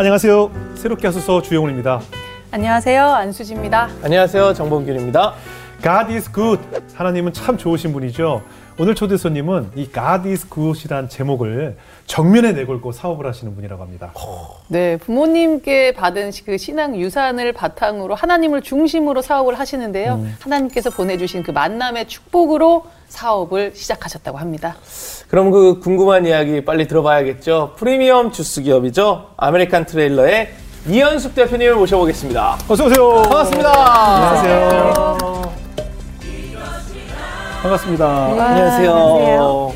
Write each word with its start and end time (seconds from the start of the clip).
안녕하세요. 0.00 0.52
새롭게 0.76 1.08
하소서 1.08 1.42
주영훈입니다. 1.42 2.00
안녕하세요. 2.52 3.04
안수지입니다. 3.04 3.88
안녕하세요. 4.04 4.54
정봉균입니다. 4.54 5.34
God 5.82 6.14
is 6.14 6.32
good. 6.32 6.62
하나님은 6.94 7.32
참 7.32 7.58
좋으신 7.58 7.92
분이죠. 7.92 8.42
오늘 8.78 8.94
초대 8.94 9.16
손님은 9.16 9.72
이 9.74 9.90
God 9.92 10.28
is 10.28 10.48
good이란 10.48 11.08
제목을 11.08 11.76
정면에 12.06 12.52
내걸고 12.52 12.92
사업을 12.92 13.26
하시는 13.26 13.52
분이라고 13.56 13.82
합니다. 13.82 14.12
네, 14.68 14.98
부모님께 14.98 15.94
받은 15.94 16.30
그 16.46 16.58
신앙 16.58 16.94
유산을 16.94 17.52
바탕으로 17.52 18.14
하나님을 18.14 18.62
중심으로 18.62 19.20
사업을 19.20 19.58
하시는데요. 19.58 20.14
음. 20.14 20.36
하나님께서 20.38 20.90
보내주신 20.90 21.42
그 21.42 21.50
만남의 21.50 22.06
축복으로 22.06 22.84
사업을 23.08 23.72
시작하셨다고 23.74 24.38
합니다. 24.38 24.76
그럼 25.28 25.50
그 25.50 25.80
궁금한 25.80 26.26
이야기 26.26 26.64
빨리 26.64 26.86
들어봐야겠죠. 26.86 27.74
프리미엄 27.76 28.32
주스 28.32 28.62
기업이죠. 28.62 29.30
아메리칸 29.36 29.86
트레일러의 29.86 30.52
이현숙 30.88 31.34
대표님을 31.34 31.74
모셔보겠습니다. 31.76 32.58
어서 32.68 32.86
오세요. 32.86 33.22
반갑습니다. 33.22 34.14
안녕하세요. 34.14 35.52
반갑습니다. 37.62 38.24
안녕하세요. 38.26 38.92
안녕하세요. 38.94 39.74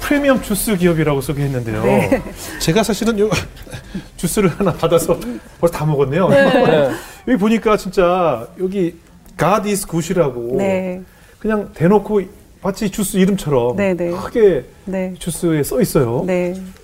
프리미엄 0.00 0.40
주스 0.40 0.74
기업이라고 0.74 1.20
소개했는데요. 1.20 1.82
네. 1.84 2.22
제가 2.60 2.82
사실은 2.82 3.18
요 3.18 3.28
주스를 4.16 4.48
하나 4.58 4.72
받아서 4.72 5.18
벌써 5.60 5.76
다 5.76 5.84
먹었네요. 5.84 6.28
네. 6.30 6.90
여기 7.28 7.38
보니까 7.38 7.76
진짜 7.76 8.46
여기 8.58 8.98
God 9.38 9.68
is 9.68 9.86
good이라고 9.86 10.54
네. 10.56 11.02
그냥 11.38 11.70
대놓고 11.74 12.22
마치 12.62 12.90
주스 12.90 13.16
이름처럼 13.16 13.76
네, 13.76 13.94
네. 13.94 14.10
크게 14.10 14.64
네. 14.84 15.14
주스에 15.18 15.62
써 15.62 15.80
있어요. 15.80 16.26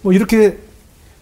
뭐 0.02 0.12
이렇게 0.12 0.56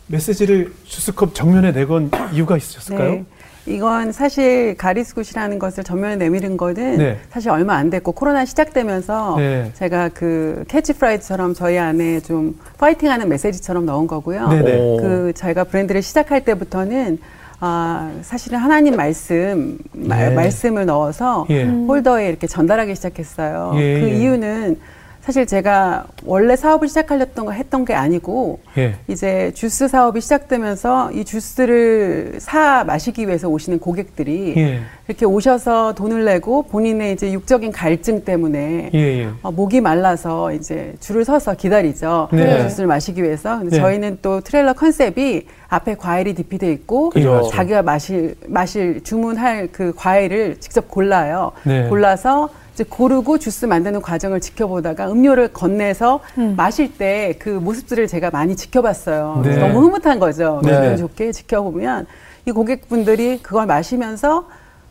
메시지를 0.08 0.72
주스컵 0.84 1.34
정면에 1.34 1.72
내건 1.72 2.10
이유가 2.32 2.56
있으셨을까요? 2.56 3.24
이건 3.64 4.10
사실 4.10 4.76
God 4.76 4.92
is 4.92 5.02
good이라는 5.02 5.58
것을 5.58 5.84
전면에 5.84 6.16
내밀은 6.16 6.56
거는 6.56 6.98
네. 6.98 7.18
사실 7.30 7.50
얼마 7.50 7.76
안 7.76 7.90
됐고 7.90 8.12
코로나 8.12 8.44
시작되면서 8.44 9.36
네. 9.38 9.70
제가 9.74 10.08
그 10.08 10.64
캐치프레이즈처럼 10.68 11.54
저희 11.54 11.78
안에 11.78 12.20
좀 12.20 12.58
파이팅하는 12.78 13.28
메시지처럼 13.28 13.86
넣은 13.86 14.08
거고요. 14.08 14.48
네네. 14.48 14.62
네. 14.64 14.96
그 15.00 15.32
저희가 15.36 15.64
브랜드를 15.64 16.02
시작할 16.02 16.44
때부터는 16.44 17.18
아, 17.64 18.10
사실은 18.22 18.58
하나님 18.58 18.96
말씀, 18.96 19.78
예. 19.94 20.08
말, 20.08 20.34
말씀을 20.34 20.84
넣어서 20.86 21.46
예. 21.48 21.62
홀더에 21.62 22.28
이렇게 22.28 22.48
전달하기 22.48 22.92
시작했어요. 22.96 23.74
예, 23.76 24.00
그 24.00 24.08
예. 24.08 24.18
이유는 24.18 24.80
사실 25.22 25.46
제가 25.46 26.04
원래 26.24 26.56
사업을 26.56 26.88
시작하려던 26.88 27.46
거 27.46 27.52
했던 27.52 27.84
게 27.84 27.94
아니고 27.94 28.58
예. 28.76 28.96
이제 29.06 29.52
주스 29.54 29.86
사업이 29.86 30.20
시작되면서 30.20 31.12
이 31.12 31.24
주스를 31.24 32.38
사 32.40 32.82
마시기 32.82 33.28
위해서 33.28 33.48
오시는 33.48 33.78
고객들이 33.78 34.54
예. 34.56 34.80
이렇게 35.06 35.24
오셔서 35.24 35.94
돈을 35.94 36.24
내고 36.24 36.64
본인의 36.64 37.12
이제 37.12 37.32
육적인 37.32 37.70
갈증 37.70 38.24
때문에 38.24 38.90
예, 38.92 38.98
예. 38.98 39.28
어, 39.42 39.52
목이 39.52 39.80
말라서 39.80 40.52
이제 40.54 40.94
줄을 40.98 41.24
서서 41.24 41.54
기다리죠 41.54 42.28
네. 42.32 42.62
주스를 42.64 42.88
마시기 42.88 43.22
위해서 43.22 43.60
근데 43.60 43.76
네. 43.76 43.80
저희는 43.80 44.18
또 44.22 44.40
트레일러 44.40 44.72
컨셉이 44.72 45.46
앞에 45.68 45.94
과일이 45.94 46.34
디피돼 46.34 46.72
있고 46.72 47.10
그렇죠. 47.10 47.48
자기가 47.48 47.82
마실 47.82 48.34
마실 48.48 49.00
주문할 49.04 49.68
그 49.70 49.92
과일을 49.94 50.56
직접 50.58 50.88
골라요 50.88 51.52
네. 51.62 51.88
골라서 51.88 52.50
이제 52.82 52.84
고르고 52.88 53.38
주스 53.38 53.64
만드는 53.66 54.02
과정을 54.02 54.40
지켜보다가 54.40 55.10
음료를 55.10 55.48
건네서 55.52 56.20
음. 56.38 56.54
마실 56.56 56.92
때 56.98 57.34
그 57.38 57.48
모습들을 57.48 58.06
제가 58.08 58.30
많이 58.30 58.56
지켜봤어요. 58.56 59.42
네. 59.44 59.56
너무 59.56 59.80
흐뭇한 59.86 60.18
거죠. 60.18 60.60
네. 60.64 60.70
기분 60.72 60.96
좋게 60.96 61.32
지켜보면 61.32 62.06
이 62.46 62.50
고객분들이 62.52 63.38
그걸 63.42 63.66
마시면서 63.66 64.48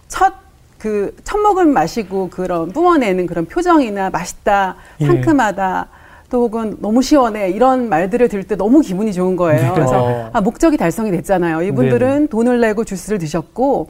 첫 0.07 0.33
그 0.79 1.13
첫 1.23 1.37
모금 1.39 1.73
마시고 1.73 2.29
그런 2.31 2.71
뿜어내는 2.71 3.27
그런 3.27 3.45
표정이나 3.45 4.09
맛있다, 4.09 4.75
예. 5.01 5.05
상큼하다. 5.05 5.87
예. 5.87 6.01
또 6.31 6.43
혹은 6.45 6.77
너무 6.79 7.03
시원해 7.03 7.51
이런 7.51 7.87
말들을 7.87 8.27
들을 8.29 8.43
때 8.45 8.55
너무 8.55 8.79
기분이 8.81 9.13
좋은 9.13 9.35
거예요. 9.35 9.61
네. 9.61 9.71
그래서 9.75 10.29
아, 10.33 10.41
목적이 10.41 10.77
달성이 10.77 11.11
됐잖아요. 11.11 11.61
이분들은 11.61 12.21
네. 12.21 12.27
돈을 12.27 12.61
내고 12.61 12.83
주스를 12.83 13.19
드셨고 13.19 13.89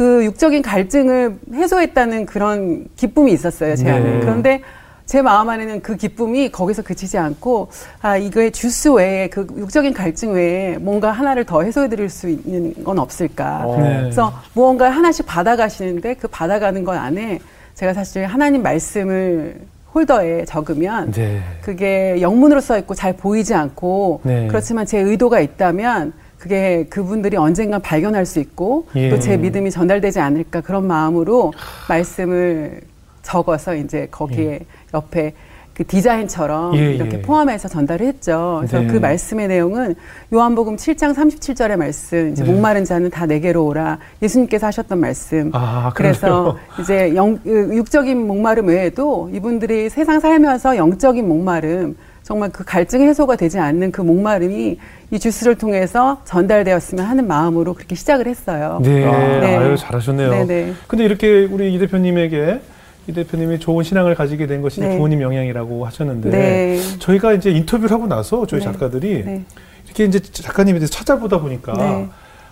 그 0.00 0.24
육적인 0.24 0.62
갈증을 0.62 1.36
해소했다는 1.52 2.24
그런 2.24 2.86
기쁨이 2.96 3.32
있었어요, 3.32 3.76
제 3.76 3.90
안에. 3.90 4.12
네. 4.12 4.20
그런데 4.20 4.62
제 5.04 5.20
마음 5.20 5.50
안에는 5.50 5.82
그 5.82 5.94
기쁨이 5.96 6.50
거기서 6.50 6.80
그치지 6.80 7.18
않고 7.18 7.68
아 8.00 8.16
이거의 8.16 8.50
주스 8.50 8.88
외에 8.88 9.28
그 9.28 9.46
육적인 9.58 9.92
갈증 9.92 10.32
외에 10.32 10.78
뭔가 10.78 11.12
하나를 11.12 11.44
더 11.44 11.62
해소해 11.62 11.90
드릴 11.90 12.08
수 12.08 12.30
있는 12.30 12.82
건 12.82 12.98
없을까 12.98 13.66
어. 13.66 13.76
네. 13.76 13.98
그래서 14.00 14.32
무언가 14.54 14.88
하나씩 14.88 15.26
받아가시는데 15.26 16.14
그 16.14 16.28
받아가는 16.28 16.82
것 16.82 16.92
안에 16.92 17.38
제가 17.74 17.92
사실 17.92 18.24
하나님 18.24 18.62
말씀을 18.62 19.60
홀더에 19.94 20.46
적으면 20.46 21.12
네. 21.12 21.42
그게 21.60 22.22
영문으로 22.22 22.62
써 22.62 22.78
있고 22.78 22.94
잘 22.94 23.12
보이지 23.12 23.52
않고 23.52 24.22
네. 24.22 24.46
그렇지만 24.46 24.86
제 24.86 24.98
의도가 24.98 25.40
있다면 25.40 26.14
그게 26.40 26.86
그분들이 26.88 27.36
언젠가 27.36 27.78
발견할 27.78 28.24
수 28.24 28.40
있고 28.40 28.86
예. 28.96 29.10
또제 29.10 29.36
믿음이 29.36 29.70
전달되지 29.70 30.20
않을까 30.20 30.62
그런 30.62 30.86
마음으로 30.86 31.52
말씀을 31.86 32.80
적어서 33.22 33.74
이제 33.76 34.08
거기에 34.10 34.52
예. 34.52 34.60
옆에 34.94 35.34
그 35.74 35.86
디자인처럼 35.86 36.76
예, 36.76 36.94
이렇게 36.94 37.18
예. 37.18 37.22
포함해서 37.22 37.68
전달을 37.68 38.06
했죠. 38.06 38.56
그래서 38.60 38.80
네. 38.80 38.86
그 38.86 38.96
말씀의 38.96 39.48
내용은 39.48 39.94
요한복음 40.32 40.76
7장 40.76 41.14
37절의 41.14 41.76
말씀, 41.76 42.32
이제 42.32 42.42
네. 42.42 42.50
목마른 42.50 42.84
자는 42.84 43.10
다 43.10 43.26
내게로 43.26 43.64
오라. 43.66 43.98
예수님께서 44.22 44.66
하셨던 44.66 44.98
말씀. 44.98 45.50
아, 45.52 45.92
그래서 45.94 46.58
이제 46.80 47.14
영, 47.14 47.38
그 47.44 47.76
육적인 47.76 48.26
목마름 48.26 48.68
외에도 48.68 49.30
이분들이 49.32 49.90
세상 49.90 50.20
살면서 50.20 50.76
영적인 50.76 51.26
목마름, 51.28 51.96
정말 52.30 52.50
그 52.50 52.62
갈증 52.62 53.02
해소가 53.02 53.34
되지 53.34 53.58
않는 53.58 53.90
그 53.90 54.02
목마름이 54.02 54.78
이 55.10 55.18
주스를 55.18 55.56
통해서 55.56 56.20
전달되었으면 56.24 57.04
하는 57.04 57.26
마음으로 57.26 57.74
그렇게 57.74 57.96
시작을 57.96 58.28
했어요. 58.28 58.78
네, 58.84 59.04
아, 59.04 59.40
네. 59.40 59.56
아유 59.56 59.76
잘하셨네요. 59.76 60.30
네네. 60.30 60.44
네. 60.44 60.72
근데 60.86 61.04
이렇게 61.04 61.48
우리 61.50 61.74
이 61.74 61.78
대표님에게 61.80 62.60
이 63.08 63.12
대표님이 63.12 63.58
좋은 63.58 63.82
신앙을 63.82 64.14
가지게 64.14 64.46
된 64.46 64.62
것이 64.62 64.80
네. 64.80 64.90
부모님 64.90 65.22
영향이라고 65.22 65.84
하셨는데 65.84 66.30
네. 66.30 66.80
저희가 67.00 67.32
이제 67.32 67.50
인터뷰를 67.50 67.90
하고 67.90 68.06
나서 68.06 68.46
저희 68.46 68.60
네. 68.60 68.66
작가들이 68.66 69.24
네. 69.24 69.44
이렇게 69.86 70.04
이제 70.04 70.20
작가님에 70.20 70.78
대해서 70.78 70.92
찾아보다 70.92 71.40
보니까 71.40 71.72
네. 71.72 72.08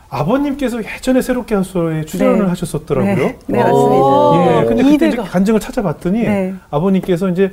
아버님께서 0.08 0.82
예전에 0.82 1.22
새롭게 1.22 1.54
한 1.54 1.62
소에 1.62 2.04
출연을 2.04 2.40
네. 2.40 2.46
하셨었더라고요. 2.48 3.14
네, 3.14 3.38
네 3.46 3.62
맞습니다. 3.62 4.60
예, 4.60 4.64
근데 4.64 4.82
그때 4.82 5.06
이제 5.06 5.16
간증을 5.18 5.60
찾아봤더니 5.60 6.26
아버님께서 6.68 7.28
이제 7.28 7.52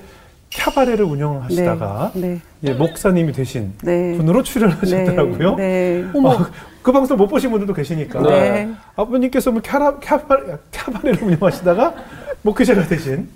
캬바레를 0.55 1.09
운영하시다가 1.09 2.11
네, 2.15 2.21
네. 2.21 2.41
예, 2.63 2.73
목사님이 2.73 3.33
되신 3.33 3.73
네. 3.83 4.15
분으로 4.17 4.43
출연하셨더라고요. 4.43 5.55
네, 5.55 6.03
네. 6.13 6.27
어, 6.27 6.45
그 6.81 6.91
방송 6.91 7.17
못 7.17 7.27
보신 7.27 7.51
분들도 7.51 7.73
계시니까 7.73 8.21
네. 8.21 8.69
아버님께서 8.95 9.51
뭐 9.51 9.61
캬라, 9.61 9.99
캬바, 9.99 10.59
캬바레를 10.71 11.21
운영하시다가 11.23 11.93
목회자가 12.41 12.83
되신 12.87 13.29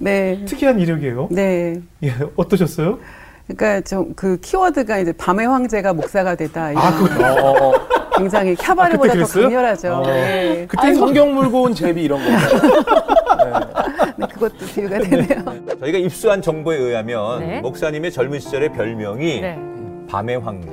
특이한 0.45 0.79
이력이에요. 0.79 1.27
네. 1.31 1.81
예, 2.03 2.13
어떠셨어요? 2.35 2.99
그러니까 3.47 3.81
좀 3.81 4.13
그 4.15 4.37
키워드가 4.39 4.99
이제 4.99 5.11
밤의 5.13 5.47
황제가 5.47 5.93
목사가 5.93 6.35
되다. 6.35 6.71
이런 6.71 6.83
아, 6.83 6.91
그, 6.95 7.23
어, 7.23 7.73
굉장히 8.17 8.55
캬바레보다 8.55 9.09
아, 9.09 9.25
더 9.25 9.41
강렬하죠. 9.41 9.93
어. 9.93 10.05
네. 10.05 10.65
그때 10.67 10.93
성경 10.93 11.33
물고 11.33 11.63
온 11.63 11.73
제비 11.73 12.03
이런 12.03 12.19
거. 12.19 13.18
네, 14.39 14.47
그것도 14.49 14.65
비유가 14.73 14.99
되네요. 14.99 15.43
저희가 15.79 15.97
입수한 15.97 16.41
정보에 16.41 16.77
의하면 16.77 17.39
네. 17.39 17.61
목사님의 17.61 18.11
젊은 18.11 18.39
시절의 18.39 18.73
별명이 18.73 19.41
네. 19.41 19.59
밤의 20.09 20.39
황제. 20.39 20.69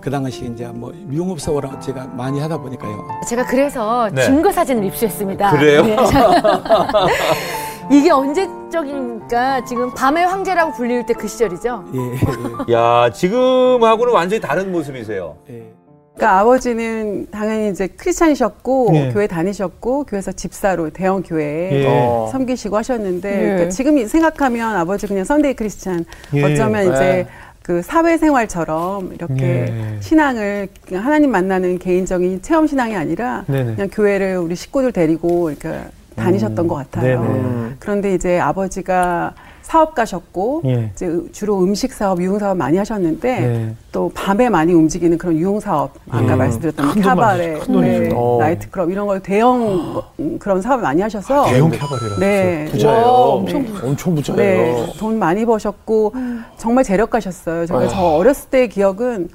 그 0.00 0.10
당시 0.10 0.46
이제 0.46 0.66
뭐 0.68 0.90
미용업사고랑 0.94 1.80
제가 1.80 2.06
많이 2.16 2.40
하다 2.40 2.58
보니까요. 2.58 3.06
제가 3.28 3.44
그래서 3.46 4.08
네. 4.12 4.22
증거 4.22 4.50
사진을 4.50 4.84
입수했습니다. 4.84 5.50
그래요? 5.52 5.82
네. 5.84 5.96
이게 7.90 8.10
언제적입니까? 8.10 9.64
지금 9.64 9.92
밤의 9.92 10.26
황제라고 10.26 10.72
불릴 10.72 11.04
때 11.04 11.12
그 11.14 11.28
시절이죠? 11.28 11.84
예, 11.94 11.98
예. 12.70 12.72
야, 12.72 13.10
지금하고는 13.12 14.14
완전히 14.14 14.40
다른 14.40 14.72
모습이세요. 14.72 15.36
예. 15.50 15.72
그러니까 16.14 16.40
아버지는 16.40 17.26
당연히 17.30 17.70
이제 17.70 17.86
크리스찬이셨고 17.86 18.90
예. 18.94 19.12
교회 19.12 19.26
다니셨고 19.26 20.04
교회에서 20.04 20.32
집사로 20.32 20.90
대형 20.90 21.22
교회에 21.22 21.84
예. 21.84 22.30
섬기시고 22.30 22.76
하셨는데 22.76 23.34
예. 23.34 23.44
그러니까 23.44 23.68
지금 23.70 24.06
생각하면 24.06 24.76
아버지 24.76 25.06
그냥 25.06 25.24
선데이 25.24 25.54
크리스찬 25.54 26.04
예. 26.34 26.42
어쩌면 26.42 26.84
이제 26.92 26.98
네. 26.98 27.26
그 27.62 27.80
사회생활처럼 27.80 29.14
이렇게 29.14 29.42
예. 29.42 29.96
신앙을 30.00 30.68
하나님 30.92 31.30
만나는 31.30 31.78
개인적인 31.78 32.42
체험 32.42 32.66
신앙이 32.66 32.94
아니라 32.94 33.44
네네. 33.46 33.74
그냥 33.76 33.90
교회를 33.90 34.36
우리 34.36 34.54
식구들 34.54 34.92
데리고 34.92 35.50
이렇게 35.50 35.80
다니셨던 36.16 36.66
음. 36.66 36.68
것 36.68 36.74
같아요. 36.74 37.22
네네. 37.22 37.74
그런데 37.78 38.14
이제 38.14 38.38
아버지가 38.38 39.32
사업가셨고 39.62 40.62
예. 40.66 40.90
이제 40.92 41.10
주로 41.32 41.60
음식 41.60 41.92
사업, 41.92 42.20
유흥 42.20 42.38
사업 42.38 42.56
많이 42.56 42.76
하셨는데 42.76 43.40
네. 43.40 43.74
또 43.90 44.10
밤에 44.14 44.48
많이 44.48 44.72
움직이는 44.72 45.18
그런 45.18 45.36
유흥 45.36 45.60
사업 45.60 45.92
아까 46.10 46.34
음. 46.34 46.38
말씀드렸던 46.38 47.00
카바레, 47.00 47.60
네, 47.68 48.08
나이트 48.38 48.70
클럽 48.70 48.90
이런 48.90 49.06
걸 49.06 49.20
대형 49.20 49.96
어. 49.96 50.12
그런 50.38 50.60
사업 50.60 50.80
많이 50.80 51.00
하셔서 51.00 51.46
아, 51.46 51.50
대형 51.50 51.70
카바레라 51.70 52.18
네, 52.18 52.68
부자예요. 52.70 53.04
엄청 53.06 53.66
엄청 53.82 54.14
부자예요. 54.14 54.36
네, 54.36 54.92
돈 54.98 55.18
많이 55.18 55.44
버셨고 55.44 56.14
정말 56.58 56.84
재력가셨어요. 56.84 57.66
제가 57.66 57.78
어. 57.78 57.88
저 57.88 58.00
어렸을 58.00 58.50
때의 58.50 58.68
기억은 58.68 59.28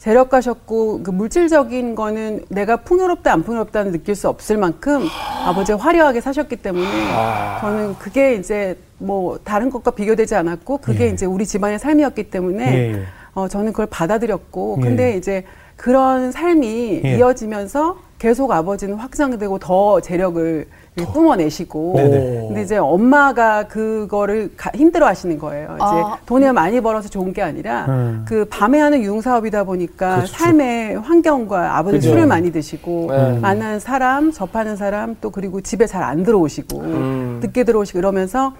재력가셨고 0.00 1.02
그 1.02 1.10
물질적인 1.10 1.94
거는 1.94 2.44
내가 2.48 2.76
풍요롭다 2.78 3.32
안 3.32 3.42
풍요롭다는 3.42 3.92
느낄 3.92 4.14
수 4.14 4.28
없을 4.28 4.56
만큼 4.56 5.06
아버지가 5.44 5.78
화려하게 5.78 6.22
사셨기 6.22 6.56
때문에 6.56 6.86
아. 7.14 7.58
저는 7.60 7.96
그게 7.98 8.34
이제 8.34 8.78
뭐 9.00 9.38
다른 9.42 9.70
것과 9.70 9.90
비교되지 9.90 10.34
않았고 10.34 10.78
그게 10.78 11.06
예. 11.06 11.08
이제 11.08 11.26
우리 11.26 11.46
집안의 11.46 11.78
삶이었기 11.78 12.30
때문에 12.30 12.74
예. 12.74 13.02
어 13.34 13.48
저는 13.48 13.72
그걸 13.72 13.86
받아들였고 13.86 14.76
예. 14.78 14.82
근데 14.82 15.16
이제 15.16 15.44
그런 15.76 16.30
삶이 16.30 17.00
예. 17.04 17.16
이어지면서 17.16 17.96
계속 18.18 18.52
아버지는 18.52 18.96
확장되고 18.96 19.58
더 19.60 19.98
재력을 20.00 20.66
뿜어내시고 20.96 21.94
네네. 21.96 22.46
근데 22.48 22.62
이제 22.62 22.76
엄마가 22.76 23.66
그거를 23.68 24.50
가, 24.58 24.70
힘들어 24.74 25.06
하시는 25.06 25.38
거예요. 25.38 25.70
이제 25.76 25.84
아. 25.84 26.18
돈을 26.26 26.52
많이 26.52 26.82
벌어서 26.82 27.08
좋은 27.08 27.32
게 27.32 27.40
아니라 27.40 27.86
음. 27.88 28.24
그 28.28 28.44
밤에 28.50 28.78
하는 28.78 29.00
유흥 29.00 29.22
사업이다 29.22 29.64
보니까 29.64 30.16
그렇죠. 30.16 30.34
삶의 30.34 30.98
환경과 31.00 31.78
아버지 31.78 31.96
그죠. 31.96 32.10
술을 32.10 32.26
많이 32.26 32.52
드시고 32.52 33.06
네. 33.10 33.38
만나는 33.38 33.80
사람, 33.80 34.30
접하는 34.32 34.76
사람 34.76 35.16
또 35.22 35.30
그리고 35.30 35.62
집에 35.62 35.86
잘 35.86 36.02
안 36.02 36.22
들어오시고 36.22 36.80
음. 36.80 37.38
늦게 37.42 37.64
들어오시고 37.64 37.98
이러면서 38.00 38.52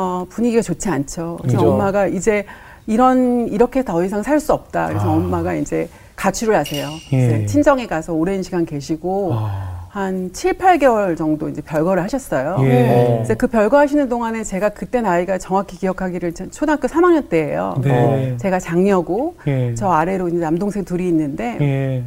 어, 0.00 0.24
분위기가 0.30 0.62
좋지 0.62 0.88
않죠. 0.88 1.38
그래서 1.40 1.58
그죠. 1.58 1.72
엄마가 1.72 2.06
이제 2.06 2.44
이런 2.86 3.48
이렇게 3.48 3.82
더 3.84 4.04
이상 4.04 4.22
살 4.22 4.38
수 4.38 4.52
없다. 4.52 4.86
그래서 4.86 5.08
아. 5.08 5.12
엄마가 5.12 5.54
이제 5.54 5.88
가출을 6.14 6.54
하세요. 6.54 6.88
예. 7.12 7.44
친정에 7.46 7.88
가서 7.88 8.12
오랜 8.12 8.44
시간 8.44 8.64
계시고 8.64 9.32
아. 9.34 9.88
한 9.88 10.30
7, 10.32 10.56
8개월 10.56 11.16
정도 11.16 11.48
이제 11.48 11.60
별거를 11.62 12.00
하셨어요. 12.04 12.58
예. 12.60 13.16
그래서 13.16 13.34
그 13.34 13.48
별거 13.48 13.76
하시는 13.76 14.08
동안에 14.08 14.44
제가 14.44 14.68
그때 14.68 15.00
나이가 15.00 15.36
정확히 15.38 15.76
기억하기를 15.76 16.32
초등학교 16.52 16.86
3학년 16.86 17.28
때예요. 17.28 17.74
네. 17.82 18.34
어, 18.34 18.36
제가 18.36 18.60
장녀고 18.60 19.34
예. 19.48 19.74
저 19.74 19.88
아래로 19.90 20.28
이제 20.28 20.36
남동생 20.38 20.84
둘이 20.84 21.08
있는데 21.08 21.58
예. 21.60 22.04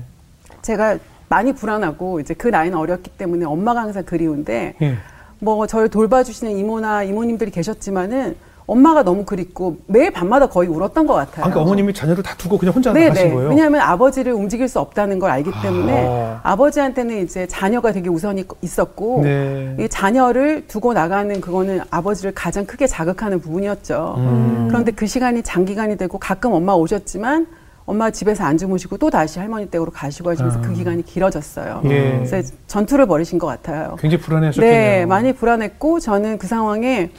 제가 0.61 0.97
많이 1.27 1.51
불안하고 1.53 2.21
이제 2.21 2.33
그 2.33 2.47
나이는 2.47 2.77
어렸기 2.77 3.09
때문에 3.17 3.43
엄마가 3.45 3.81
항상 3.81 4.03
그리운데 4.05 4.75
예. 4.81 4.95
뭐 5.41 5.65
저를 5.65 5.89
돌봐주시는 5.89 6.55
이모나 6.55 7.03
이모님들이 7.03 7.49
계셨지만은 7.51 8.35
엄마가 8.67 9.03
너무 9.03 9.25
그립고 9.25 9.77
매일 9.87 10.11
밤마다 10.11 10.47
거의 10.47 10.69
울었던 10.69 11.07
것 11.07 11.15
같아요. 11.15 11.43
아, 11.43 11.49
그러니까 11.49 11.61
어머님이 11.61 11.93
자녀를 11.93 12.23
다 12.23 12.35
두고 12.37 12.59
그냥 12.59 12.75
혼자 12.75 12.93
네, 12.93 13.07
나가신 13.07 13.27
네. 13.29 13.33
거예요? 13.33 13.49
왜냐하면 13.49 13.81
아버지를 13.81 14.33
움직일 14.33 14.69
수 14.69 14.79
없다는 14.79 15.17
걸 15.17 15.31
알기 15.31 15.49
때문에 15.61 16.39
아. 16.43 16.55
버지한테는 16.55 17.23
이제 17.23 17.47
자녀가 17.47 17.91
되게 17.91 18.07
우선이 18.07 18.45
있었고 18.61 19.21
네. 19.23 19.75
이 19.79 19.89
자녀를 19.89 20.67
두고 20.67 20.93
나가는 20.93 21.41
그거는 21.41 21.81
아버지를 21.89 22.33
가장 22.33 22.65
크게 22.65 22.85
자극하는 22.85 23.41
부분이었죠. 23.41 24.15
음. 24.19 24.67
그런데 24.69 24.91
그 24.91 25.07
시간이 25.07 25.41
장기간이 25.41 25.97
되고 25.97 26.19
가끔 26.19 26.53
엄마 26.53 26.73
오셨지만 26.73 27.47
엄마 27.91 28.09
집에서 28.09 28.45
안 28.45 28.57
주무시고 28.57 28.97
또 28.97 29.09
다시 29.09 29.37
할머니 29.37 29.65
댁으로 29.69 29.91
가시고 29.91 30.29
하시면서 30.29 30.61
그 30.61 30.65
아. 30.65 30.69
그 30.69 30.73
기간이 30.75 31.03
길어졌어요. 31.03 31.81
예. 31.85 32.23
그래서 32.25 32.53
전투를 32.67 33.05
벌이신 33.05 33.37
것 33.37 33.47
같아요. 33.47 33.97
굉장히 33.99 34.23
불안해하셨겠네요. 34.23 34.71
네, 34.73 35.05
많이 35.05 35.33
불안했고 35.33 35.99
저는 35.99 36.37
그 36.37 36.47
상황에 36.47 37.09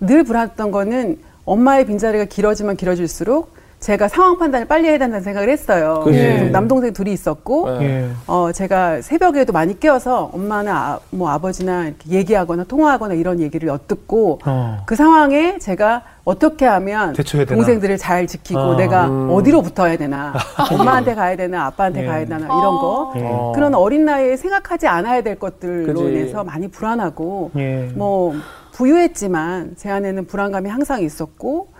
늘 0.00 0.24
불안했던 0.24 0.70
거는 0.70 1.18
엄마의 1.44 1.84
빈자리가 1.84 2.24
길어지면 2.24 2.76
길어질수록 2.76 3.52
제가 3.82 4.06
상황 4.06 4.38
판단을 4.38 4.68
빨리 4.68 4.88
해야 4.88 4.96
된다는 4.96 5.24
생각을 5.24 5.48
했어요. 5.48 6.04
예. 6.06 6.44
남동생 6.50 6.92
둘이 6.92 7.12
있었고, 7.12 7.68
예. 7.82 8.08
어, 8.28 8.52
제가 8.52 9.02
새벽에도 9.02 9.52
많이 9.52 9.78
깨어서 9.78 10.30
엄마나 10.32 10.72
아, 10.72 11.00
뭐 11.10 11.28
아버지나 11.30 11.86
이렇게 11.86 12.10
얘기하거나 12.10 12.64
통화하거나 12.64 13.14
이런 13.14 13.40
얘기를 13.40 13.68
엿듣고, 13.68 14.38
어. 14.46 14.82
그 14.86 14.94
상황에 14.94 15.58
제가 15.58 16.02
어떻게 16.24 16.64
하면 16.64 17.12
동생들을 17.48 17.98
잘 17.98 18.28
지키고 18.28 18.60
어. 18.60 18.76
내가 18.76 19.08
음. 19.08 19.30
어디로 19.32 19.62
붙어야 19.62 19.96
되나, 19.96 20.32
엄마한테 20.70 21.16
가야 21.16 21.34
되나, 21.34 21.66
아빠한테 21.66 22.02
예. 22.02 22.06
가야 22.06 22.24
되나, 22.24 22.46
이런 22.46 22.62
거. 22.62 23.12
어. 23.16 23.52
그런 23.52 23.74
어린 23.74 24.04
나이에 24.04 24.36
생각하지 24.36 24.86
않아야 24.86 25.22
될 25.22 25.40
것들로 25.40 25.92
그치. 25.92 26.04
인해서 26.04 26.44
많이 26.44 26.68
불안하고, 26.68 27.50
예. 27.56 27.90
뭐, 27.96 28.32
부유했지만 28.74 29.74
제 29.76 29.90
안에는 29.90 30.26
불안감이 30.26 30.70
항상 30.70 31.02
있었고 31.02 31.72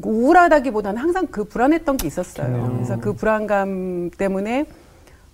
우울하다기보다는 0.00 1.00
항상 1.00 1.26
그 1.26 1.44
불안했던 1.44 1.96
게 1.98 2.06
있었어요. 2.06 2.46
음. 2.46 2.72
그래서 2.76 2.98
그 2.98 3.12
불안감 3.12 4.10
때문에 4.16 4.66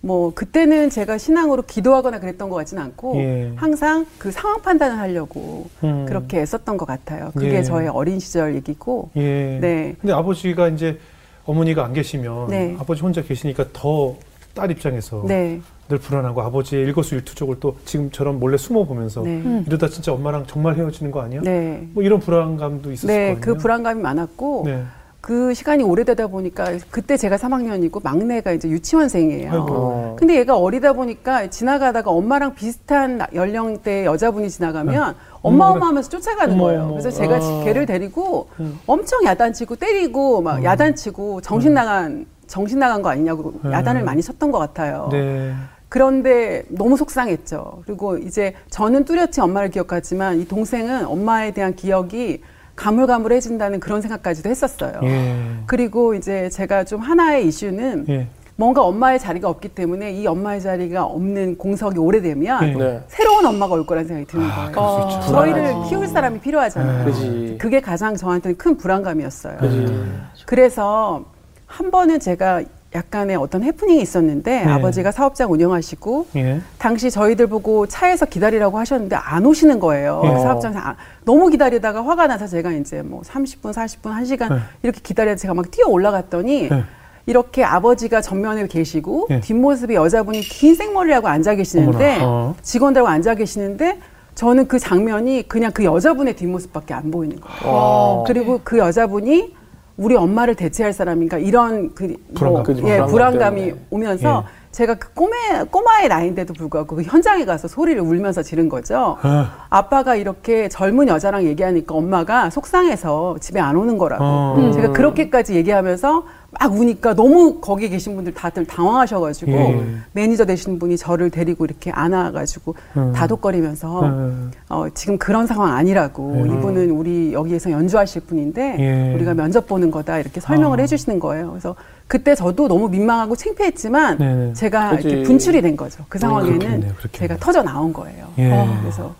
뭐 0.00 0.32
그때는 0.34 0.90
제가 0.90 1.18
신앙으로 1.18 1.62
기도하거나 1.62 2.20
그랬던 2.20 2.48
것 2.48 2.56
같지는 2.56 2.82
않고 2.84 3.16
예. 3.16 3.52
항상 3.56 4.06
그 4.18 4.30
상황 4.30 4.60
판단을 4.62 4.98
하려고 4.98 5.68
음. 5.82 6.06
그렇게 6.06 6.40
애썼던 6.40 6.76
것 6.76 6.84
같아요. 6.86 7.30
그게 7.34 7.54
예. 7.56 7.62
저의 7.62 7.88
어린 7.88 8.20
시절 8.20 8.54
얘기고. 8.54 9.10
예. 9.16 9.58
네. 9.60 9.96
근데 10.00 10.12
아버지가 10.12 10.68
이제 10.68 10.98
어머니가 11.44 11.84
안 11.84 11.92
계시면 11.92 12.48
네. 12.48 12.76
아버지 12.78 13.02
혼자 13.02 13.22
계시니까 13.22 13.66
더 13.72 14.16
딸 14.58 14.70
입장에서 14.72 15.22
네. 15.26 15.60
늘 15.88 15.98
불안하고 15.98 16.42
아버지의 16.42 16.84
일거수일투족을 16.84 17.56
또 17.60 17.76
지금처럼 17.86 18.38
몰래 18.38 18.58
숨어 18.58 18.84
보면서 18.84 19.22
네. 19.22 19.30
음. 19.30 19.64
이러다 19.66 19.88
진짜 19.88 20.12
엄마랑 20.12 20.44
정말 20.46 20.76
헤어지는 20.76 21.10
거 21.10 21.22
아니야? 21.22 21.40
네. 21.42 21.88
뭐 21.94 22.02
이런 22.02 22.20
불안감도 22.20 22.92
있었을 22.92 23.08
네, 23.08 23.26
거예요. 23.28 23.40
그 23.40 23.56
불안감이 23.56 24.00
많았고 24.02 24.62
네. 24.66 24.84
그 25.22 25.52
시간이 25.54 25.82
오래되다 25.82 26.26
보니까 26.28 26.76
그때 26.90 27.16
제가 27.16 27.36
3학년이고 27.36 28.02
막내가 28.02 28.52
이제 28.52 28.68
유치원생이에요. 28.68 29.50
아이고. 29.50 30.16
근데 30.18 30.36
얘가 30.36 30.56
어리다 30.58 30.92
보니까 30.92 31.48
지나가다가 31.48 32.10
엄마랑 32.10 32.54
비슷한 32.54 33.20
연령대 33.34 34.04
여자분이 34.04 34.50
지나가면 34.50 35.12
네. 35.12 35.18
엄마 35.40 35.66
엄마 35.66 35.86
하면서 35.88 36.08
쫓아가는 36.08 36.54
어머, 36.54 36.64
거예요. 36.64 36.88
그래서 36.90 37.10
제가 37.10 37.36
아. 37.36 37.64
걔를 37.64 37.86
데리고 37.86 38.48
음. 38.60 38.78
엄청 38.86 39.24
야단치고 39.24 39.76
때리고 39.76 40.42
막 40.42 40.58
음. 40.58 40.64
야단치고 40.64 41.40
정신 41.40 41.72
음. 41.72 41.74
나간 41.74 42.26
정신 42.46 42.78
나간 42.78 43.02
거 43.02 43.10
아니냐고 43.10 43.54
네. 43.62 43.72
야단을 43.72 44.04
많이 44.04 44.22
쳤던 44.22 44.50
것 44.50 44.58
같아요. 44.58 45.08
네. 45.12 45.54
그런데 45.88 46.64
너무 46.68 46.96
속상했죠. 46.96 47.82
그리고 47.86 48.18
이제 48.18 48.54
저는 48.70 49.04
뚜렷이 49.04 49.40
엄마를 49.40 49.70
기억하지만 49.70 50.40
이 50.40 50.46
동생은 50.46 51.06
엄마에 51.06 51.52
대한 51.52 51.74
기억이 51.74 52.42
가물가물해진다는 52.76 53.80
그런 53.80 54.00
생각까지도 54.02 54.48
했었어요. 54.50 55.00
예. 55.02 55.34
그리고 55.66 56.14
이제 56.14 56.48
제가 56.50 56.84
좀 56.84 57.00
하나의 57.00 57.46
이슈는 57.48 58.06
예. 58.08 58.28
뭔가 58.54 58.82
엄마의 58.82 59.18
자리가 59.18 59.48
없기 59.48 59.68
때문에 59.70 60.12
이 60.12 60.26
엄마의 60.26 60.60
자리가 60.60 61.04
없는 61.04 61.58
공석이 61.58 61.98
오래되면 61.98 62.68
예. 62.68 62.74
네. 62.74 63.02
새로운 63.08 63.46
엄마가 63.46 63.74
올 63.74 63.86
거라는 63.86 64.06
생각이 64.06 64.26
드는 64.30 64.46
아, 64.46 64.70
거예요. 64.70 65.08
아, 65.08 65.20
저희를 65.22 65.74
키울 65.88 66.06
사람이 66.06 66.40
필요하잖아요. 66.40 67.12
네. 67.12 67.56
그게 67.56 67.80
가장 67.80 68.14
저한테는 68.14 68.56
큰 68.58 68.76
불안감이었어요. 68.76 69.58
그치. 69.58 70.44
그래서 70.46 71.24
한 71.66 71.90
번은 71.90 72.20
제가 72.20 72.62
약간의 72.94 73.36
어떤 73.36 73.62
해프닝이 73.62 74.00
있었는데 74.00 74.64
네. 74.64 74.72
아버지가 74.72 75.12
사업장 75.12 75.52
운영하시고 75.52 76.28
예. 76.36 76.60
당시 76.78 77.10
저희들 77.10 77.46
보고 77.46 77.86
차에서 77.86 78.24
기다리라고 78.24 78.78
하셨는데 78.78 79.14
안 79.14 79.44
오시는 79.44 79.78
거예요. 79.78 80.22
예. 80.24 80.28
사업장에서 80.40 80.80
아, 80.80 80.96
너무 81.24 81.50
기다리다가 81.50 82.04
화가 82.04 82.26
나서 82.26 82.46
제가 82.46 82.72
이제 82.72 83.02
뭐 83.02 83.20
30분, 83.22 83.74
40분, 83.74 84.12
1시간 84.22 84.52
예. 84.54 84.60
이렇게 84.82 85.00
기다려서 85.02 85.36
제가 85.42 85.52
막 85.52 85.70
뛰어 85.70 85.86
올라갔더니 85.86 86.68
예. 86.72 86.84
이렇게 87.26 87.62
아버지가 87.62 88.22
전면에 88.22 88.66
계시고 88.66 89.26
예. 89.30 89.40
뒷모습에 89.40 89.94
여자분이 89.94 90.40
긴 90.40 90.74
생머리를 90.74 91.14
하고 91.14 91.28
앉아 91.28 91.56
계시는데 91.56 92.20
어. 92.22 92.54
직원들하고 92.62 93.06
앉아 93.06 93.34
계시는데 93.34 93.98
저는 94.34 94.66
그 94.66 94.78
장면이 94.78 95.46
그냥 95.46 95.72
그 95.72 95.84
여자분의 95.84 96.36
뒷모습밖에 96.36 96.94
안 96.94 97.10
보이는 97.10 97.38
거예요. 97.38 97.58
어. 97.64 98.24
그리고 98.26 98.60
그 98.64 98.78
여자분이 98.78 99.57
우리 99.98 100.14
엄마를 100.14 100.54
대체할 100.54 100.92
사람인가 100.92 101.38
이런 101.38 101.92
그 101.94 102.16
뭐, 102.30 102.62
불안감, 102.62 102.88
예, 102.88 103.04
불안감이 103.04 103.60
때문에. 103.62 103.84
오면서 103.90 104.44
예. 104.46 104.58
제가 104.70 104.94
그 104.94 105.12
꼬매, 105.12 105.34
꼬마의 105.70 106.08
나이인데도 106.08 106.54
불구하고 106.54 106.96
그 106.96 107.02
현장에 107.02 107.44
가서 107.44 107.66
소리를 107.66 108.00
울면서 108.00 108.42
지른 108.42 108.68
거죠. 108.68 109.18
아. 109.22 109.66
아빠가 109.68 110.14
이렇게 110.14 110.68
젊은 110.68 111.08
여자랑 111.08 111.44
얘기하니까 111.44 111.94
엄마가 111.94 112.48
속상해서 112.50 113.38
집에 113.40 113.58
안 113.58 113.74
오는 113.74 113.98
거라고. 113.98 114.24
어. 114.24 114.70
제가 114.72 114.92
그렇게까지 114.92 115.56
얘기하면서 115.56 116.24
막 116.50 116.72
우니까 116.72 117.14
너무 117.14 117.60
거기 117.60 117.90
계신 117.90 118.14
분들 118.14 118.32
다들 118.32 118.64
당황하셔가지고 118.64 119.52
예. 119.52 119.86
매니저 120.12 120.46
되신 120.46 120.78
분이 120.78 120.96
저를 120.96 121.28
데리고 121.28 121.66
이렇게 121.66 121.90
안아가지고 121.90 122.74
음. 122.96 123.12
다독거리면서 123.12 124.06
음. 124.06 124.50
어, 124.70 124.86
지금 124.94 125.18
그런 125.18 125.46
상황 125.46 125.74
아니라고 125.74 126.32
음. 126.32 126.46
이분은 126.46 126.90
우리 126.90 127.34
여기에서 127.34 127.70
연주하실 127.70 128.22
분인데 128.22 128.76
예. 128.78 129.14
우리가 129.14 129.34
면접 129.34 129.66
보는 129.66 129.90
거다 129.90 130.18
이렇게 130.20 130.40
설명을 130.40 130.78
아. 130.78 130.82
해주시는 130.82 131.18
거예요. 131.20 131.50
그래서 131.50 131.74
그때 132.06 132.34
저도 132.34 132.66
너무 132.66 132.88
민망하고 132.88 133.36
창피했지만 133.36 134.16
네네. 134.16 134.52
제가 134.54 134.96
그치. 134.96 135.08
이렇게 135.08 135.24
분출이 135.24 135.60
된 135.60 135.76
거죠. 135.76 136.02
그 136.08 136.18
상황에는 136.18 136.58
그렇겠네요, 136.58 136.94
그렇겠네요. 136.94 137.10
제가 137.10 137.36
터져 137.36 137.62
나온 137.62 137.92
거예요. 137.92 138.26
예. 138.38 138.50
어, 138.50 138.78
그래서 138.80 139.14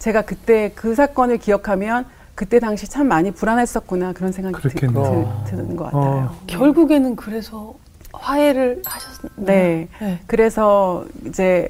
제가 0.00 0.22
그때 0.22 0.72
그 0.74 0.96
사건을 0.96 1.38
기억하면 1.38 2.06
그때 2.34 2.58
당시 2.58 2.88
참 2.88 3.08
많이 3.08 3.30
불안했었구나 3.30 4.12
그런 4.12 4.32
생각이 4.32 4.60
드, 4.62 4.68
드, 4.68 4.86
드는 4.86 5.76
것 5.76 5.84
같아요. 5.84 6.30
어. 6.30 6.38
결국에는 6.46 7.16
그래서 7.16 7.74
화해를 8.12 8.82
하셨나요? 8.84 9.32
네. 9.36 9.88
네. 10.00 10.20
그래서 10.26 11.04
이제 11.26 11.68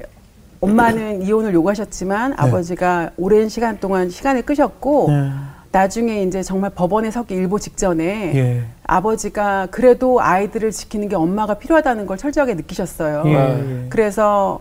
엄마는 0.61 1.23
이혼을 1.23 1.53
요구하셨지만 1.53 2.31
네. 2.31 2.35
아버지가 2.39 3.11
오랜 3.17 3.49
시간 3.49 3.79
동안 3.79 4.09
시간을 4.09 4.43
끄셨고 4.43 5.07
네. 5.09 5.31
나중에 5.71 6.21
이제 6.23 6.43
정말 6.43 6.69
법원에 6.69 7.11
서기 7.11 7.33
일보 7.33 7.57
직전에 7.59 8.35
예. 8.35 8.63
아버지가 8.83 9.67
그래도 9.71 10.21
아이들을 10.21 10.71
지키는 10.71 11.09
게 11.09 11.15
엄마가 11.15 11.55
필요하다는 11.55 12.05
걸 12.05 12.17
철저하게 12.17 12.53
느끼셨어요. 12.53 13.23
예. 13.25 13.87
그래서 13.89 14.59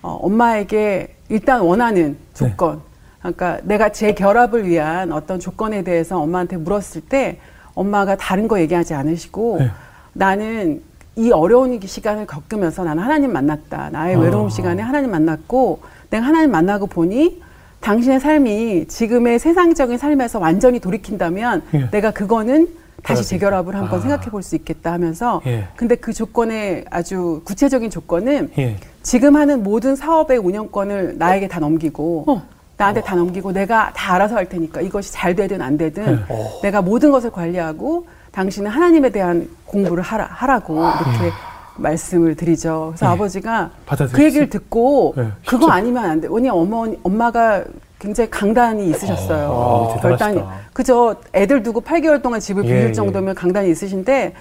어, 0.00 0.18
엄마에게 0.22 1.14
일단 1.28 1.60
원하는 1.60 2.12
네. 2.12 2.34
조건, 2.34 2.76
네. 2.76 2.82
그러니까 3.24 3.58
내가 3.62 3.88
재 3.90 4.12
결합을 4.12 4.68
위한 4.68 5.10
어떤 5.10 5.40
조건에 5.40 5.82
대해서 5.82 6.20
엄마한테 6.20 6.58
물었을 6.58 7.00
때 7.00 7.38
엄마가 7.74 8.16
다른 8.16 8.46
거 8.48 8.60
얘기하지 8.60 8.92
않으시고 8.92 9.56
네. 9.60 9.70
나는 10.12 10.82
이 11.16 11.30
어려운 11.30 11.80
시간을 11.80 12.26
겪으면서 12.26 12.84
나는 12.84 13.02
하나님 13.02 13.32
만났다. 13.32 13.88
나의 13.90 14.16
아. 14.16 14.18
외로움 14.18 14.50
시간에 14.50 14.82
하나님 14.82 15.10
만났고 15.10 15.80
내가 16.10 16.26
하나님 16.26 16.50
만나고 16.50 16.86
보니 16.86 17.42
당신의 17.80 18.20
삶이 18.20 18.88
지금의 18.88 19.38
세상적인 19.38 19.96
삶에서 19.96 20.38
완전히 20.38 20.78
돌이킨다면 20.78 21.62
예. 21.74 21.90
내가 21.90 22.10
그거는 22.10 22.68
다시 23.02 23.24
재결합을 23.26 23.74
한번 23.74 23.98
아. 23.98 24.02
생각해 24.02 24.30
볼 24.30 24.42
수 24.42 24.54
있겠다 24.56 24.92
하면서 24.92 25.40
예. 25.46 25.68
근데 25.76 25.94
그 25.94 26.12
조건의 26.12 26.84
아주 26.90 27.40
구체적인 27.44 27.90
조건은 27.90 28.50
예. 28.58 28.76
지금 29.02 29.36
하는 29.36 29.62
모든 29.62 29.96
사업의 29.96 30.38
운영권을 30.38 31.16
나에게 31.18 31.48
다 31.48 31.60
넘기고 31.60 32.24
어. 32.26 32.42
나한테 32.84 33.00
어. 33.00 33.02
다 33.02 33.14
넘기고 33.14 33.52
내가 33.52 33.92
다 33.94 34.14
알아서 34.14 34.36
할 34.36 34.48
테니까 34.48 34.80
이것이 34.80 35.12
잘 35.12 35.34
되든 35.34 35.62
안 35.62 35.78
되든 35.78 36.24
어. 36.28 36.60
내가 36.62 36.82
모든 36.82 37.10
것을 37.10 37.30
관리하고 37.30 38.06
당신은 38.32 38.70
하나님에 38.70 39.10
대한 39.10 39.48
공부를 39.64 40.02
하라, 40.02 40.28
하라고 40.30 40.74
이렇게 40.76 41.32
말씀을 41.76 42.36
드리죠. 42.36 42.92
그래서 42.94 43.06
네. 43.06 43.12
아버지가 43.12 43.70
그 44.12 44.22
얘기를 44.22 44.48
듣고 44.48 45.14
네, 45.16 45.28
그거 45.46 45.70
아니면 45.70 46.04
안 46.04 46.20
돼. 46.20 46.28
왜냐 46.30 46.52
어머니 46.52 46.98
엄마가 47.02 47.64
굉장히 47.98 48.30
강단이 48.30 48.90
있으셨어요. 48.90 49.94
아, 49.96 50.00
결단이. 50.00 50.42
그저 50.72 51.16
애들 51.32 51.62
두고 51.62 51.80
8개월 51.80 52.22
동안 52.22 52.38
집을 52.38 52.64
예, 52.64 52.68
비울 52.68 52.88
예. 52.90 52.92
정도면 52.92 53.34
강단이 53.34 53.70
있으신데 53.70 54.34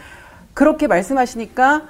그렇게 0.53 0.87
말씀하시니까 0.87 1.81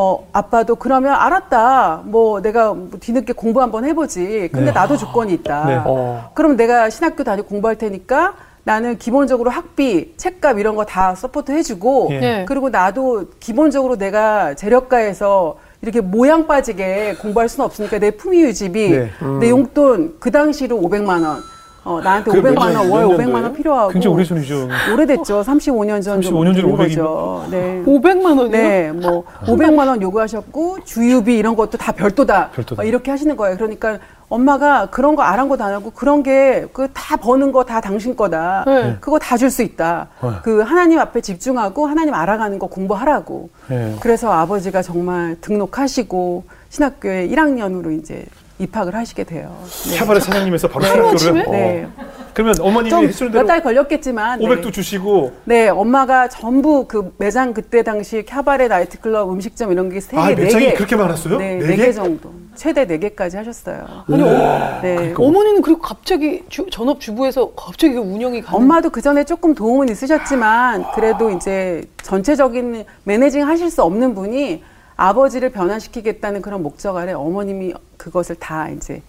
어 0.00 0.28
아빠도 0.32 0.76
그러면 0.76 1.12
알았다. 1.14 2.02
뭐 2.04 2.40
내가 2.40 2.72
뭐 2.72 2.88
뒤늦게 3.00 3.32
공부 3.32 3.60
한번 3.60 3.84
해보지. 3.84 4.48
근데 4.52 4.66
네. 4.66 4.70
나도 4.72 4.96
조건이 4.96 5.32
있다. 5.34 5.64
네. 5.64 5.82
어. 5.84 6.30
그럼 6.34 6.56
내가 6.56 6.88
신학교 6.88 7.24
다니고 7.24 7.48
공부할 7.48 7.74
테니까 7.78 8.34
나는 8.62 8.96
기본적으로 8.98 9.50
학비, 9.50 10.14
책값 10.16 10.60
이런 10.60 10.76
거 10.76 10.84
다 10.84 11.16
support 11.16 11.50
해주고 11.50 12.08
예. 12.12 12.20
네. 12.20 12.44
그리고 12.46 12.68
나도 12.68 13.24
기본적으로 13.40 13.96
내가 13.96 14.54
재력가에서 14.54 15.56
이렇게 15.82 16.00
모양 16.00 16.46
빠지게 16.46 17.16
공부할 17.20 17.48
수는 17.48 17.64
없으니까 17.66 17.98
내 17.98 18.12
품위 18.12 18.42
유지비, 18.42 18.90
네. 18.90 19.10
음. 19.22 19.40
내 19.40 19.50
용돈 19.50 20.14
그 20.20 20.30
당시로 20.30 20.76
500만 20.76 21.24
원. 21.26 21.42
어, 21.88 22.00
나한테 22.02 22.30
500만 22.30 22.58
원, 22.76 22.90
월 22.90 23.06
500만 23.06 23.42
원 23.42 23.52
필요하고. 23.54 23.92
굉장히 23.92 24.14
오래전이죠. 24.14 24.68
오래됐죠. 24.92 25.40
35년 25.42 26.02
전. 26.02 26.20
35년 26.20 26.54
전에 26.54 26.62
500이죠. 26.72 27.48
네. 27.50 27.82
500만 27.86 28.26
원이요? 28.38 28.48
네. 28.50 28.92
뭐, 28.92 29.24
500만 29.46 29.88
원 29.88 30.02
요구하셨고, 30.02 30.84
주유비 30.84 31.34
이런 31.38 31.56
것도 31.56 31.78
다 31.78 31.92
별도다. 31.92 32.50
별도다. 32.50 32.82
어, 32.82 32.84
이렇게 32.84 33.10
하시는 33.10 33.34
거예요. 33.36 33.56
그러니까 33.56 33.98
엄마가 34.28 34.88
그런 34.90 35.16
거 35.16 35.22
아랑곳 35.22 35.58
안 35.62 35.72
하고 35.72 35.90
그런 35.90 36.22
게 36.22 36.66
그 36.74 36.86
다 36.92 37.16
버는 37.16 37.50
거 37.52 37.64
다 37.64 37.80
당신 37.80 38.14
거다. 38.14 38.64
네. 38.66 38.96
그거 39.00 39.18
다 39.18 39.38
줄 39.38 39.50
수 39.50 39.62
있다. 39.62 40.08
네. 40.22 40.28
그 40.42 40.60
하나님 40.60 40.98
앞에 40.98 41.22
집중하고 41.22 41.86
하나님 41.86 42.12
알아가는 42.12 42.58
거 42.58 42.66
공부하라고. 42.66 43.48
네. 43.68 43.96
그래서 44.00 44.30
아버지가 44.30 44.82
정말 44.82 45.36
등록하시고 45.40 46.44
신학교에 46.68 47.28
1학년으로 47.28 47.98
이제 47.98 48.26
입학을 48.58 48.94
하시게 48.94 49.24
돼요. 49.24 49.56
네. 49.62 49.96
샤바레 49.96 50.20
사장님에서 50.20 50.68
바로 50.68 50.84
신학교를. 50.84 51.44
네. 51.44 51.50
네. 51.50 51.88
그러면 52.34 52.54
어머님이 52.60 53.08
해주는 53.08 53.32
대로 53.32 53.42
몇달 53.42 53.62
걸렸겠지만 53.62 54.40
500도 54.40 54.64
네. 54.66 54.70
주시고 54.70 55.32
네 55.44 55.68
엄마가 55.68 56.28
전부 56.28 56.86
그 56.86 57.12
매장 57.18 57.52
그때 57.52 57.82
당시 57.82 58.22
캬바레 58.22 58.68
나이트클럽 58.68 59.30
음식점 59.30 59.72
이런 59.72 59.88
게 59.88 60.00
세개 60.00 60.20
아, 60.20 60.30
매장이 60.30 60.68
4개. 60.68 60.76
그렇게 60.76 60.96
많았어요? 60.96 61.38
네, 61.38 61.58
4개? 61.58 61.76
4개 61.76 61.94
정도 61.94 62.30
최대 62.54 62.86
4개까지 62.86 63.36
하셨어요. 63.36 63.86
아니, 64.08 64.22
어, 64.22 64.80
네. 64.82 64.94
그러니까. 64.96 65.22
어머니는 65.22 65.62
그리고 65.62 65.80
갑자기 65.80 66.42
주, 66.48 66.66
전업 66.70 67.00
주부에서 67.00 67.52
갑자기 67.54 67.94
그 67.94 68.00
운영이 68.00 68.42
가능... 68.42 68.60
엄마도 68.60 68.90
그 68.90 69.00
전에 69.00 69.24
조금 69.24 69.54
도움은 69.54 69.88
있으셨지만 69.88 70.92
그래도 70.94 71.30
이제 71.30 71.82
전체적인 72.02 72.84
매니징 73.04 73.46
하실 73.46 73.70
수 73.70 73.82
없는 73.82 74.14
분이 74.14 74.62
아버지를 74.98 75.50
변화시키겠다는 75.50 76.42
그런 76.42 76.62
목적 76.62 76.96
아래 76.96 77.12
어머님이 77.12 77.72
그것을 77.96 78.34
다 78.34 78.68
이제 78.68 79.00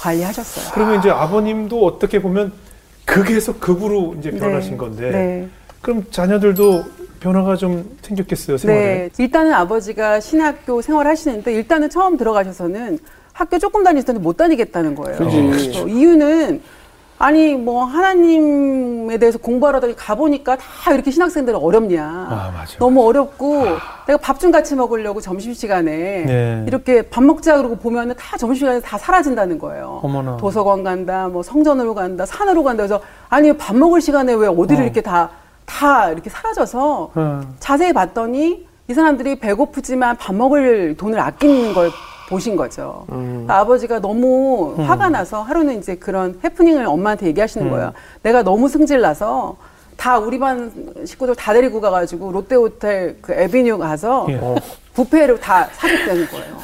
관리하셨어요. 0.00 0.72
그러면 0.74 0.98
이제 0.98 1.10
아버님도 1.10 1.86
어떻게 1.86 2.20
보면 2.20 2.52
극에서 3.04 3.58
극으로 3.58 4.16
이제 4.18 4.32
네. 4.32 4.38
변하신 4.38 4.72
네. 4.72 4.76
건데 4.76 5.10
네. 5.10 5.48
그럼 5.80 6.04
자녀들도 6.10 6.84
변화가 7.20 7.54
좀 7.54 7.96
생겼겠어요 8.02 8.58
생활에. 8.58 8.84
네, 8.84 9.10
일단은 9.18 9.52
아버지가 9.54 10.18
신학교 10.18 10.82
생활하시는데 10.82 11.52
일단은 11.52 11.88
처음 11.88 12.16
들어가셔서는 12.16 12.98
학교 13.32 13.58
조금 13.60 13.84
다니시더니 13.84 14.18
못 14.18 14.36
다니겠다는 14.36 14.96
거예요. 14.96 15.18
어, 15.20 15.86
이유는 15.86 16.60
아니 17.20 17.54
뭐 17.54 17.84
하나님에 17.84 19.18
대해서 19.18 19.38
공부하러 19.38 19.80
가보니까 19.96 20.56
다 20.56 20.92
이렇게 20.94 21.10
신학생들은 21.10 21.58
어렵냐. 21.58 22.04
아, 22.04 22.64
너무 22.78 23.04
어렵고 23.06 23.62
아. 23.66 24.04
내가 24.06 24.18
밥 24.18 24.38
좀 24.38 24.52
같이 24.52 24.76
먹으려고 24.76 25.20
점심시간에 25.20 25.90
네. 26.24 26.64
이렇게 26.68 27.02
밥 27.02 27.24
먹자 27.24 27.56
그러고 27.56 27.74
보면은 27.74 28.14
다 28.16 28.36
점심시간에 28.36 28.80
다 28.80 28.96
사라진다는 28.96 29.58
거예요. 29.58 29.98
어머나. 30.04 30.36
도서관 30.36 30.84
간다, 30.84 31.26
뭐 31.26 31.42
성전으로 31.42 31.92
간다, 31.96 32.24
산으로 32.24 32.62
간다. 32.62 32.84
그래서 32.86 33.00
아니 33.28 33.52
밥 33.56 33.74
먹을 33.76 34.00
시간에 34.00 34.32
왜 34.34 34.46
어디를 34.46 34.82
어. 34.82 34.84
이렇게 34.84 35.00
다, 35.00 35.30
다 35.66 36.10
이렇게 36.12 36.30
사라져서 36.30 37.10
어. 37.16 37.40
자세히 37.58 37.92
봤더니 37.92 38.68
이 38.86 38.94
사람들이 38.94 39.40
배고프지만 39.40 40.16
밥 40.18 40.36
먹을 40.36 40.96
돈을 40.96 41.18
아끼는 41.18 41.74
걸 41.74 41.90
보신 42.28 42.56
거죠. 42.56 43.06
음. 43.10 43.46
아버지가 43.48 44.00
너무 44.00 44.74
음. 44.78 44.84
화가 44.84 45.08
나서 45.08 45.42
하루는 45.42 45.78
이제 45.78 45.94
그런 45.94 46.38
해프닝을 46.44 46.84
엄마한테 46.84 47.26
얘기하시는 47.28 47.66
음. 47.66 47.70
거예요. 47.70 47.92
내가 48.22 48.42
너무 48.42 48.68
승질나서 48.68 49.56
다 49.96 50.18
우리 50.18 50.38
반 50.38 50.70
식구들 51.04 51.34
다 51.34 51.52
데리고 51.54 51.80
가가지고 51.80 52.30
롯데호텔 52.30 53.16
그 53.20 53.32
에비뉴 53.32 53.78
가서 53.78 54.26
예. 54.28 54.40
부페를 54.94 55.40
다 55.40 55.68
사겠다는 55.72 56.26
거예요. 56.28 56.58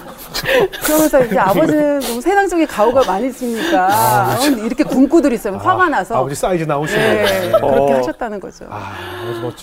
그러면서 0.84 1.24
이제 1.24 1.38
아버지는 1.38 2.00
너무 2.00 2.20
세상적인 2.20 2.66
가오가 2.66 3.02
많이 3.06 3.28
있으니까 3.28 3.88
아, 3.90 4.38
이렇게 4.64 4.84
굶고들 4.84 5.32
있어요. 5.32 5.54
아, 5.54 5.58
화가 5.58 5.88
나서 5.88 6.16
아버지 6.16 6.34
사이즈 6.34 6.64
나오시네. 6.64 7.00
네, 7.00 7.50
그렇게 7.52 7.92
어. 7.92 7.96
하셨다는 7.96 8.38
거죠. 8.38 8.66
아, 8.68 8.92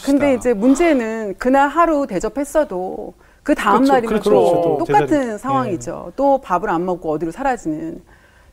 근데 0.04 0.34
이제 0.34 0.54
문제는 0.54 1.36
그날 1.38 1.70
하루 1.70 2.08
대접했어도 2.08 3.14
그 3.44 3.56
다음 3.56 3.84
날이면 3.84 4.08
그렇죠. 4.08 4.30
또 4.30 4.78
똑같은 4.86 5.08
제자리. 5.08 5.38
상황이죠. 5.38 6.06
예. 6.08 6.12
또 6.16 6.38
밥을 6.40 6.70
안 6.70 6.86
먹고 6.86 7.12
어디로 7.12 7.32
사라지는. 7.32 8.02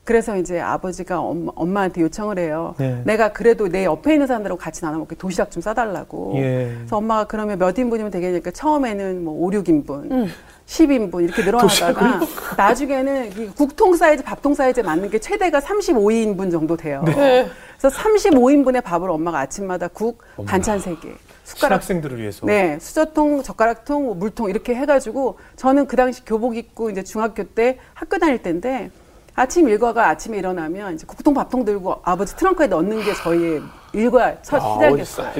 그래서 0.05 0.39
이제 0.39 0.59
아버지가 0.59 1.21
엄마, 1.21 1.83
한테 1.83 2.01
요청을 2.01 2.39
해요. 2.39 2.75
예. 2.81 3.03
내가 3.05 3.31
그래도 3.35 3.69
내 3.69 3.85
옆에 3.85 4.15
있는 4.15 4.27
사람들하고 4.27 4.59
같이 4.59 4.81
나눠 4.81 4.99
먹게 5.01 5.15
도시락 5.17 5.51
좀 5.51 5.61
싸달라고. 5.61 6.33
예. 6.37 6.73
그래서 6.79 6.97
엄마가 6.97 7.25
그러면 7.25 7.59
몇 7.59 7.77
인분이면 7.79 8.11
되겠니까 8.11 8.51
처음에는 8.51 9.23
뭐 9.23 9.35
5, 9.47 9.51
6인분. 9.51 10.11
음. 10.11 10.29
10인분 10.65 11.25
이렇게 11.25 11.43
늘어나다가 11.45 12.21
나중에는 12.57 13.55
국통 13.55 13.97
사이즈, 13.97 14.23
밥통 14.23 14.55
사이즈에 14.55 14.83
맞는 14.83 15.11
게 15.11 15.19
최대가 15.19 15.61
35인분 15.61 16.51
정도 16.51 16.77
돼요. 16.77 17.03
네. 17.05 17.47
그래서 17.79 17.97
35인분의 17.99 18.83
밥을 18.83 19.11
엄마가 19.11 19.41
아침마다 19.41 19.89
국, 19.89 20.23
엄마. 20.37 20.51
반찬 20.51 20.79
3개. 20.79 21.13
숟가락 21.49 21.77
학생들을 21.77 22.19
위해서. 22.21 22.45
네, 22.45 22.79
수저통, 22.79 23.43
젓가락통, 23.43 24.05
뭐 24.05 24.15
물통 24.15 24.51
이렇게 24.51 24.75
해가지고 24.75 25.39
저는 25.57 25.87
그 25.87 25.97
당시 25.97 26.23
교복 26.25 26.57
입고 26.59 26.91
이제 26.91 27.03
중학교 27.03 27.43
때 27.43 27.79
학교 27.95 28.19
다닐 28.19 28.43
때인데 28.43 28.91
아침 29.35 29.67
일과가 29.69 30.09
아침에 30.09 30.37
일어나면 30.37 30.95
이제 30.95 31.07
국통 31.07 31.33
밥통 31.33 31.65
들고 31.65 32.01
아버지 32.03 32.37
트렁크에 32.37 32.67
넣는 32.67 33.03
게 33.03 33.15
저희의 33.15 33.63
일과 33.95 34.43
첫 34.43 34.63
아, 34.63 34.75
시작이었어요. 34.75 35.33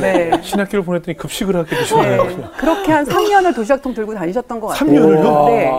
네. 0.00 0.42
신학교를 0.42 0.84
보냈더니 0.84 1.16
급식을 1.16 1.54
하게 1.54 1.76
되시네요. 1.76 2.24
네. 2.24 2.44
그렇게 2.58 2.90
한 2.90 3.04
3년을 3.04 3.54
도시락통 3.54 3.94
들고 3.94 4.14
다니셨던 4.14 4.58
것 4.58 4.68
같아요. 4.68 4.90
3년을요? 4.90 5.46
네. 5.46 5.70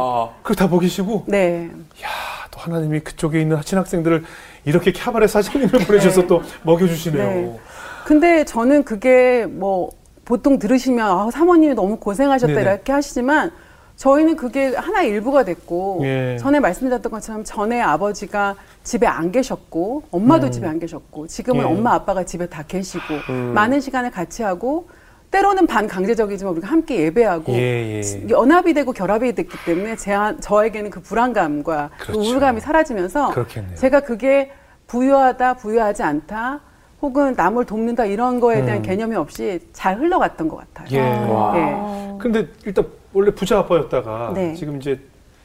그걸 0.42 0.56
다 0.56 0.68
먹이시고? 0.68 1.26
네. 1.28 1.70
야, 2.02 2.08
또 2.50 2.62
하나님이 2.62 3.02
그쪽에 3.02 3.42
있는 3.42 3.60
신학생들을 3.62 4.24
이렇게 4.64 4.94
캬바레 4.94 5.28
사장님을 5.28 5.86
보내셔서 5.86 6.22
네. 6.22 6.28
또 6.28 6.42
먹여주시네요. 6.62 7.28
네. 7.28 7.60
근데 8.06 8.44
저는 8.46 8.84
그게 8.84 9.46
뭐 9.46 9.92
보통 10.26 10.60
들으시면 10.60 11.06
아, 11.06 11.32
사모님이 11.32 11.74
너무 11.74 11.98
고생하셨다 11.98 12.54
네네. 12.54 12.62
이렇게 12.62 12.92
하시지만 12.92 13.52
저희는 13.96 14.36
그게 14.36 14.76
하나의 14.76 15.10
일부가 15.10 15.44
됐고 15.44 16.00
예. 16.04 16.38
전에 16.40 16.60
말씀드렸던 16.60 17.12
것처럼 17.12 17.44
전에 17.44 17.80
아버지가 17.80 18.56
집에 18.84 19.06
안 19.06 19.32
계셨고 19.32 20.04
엄마도 20.12 20.48
음. 20.48 20.52
집에 20.52 20.68
안 20.68 20.80
계셨고 20.80 21.28
지금은 21.28 21.62
예. 21.62 21.66
엄마 21.66 21.94
아빠가 21.94 22.24
집에 22.24 22.48
다 22.48 22.64
계시고 22.68 23.04
음. 23.30 23.52
많은 23.54 23.80
시간을 23.80 24.12
같이 24.12 24.44
하고 24.44 24.88
때로는 25.30 25.68
반강제적이지만 25.68 26.54
우리가 26.54 26.68
함께 26.68 26.98
예배하고 27.02 27.54
예, 27.54 28.02
예. 28.02 28.30
연합이 28.30 28.74
되고 28.74 28.92
결합이 28.94 29.34
됐기 29.34 29.58
때문에 29.66 29.96
제, 29.96 30.16
저에게는 30.40 30.90
그 30.90 31.02
불안감과 31.02 31.90
그 31.98 32.06
그렇죠. 32.06 32.20
그 32.22 32.28
우울감이 32.28 32.62
사라지면서 32.62 33.32
그렇겠네요. 33.32 33.76
제가 33.76 34.02
그게 34.02 34.52
부유하다 34.88 35.56
부유하지 35.56 36.04
않다 36.04 36.62
혹은 37.04 37.34
남을 37.36 37.66
돕는다 37.66 38.06
이런 38.06 38.40
거에 38.40 38.64
대한 38.64 38.80
음. 38.80 38.82
개념이 38.82 39.14
없이 39.18 39.60
잘 39.74 40.00
흘러갔던 40.00 40.48
것 40.48 40.56
같아요. 40.56 40.88
예. 40.98 41.02
와. 41.30 41.54
예. 41.58 42.18
근데 42.18 42.48
일단 42.66 42.88
원래 43.12 43.30
부자 43.30 43.60
아빠였다가 43.60 44.32
네. 44.34 44.54
지금 44.54 44.78
이제 44.78 44.98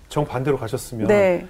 정반대로 0.09 0.57
가셨으면 0.57 1.09
네. 1.09 1.45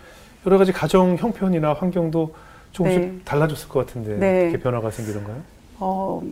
여러 0.46 0.56
가지 0.56 0.72
가정 0.72 1.14
형편이나 1.16 1.74
환경도 1.74 2.34
조금씩 2.72 3.00
네. 3.00 3.18
달라졌을 3.26 3.68
것 3.68 3.86
같은데 3.86 4.16
네. 4.16 4.48
어떻게 4.48 4.62
변화가 4.62 4.90
생기던가요? 4.90 5.36
어, 5.78 6.22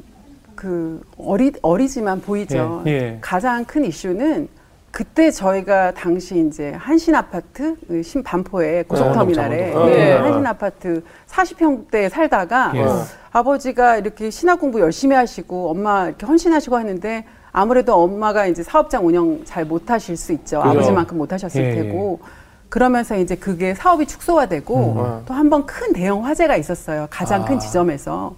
그 0.55 1.03
어리 1.19 1.53
어리지만 1.61 2.23
보이죠. 2.23 2.83
예. 2.87 2.91
예. 2.91 3.19
가장 3.21 3.63
큰 3.67 3.85
이슈는 3.85 4.49
그때 4.97 5.31
저희가 5.31 5.93
당시 5.93 6.39
이제 6.39 6.73
한신 6.73 7.15
아파트 7.15 7.77
그 7.87 8.03
신반포에 8.03 8.85
고속터미널에 8.85 9.75
어, 9.75 9.87
네, 9.91 10.13
한신 10.15 10.47
아파트 10.47 11.03
40평대에 11.29 12.09
살다가 12.09 12.73
예. 12.75 12.87
아버지가 13.31 13.99
이렇게 13.99 14.31
신학 14.31 14.59
공부 14.59 14.81
열심히 14.81 15.15
하시고 15.15 15.69
엄마 15.69 16.07
이렇게 16.07 16.25
헌신하시고 16.25 16.79
했는데 16.79 17.27
아무래도 17.53 17.95
엄마가 17.95 18.47
이제 18.47 18.63
사업장 18.63 19.07
운영 19.07 19.43
잘 19.45 19.67
못하실 19.67 20.17
수 20.17 20.33
있죠. 20.33 20.63
그죠. 20.63 20.71
아버지만큼 20.71 21.19
못하셨을 21.19 21.63
예, 21.63 21.75
테고. 21.75 22.21
그러면서 22.71 23.19
이제 23.19 23.37
그게 23.37 23.75
사업이 23.75 24.07
축소화되고 24.07 24.77
음. 24.95 25.23
또 25.27 25.35
한 25.35 25.51
번 25.51 25.67
큰 25.67 25.93
대형 25.93 26.25
화재가 26.25 26.57
있었어요. 26.57 27.07
가장 27.11 27.43
아. 27.43 27.45
큰 27.45 27.59
지점에서. 27.59 28.35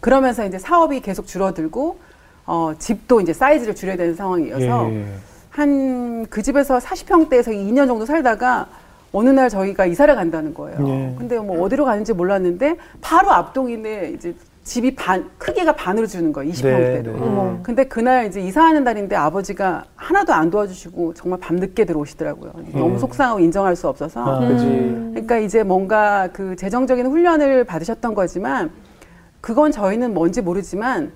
그러면서 0.00 0.46
이제 0.46 0.58
사업이 0.58 1.00
계속 1.00 1.26
줄어들고 1.26 1.98
어, 2.46 2.72
집도 2.78 3.20
이제 3.20 3.34
사이즈를 3.34 3.74
줄여야 3.74 3.98
되는 3.98 4.14
상황이어서 4.14 4.90
예. 4.90 5.04
한 5.50 6.08
그 6.30 6.42
집에서 6.42 6.78
40평대에서 6.78 7.48
2년 7.48 7.86
정도 7.86 8.04
살다가 8.04 8.66
어느 9.12 9.30
날 9.30 9.48
저희가 9.48 9.86
이사를 9.86 10.14
간다는 10.14 10.52
거예요. 10.52 10.78
예. 10.86 11.14
근데 11.16 11.38
뭐 11.38 11.62
어디로 11.64 11.84
가는지 11.84 12.12
몰랐는데 12.12 12.76
바로 13.00 13.30
앞동인데 13.30 14.10
이제 14.14 14.34
집이 14.64 14.94
반 14.96 15.30
크기가 15.38 15.72
반으로 15.74 16.06
주는 16.06 16.30
거예요. 16.30 16.52
20평대로. 16.52 17.02
네, 17.02 17.02
네. 17.02 17.58
근데 17.62 17.84
그날 17.84 18.26
이제 18.26 18.40
이사하는 18.42 18.84
날인데 18.84 19.16
아버지가 19.16 19.84
하나도 19.96 20.34
안 20.34 20.50
도와주시고 20.50 21.14
정말 21.14 21.40
밤늦게 21.40 21.86
들어오시더라고요. 21.86 22.52
음. 22.56 22.70
너무 22.74 22.98
속상하고 22.98 23.40
인정할 23.40 23.74
수 23.76 23.88
없어서. 23.88 24.20
아, 24.22 24.38
음. 24.40 25.10
그러니까 25.12 25.38
이제 25.38 25.62
뭔가 25.62 26.28
그 26.34 26.54
재정적인 26.56 27.06
훈련을 27.06 27.64
받으셨던 27.64 28.14
거지만 28.14 28.70
그건 29.40 29.72
저희는 29.72 30.12
뭔지 30.12 30.42
모르지만 30.42 31.12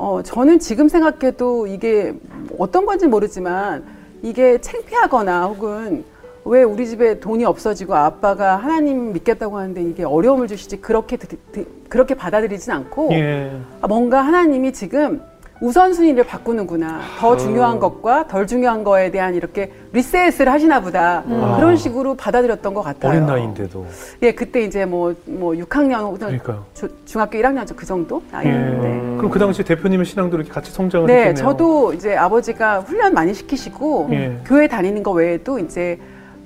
어, 0.00 0.22
저는 0.22 0.58
지금 0.60 0.88
생각해도 0.88 1.66
이게 1.66 2.14
어떤 2.58 2.86
건지 2.86 3.06
모르지만 3.06 3.84
이게 4.22 4.58
창피하거나 4.58 5.44
혹은 5.44 6.04
왜 6.46 6.62
우리 6.62 6.86
집에 6.86 7.20
돈이 7.20 7.44
없어지고 7.44 7.94
아빠가 7.94 8.56
하나님 8.56 9.12
믿겠다고 9.12 9.58
하는데 9.58 9.82
이게 9.82 10.02
어려움을 10.02 10.48
주시지 10.48 10.80
그렇게 10.80 11.18
드, 11.18 11.26
드, 11.52 11.66
그렇게 11.90 12.14
받아들이진 12.14 12.72
않고 12.72 13.10
예. 13.12 13.52
아, 13.82 13.88
뭔가 13.88 14.22
하나님이 14.22 14.72
지금 14.72 15.20
우선순위를 15.60 16.24
바꾸는구나. 16.24 17.00
더 17.18 17.34
아. 17.34 17.36
중요한 17.36 17.78
것과 17.78 18.26
덜 18.28 18.46
중요한 18.46 18.82
거에 18.82 19.10
대한 19.10 19.34
이렇게 19.34 19.70
리셋을 19.92 20.48
하시나 20.48 20.80
보다. 20.80 21.22
음. 21.26 21.54
그런 21.56 21.76
식으로 21.76 22.14
받아들였던 22.14 22.72
것 22.72 22.82
같아요. 22.82 23.12
어린 23.12 23.26
나이인데도. 23.26 23.86
예, 24.22 24.32
그때 24.32 24.62
이제 24.62 24.86
뭐, 24.86 25.14
뭐 25.26 25.52
6학년, 25.52 26.18
그러니까요. 26.18 26.64
주, 26.74 26.88
중학교 27.04 27.38
1학년 27.38 27.66
그 27.76 27.84
정도 27.84 28.22
나이였는데. 28.30 28.88
예. 28.88 29.16
그럼 29.18 29.30
그 29.30 29.38
당시 29.38 29.62
대표님의 29.62 30.06
신앙도 30.06 30.36
이렇게 30.36 30.50
같이 30.50 30.72
성장을 30.72 31.06
네, 31.06 31.28
했겠네요. 31.28 31.44
저도 31.44 31.92
이제 31.92 32.16
아버지가 32.16 32.80
훈련 32.80 33.12
많이 33.12 33.34
시키시고 33.34 34.08
예. 34.12 34.38
교회 34.46 34.66
다니는 34.66 35.02
거 35.02 35.12
외에도 35.12 35.58
이제 35.58 35.98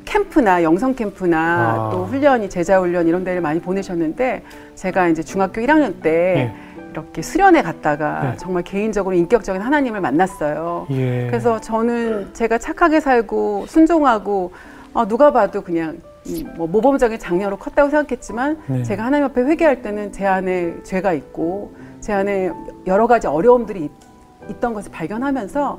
캠프나 0.04 0.62
영성 0.62 0.95
캠프나 0.95 1.39
아. 1.39 1.91
또 1.91 2.04
훈련이 2.04 2.50
제자 2.50 2.78
훈련 2.78 3.06
이런 3.06 3.25
데를 3.25 3.41
많이 3.41 3.60
보내셨는데 3.60 4.43
제가 4.75 5.08
이제 5.08 5.23
중학교 5.23 5.60
1학년 5.62 6.02
때 6.02 6.52
예. 6.52 6.74
이렇게 6.95 7.23
수련회 7.23 7.63
갔다가 7.63 8.30
네. 8.30 8.37
정말 8.37 8.63
개인적으로 8.63 9.17
인격적인 9.17 9.61
하나님을 9.61 10.00
만났어요. 10.00 10.87
예. 10.91 11.26
그래서 11.26 11.61
저는 11.61 12.33
제가 12.33 12.59
착하게 12.59 13.00
살고 13.00 13.67
순종하고 13.67 14.52
어, 14.93 15.09
누가 15.09 15.33
봐도 15.33 15.61
그냥 15.63 15.99
뭐 16.57 16.69
모범적인 16.69 17.19
장녀로 17.19 17.57
컸다고 17.57 17.91
생각했지만 17.91 18.63
네. 18.69 18.83
제가 18.85 19.04
하나님 19.04 19.26
앞에 19.26 19.43
회개할 19.43 19.83
때는 19.83 20.13
제 20.13 20.25
안에 20.25 20.83
죄가 20.85 21.13
있고 21.15 21.75
제 22.00 22.13
안에 22.13 22.52
여러 22.87 23.09
가지 23.09 23.26
어려움들이 23.26 23.91
있, 24.49 24.61
던 24.61 24.73
것을 24.75 24.93
발견하면서 24.93 25.78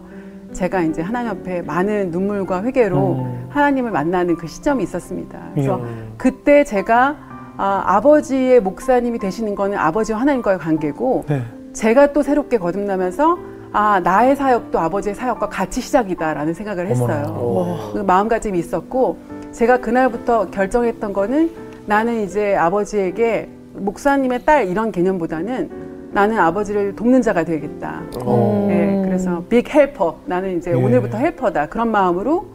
제가 0.51 0.82
이제 0.82 1.01
하나님 1.01 1.32
앞에 1.32 1.62
많은 1.62 2.12
눈물과 2.12 2.63
회개로 2.63 3.13
음. 3.13 3.47
하나님을 3.49 3.91
만나는 3.91 4.36
그 4.36 4.47
시점이 4.47 4.84
있었습니다. 4.84 5.39
그래서 5.54 5.80
예. 5.82 6.08
그때 6.17 6.63
제가 6.63 7.15
아, 7.57 7.83
아버지의 7.85 8.61
목사님이 8.61 9.19
되시는 9.19 9.55
거는 9.55 9.77
아버지와 9.77 10.19
하나님과의 10.21 10.59
관계고 10.59 11.25
네. 11.27 11.41
제가 11.73 12.13
또 12.13 12.21
새롭게 12.21 12.57
거듭나면서 12.57 13.37
아 13.71 13.99
나의 13.99 14.35
사역도 14.35 14.79
아버지의 14.79 15.15
사역과 15.15 15.49
같이 15.49 15.81
시작이다라는 15.81 16.53
생각을 16.53 16.87
했어요. 16.87 17.91
그 17.93 17.99
마음가짐이 17.99 18.57
있었고 18.57 19.17
제가 19.51 19.79
그날부터 19.79 20.49
결정했던 20.49 21.11
거는 21.11 21.51
나는 21.85 22.23
이제 22.23 22.55
아버지에게 22.55 23.49
목사님의 23.73 24.45
딸 24.45 24.67
이런 24.69 24.91
개념보다는 24.91 25.69
나는 26.13 26.39
아버지를 26.39 26.95
돕는 26.95 27.21
자가 27.21 27.43
되겠다. 27.43 28.01
네, 28.67 29.01
그래서 29.03 29.43
빅 29.49 29.73
헬퍼 29.73 30.19
나는 30.25 30.57
이제 30.57 30.71
예. 30.71 30.75
오늘부터 30.75 31.17
헬퍼다 31.17 31.67
그런 31.67 31.91
마음으로 31.91 32.45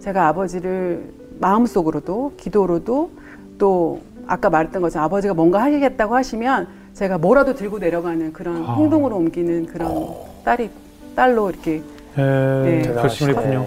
제가 0.00 0.28
아버지를 0.28 1.04
마음속으로도 1.38 2.32
기도로도 2.38 3.10
또 3.58 4.00
아까 4.26 4.50
말했던 4.50 4.82
것처럼 4.82 5.06
아버지가 5.06 5.34
뭔가 5.34 5.62
하시겠다고 5.62 6.14
하시면 6.14 6.68
제가 6.94 7.18
뭐라도 7.18 7.54
들고 7.54 7.78
내려가는 7.78 8.32
그런 8.32 8.64
아. 8.64 8.76
행동으로 8.76 9.16
옮기는 9.16 9.66
그런 9.66 10.14
딸이 10.44 10.70
딸로 11.16 11.50
이렇게 11.50 11.82
네, 12.14 12.82
결심을 12.82 13.34
했군요. 13.34 13.66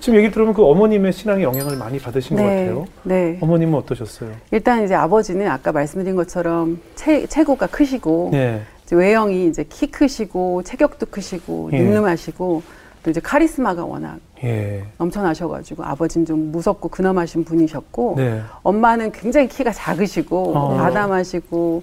지금 0.00 0.18
얘기 0.18 0.30
들으면 0.30 0.54
그 0.54 0.64
어머님의 0.64 1.12
신앙의 1.12 1.44
영향을 1.44 1.76
많이 1.76 1.98
받으신 1.98 2.36
네, 2.36 2.42
것 2.42 2.48
같아요. 2.48 2.86
네. 3.02 3.38
어머님은 3.40 3.74
어떠셨어요? 3.80 4.30
일단 4.50 4.84
이제 4.84 4.94
아버지는 4.94 5.48
아까 5.48 5.72
말씀드린 5.72 6.16
것처럼 6.16 6.80
체, 6.94 7.26
체구가 7.26 7.66
크시고 7.66 8.30
네. 8.32 8.62
이제 8.84 8.96
외형이 8.96 9.46
이제 9.46 9.64
키 9.68 9.90
크시고 9.90 10.62
체격도 10.64 11.06
크시고 11.06 11.70
예. 11.72 11.82
늠름하시고 11.82 12.62
또 13.02 13.10
이제 13.10 13.20
카리스마가 13.20 13.84
워낙 13.84 14.18
예. 14.44 14.84
넘쳐나셔가지고 14.98 15.84
아버지는 15.84 16.24
좀 16.24 16.52
무섭고 16.52 16.88
근엄하신 16.88 17.44
분이셨고 17.44 18.14
네. 18.16 18.40
엄마는 18.62 19.12
굉장히 19.12 19.48
키가 19.48 19.72
작으시고 19.72 20.56
어. 20.56 20.78
아담하시고 20.78 21.82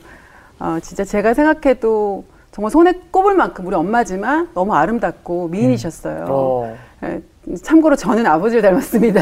어, 0.60 0.78
진짜 0.82 1.04
제가 1.04 1.34
생각해도 1.34 2.24
정말 2.52 2.72
손에 2.72 2.94
꼽을 3.12 3.36
만큼 3.36 3.68
우리 3.68 3.76
엄마지만 3.76 4.50
너무 4.54 4.74
아름답고 4.74 5.50
미인이셨어요. 5.50 6.24
음. 6.24 6.28
어. 6.30 6.78
네, 7.02 7.22
참고로 7.64 7.96
저는 7.96 8.26
아버지를 8.26 8.62
닮았습니다. 8.62 9.22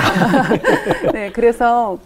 네, 1.13 1.31
그래서 1.31 1.97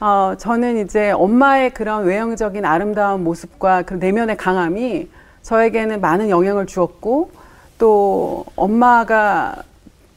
어, 0.00 0.34
저는 0.36 0.78
이제 0.84 1.10
엄마의 1.10 1.72
그런 1.72 2.04
외형적인 2.04 2.64
아름다운 2.64 3.24
모습과 3.24 3.82
그 3.82 3.94
내면의 3.94 4.36
강함이 4.36 5.08
저에게는 5.42 6.00
많은 6.00 6.28
영향을 6.28 6.66
주었고 6.66 7.30
또 7.78 8.44
엄마가 8.56 9.56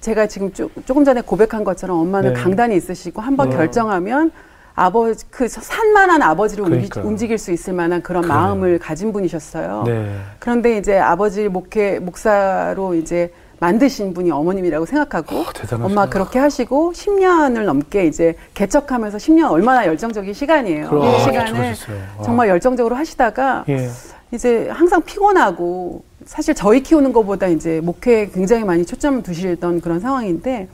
제가 0.02 0.28
지금 0.28 0.54
조, 0.54 0.70
금 0.70 1.04
전에 1.04 1.22
고백한 1.22 1.64
것처럼 1.64 2.00
엄마는 2.00 2.34
네. 2.34 2.42
강단이 2.42 2.76
있으시고 2.76 3.22
한번 3.22 3.50
네. 3.50 3.58
결정하면 3.58 4.32
아버지 4.76 5.26
그 5.30 5.48
산만한 5.48 6.22
아버지를 6.22 6.64
그러니까요. 6.64 7.06
움직일 7.06 7.38
수 7.38 7.52
있을 7.52 7.74
만한 7.74 8.02
그런 8.02 8.22
그래. 8.22 8.34
마음을 8.34 8.80
가진 8.80 9.12
분이셨어요. 9.12 9.84
네. 9.86 10.16
그런데 10.40 10.78
이제 10.78 10.98
아버지 10.98 11.50
목회 11.50 12.00
목사로 12.00 12.94
이제 12.94 13.34
만드신 13.60 14.14
분이 14.14 14.32
어머님이라고 14.32 14.86
생각하고 14.86 15.36
오, 15.36 15.40
어, 15.42 15.84
엄마 15.84 16.08
그렇게 16.08 16.40
하시고 16.40 16.94
10년을 16.94 17.64
넘게 17.66 18.06
이제 18.06 18.36
개척하면서 18.54 19.18
10년 19.18 19.52
얼마나 19.52 19.86
열정적인 19.86 20.34
시간이에요. 20.34 20.90
그 20.90 21.20
시간을 21.24 21.76
정말 22.24 22.48
열정적으로 22.48 22.96
하시다가 22.96 23.66
예. 23.68 23.90
이제 24.32 24.70
항상 24.70 25.02
피곤하고 25.02 26.04
사실 26.30 26.54
저희 26.54 26.84
키우는 26.84 27.12
것보다 27.12 27.48
이제 27.48 27.82
목회에 27.82 28.28
굉장히 28.28 28.64
많이 28.64 28.86
초점을 28.86 29.24
두시던 29.24 29.82
그런 29.82 30.00
상황인데 30.00 30.68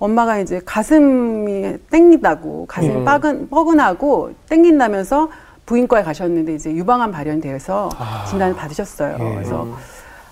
엄마가 0.00 0.40
이제 0.40 0.60
가슴이 0.64 1.76
땡긴다고 1.88 2.66
가슴이 2.66 2.96
음. 2.96 3.04
빠근, 3.04 3.48
뻐근하고 3.48 4.32
땡긴다면서 4.48 5.30
부인과에 5.66 6.02
가셨는데 6.02 6.52
이제 6.56 6.72
유방암 6.72 7.12
발현돼서 7.12 7.90
아. 7.96 8.24
진단을 8.28 8.56
받으셨어요. 8.56 9.18
예. 9.20 9.34
그래서 9.36 9.68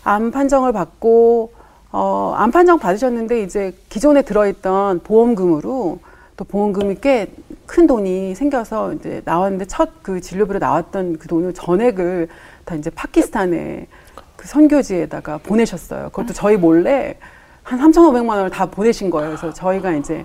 암 0.03 0.33
판정을 0.33 0.73
받고 0.73 1.53
어, 1.93 2.35
암 2.37 2.51
판정 2.51 2.81
받으셨는데 2.81 3.43
이제 3.43 3.73
기존에 3.89 4.23
들어있던 4.23 4.99
보험금으로 5.05 6.01
또 6.37 6.45
보험금이 6.45 6.97
꽤 7.01 7.29
큰 7.67 7.87
돈이 7.87 8.35
생겨서 8.35 8.95
이제 8.95 9.23
나왔는데 9.25 9.67
첫 9.67 9.91
그 10.03 10.21
진료비로 10.21 10.61
나왔던 10.61 11.19
그 11.19 11.27
돈을 11.29 11.53
전액을 11.53 12.29
다 12.65 12.75
이제 12.77 12.91
파키스탄에 12.91 13.89
그 14.47 14.53
선교지에다가 14.53 15.39
보내셨어요. 15.39 16.11
그것도 16.11 16.33
저희 16.33 16.57
몰래 16.57 17.17
한 17.65 17.81
3,500만 17.81 18.29
원을 18.29 18.51
다 18.51 18.67
보내신 18.67 19.11
거예요. 19.11 19.31
그래서 19.31 19.53
저희가 19.53 19.93
이제 19.93 20.25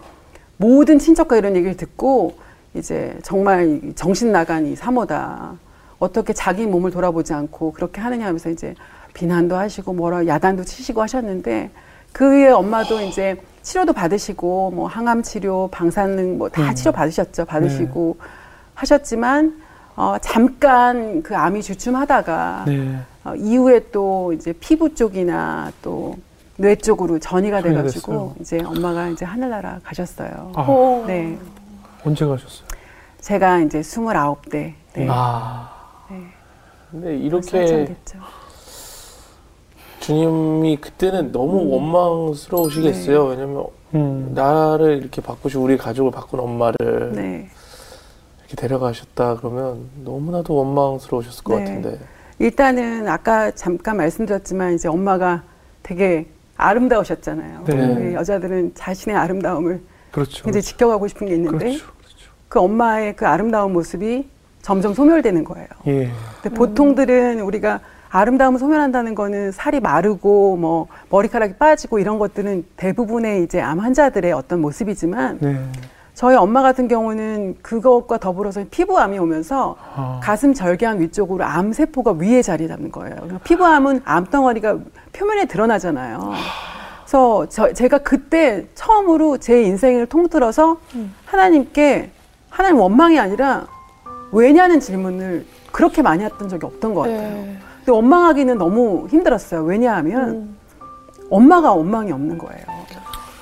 모든 0.57 0.99
친척과 0.99 1.37
이런 1.37 1.55
얘기를 1.55 1.75
듣고 1.75 2.35
이제 2.75 3.17
정말 3.23 3.81
정신 3.95 4.31
나간 4.31 4.67
이 4.67 4.75
사모다. 4.75 5.53
어떻게 5.97 6.33
자기 6.33 6.65
몸을 6.67 6.91
돌아보지 6.91 7.33
않고 7.33 7.73
그렇게 7.73 7.99
하느냐 7.99 8.27
하면서 8.27 8.49
이제 8.49 8.75
비난도 9.13 9.55
하시고 9.55 9.93
뭐라 9.93 10.27
야단도 10.27 10.63
치시고 10.65 11.01
하셨는데 11.01 11.71
그의 12.13 12.51
엄마도 12.51 13.01
이제 13.01 13.37
치료도 13.63 13.93
받으시고 13.93 14.71
뭐 14.71 14.87
항암 14.87 15.23
치료, 15.23 15.67
방사능 15.71 16.37
뭐다 16.37 16.61
음. 16.69 16.75
치료 16.75 16.91
받으셨죠. 16.91 17.45
받으시고 17.45 18.17
네. 18.19 18.27
하셨지만 18.75 19.61
어 20.01 20.17
잠깐 20.19 21.21
그 21.21 21.35
암이 21.37 21.61
주춤하다가 21.61 22.63
네. 22.67 22.97
어, 23.23 23.35
이후에 23.35 23.91
또 23.91 24.33
이제 24.33 24.51
피부 24.53 24.95
쪽이나 24.95 25.71
또 25.81 26.15
뇌 26.61 26.75
쪽으로 26.75 27.17
전이가 27.17 27.61
돼가지고 27.63 28.35
이제 28.39 28.61
엄마가 28.63 29.09
이제 29.09 29.25
하늘나라 29.25 29.79
가셨어요. 29.83 30.51
아. 30.55 31.03
네. 31.07 31.35
언제 32.05 32.23
가셨어요? 32.23 32.67
제가 33.19 33.59
이제 33.61 33.81
스물아홉 33.81 34.47
대. 34.49 34.75
네. 34.93 35.07
아. 35.09 35.71
네. 36.09 36.17
근데 36.91 37.17
이렇게 37.17 37.95
주님이 40.01 40.77
그때는 40.77 41.31
너무 41.31 41.63
음. 41.63 41.71
원망스러우시겠어요. 41.71 43.23
네. 43.23 43.29
왜냐면 43.31 43.65
음. 43.95 44.31
나를 44.35 44.97
이렇게 44.97 45.19
바꾸시고 45.19 45.63
우리 45.63 45.77
가족을 45.77 46.11
바꾼 46.11 46.39
엄마를 46.41 47.13
네. 47.15 47.49
이렇게 48.51 48.55
데려가셨다 48.55 49.37
그러면 49.37 49.89
너무나도 50.03 50.53
원망스러우셨을 50.53 51.43
것 51.43 51.57
네. 51.57 51.65
같은데. 51.65 51.99
일단은 52.39 53.07
아까 53.07 53.51
잠깐 53.51 53.97
말씀드렸지만 53.97 54.73
이제 54.75 54.87
엄마가 54.87 55.43
되게 55.83 56.27
아름다우셨잖아요. 56.57 57.63
네. 57.65 58.13
여자들은 58.13 58.73
자신의 58.75 59.17
아름다움을 59.17 59.81
그렇죠. 60.11 60.43
굉장히 60.43 60.63
지켜가고 60.63 61.07
싶은 61.07 61.27
게 61.27 61.35
있는데 61.35 61.57
그렇죠. 61.57 61.85
그렇죠. 61.97 62.31
그 62.49 62.59
엄마의 62.59 63.15
그 63.15 63.25
아름다운 63.25 63.73
모습이 63.73 64.27
점점 64.61 64.93
소멸되는 64.93 65.43
거예요. 65.43 65.67
예. 65.87 66.11
근데 66.41 66.55
보통들은 66.55 67.39
우리가 67.41 67.79
아름다움을 68.09 68.59
소멸한다는 68.59 69.15
거는 69.15 69.51
살이 69.51 69.79
마르고 69.79 70.57
뭐 70.57 70.87
머리카락이 71.09 71.53
빠지고 71.55 71.99
이런 71.99 72.19
것들은 72.19 72.65
대부분의 72.75 73.43
이제 73.43 73.61
암 73.61 73.79
환자들의 73.79 74.31
어떤 74.33 74.59
모습이지만 74.59 75.37
네. 75.39 75.57
저희 76.13 76.35
엄마 76.35 76.61
같은 76.61 76.87
경우는 76.87 77.57
그것과 77.61 78.17
더불어서 78.17 78.63
피부암이 78.69 79.17
오면서 79.17 79.75
아. 79.95 80.19
가슴 80.21 80.53
절개한 80.53 80.99
위쪽으로 80.99 81.43
암 81.43 81.73
세포가 81.73 82.13
위에 82.13 82.41
자리 82.41 82.67
잡는 82.67 82.91
거예요. 82.91 83.39
피부암은 83.43 84.01
암 84.05 84.25
덩어리가 84.25 84.77
표면에 85.13 85.45
드러나잖아요. 85.45 86.31
그래서 87.03 87.45
저, 87.49 87.73
제가 87.73 87.99
그때 87.99 88.67
처음으로 88.75 89.37
제 89.37 89.63
인생을 89.63 90.05
통틀어서 90.05 90.77
음. 90.95 91.13
하나님께 91.25 92.11
하나님 92.49 92.79
원망이 92.79 93.19
아니라 93.19 93.67
왜냐는 94.31 94.79
질문을 94.79 95.45
그렇게 95.71 96.01
많이 96.01 96.23
했던 96.23 96.49
적이 96.49 96.67
없던 96.67 96.93
것 96.93 97.01
같아요. 97.01 97.21
네. 97.21 97.57
근데 97.77 97.91
원망하기는 97.91 98.57
너무 98.57 99.07
힘들었어요. 99.09 99.63
왜냐하면 99.63 100.29
음. 100.29 100.57
엄마가 101.29 101.73
원망이 101.73 102.11
없는 102.11 102.37
거예요. 102.37 102.63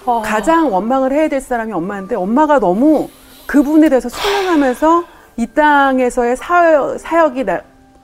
아. 0.06 0.22
가장 0.24 0.72
원망을 0.72 1.12
해야 1.12 1.28
될 1.28 1.42
사람이 1.42 1.72
엄마인데 1.74 2.16
엄마가 2.16 2.60
너무 2.60 3.10
그분에 3.48 3.90
대해서 3.90 4.10
순응하면서 4.10 5.04
이 5.38 5.48
땅에서의 5.48 6.36
사역, 6.38 7.00
사역이 7.00 7.46
나, 7.46 7.62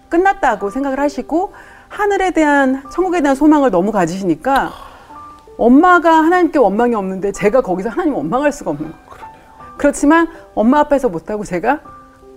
끝났다고 0.10 0.70
생각을 0.70 1.00
하시고 1.00 1.54
하늘에 1.88 2.32
대한 2.32 2.84
천국에 2.92 3.22
대한 3.22 3.36
소망을 3.36 3.72
너무 3.72 3.92
가지시니까 3.92 4.72
엄마가 5.58 6.12
하나님께 6.24 6.60
원망이 6.60 6.96
없는데 6.96 7.32
제가 7.32 7.62
거기서 7.62 7.90
하나님 7.90 8.16
원망할 8.16 8.52
수가 8.52 8.72
없는 8.72 8.92
거예요. 8.92 9.06
그렇지만 9.78 10.28
엄마 10.54 10.80
앞에서 10.80 11.10
못하고 11.10 11.44
제가 11.44 11.80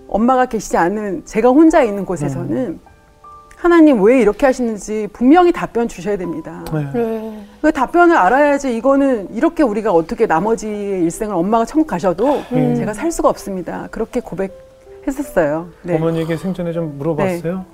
엄마가 0.07 0.45
계시지 0.45 0.77
않은 0.77 1.23
제가 1.25 1.49
혼자 1.49 1.83
있는 1.83 2.05
곳에서는 2.05 2.57
음. 2.57 2.79
하나님 3.59 4.01
왜 4.01 4.21
이렇게 4.21 4.45
하시는지 4.45 5.09
분명히 5.11 5.51
답변 5.51 5.89
주셔야 5.89 6.15
됩니다. 6.15 6.63
네. 6.73 6.89
네. 6.93 7.45
그 7.61 7.73
답변을 7.73 8.15
알아야지 8.15 8.75
이거는 8.77 9.35
이렇게 9.35 9.63
우리가 9.63 9.91
어떻게 9.91 10.25
나머지 10.25 10.67
일생을 10.67 11.35
엄마가 11.35 11.65
천국 11.65 11.87
가셔도 11.87 12.41
음. 12.53 12.75
제가 12.75 12.93
살 12.93 13.11
수가 13.11 13.27
없습니다. 13.27 13.89
그렇게 13.91 14.21
고백했었어요. 14.21 15.67
네. 15.81 15.95
어머니에게 15.97 16.37
생전에 16.37 16.71
좀 16.71 16.97
물어봤어요? 16.97 17.65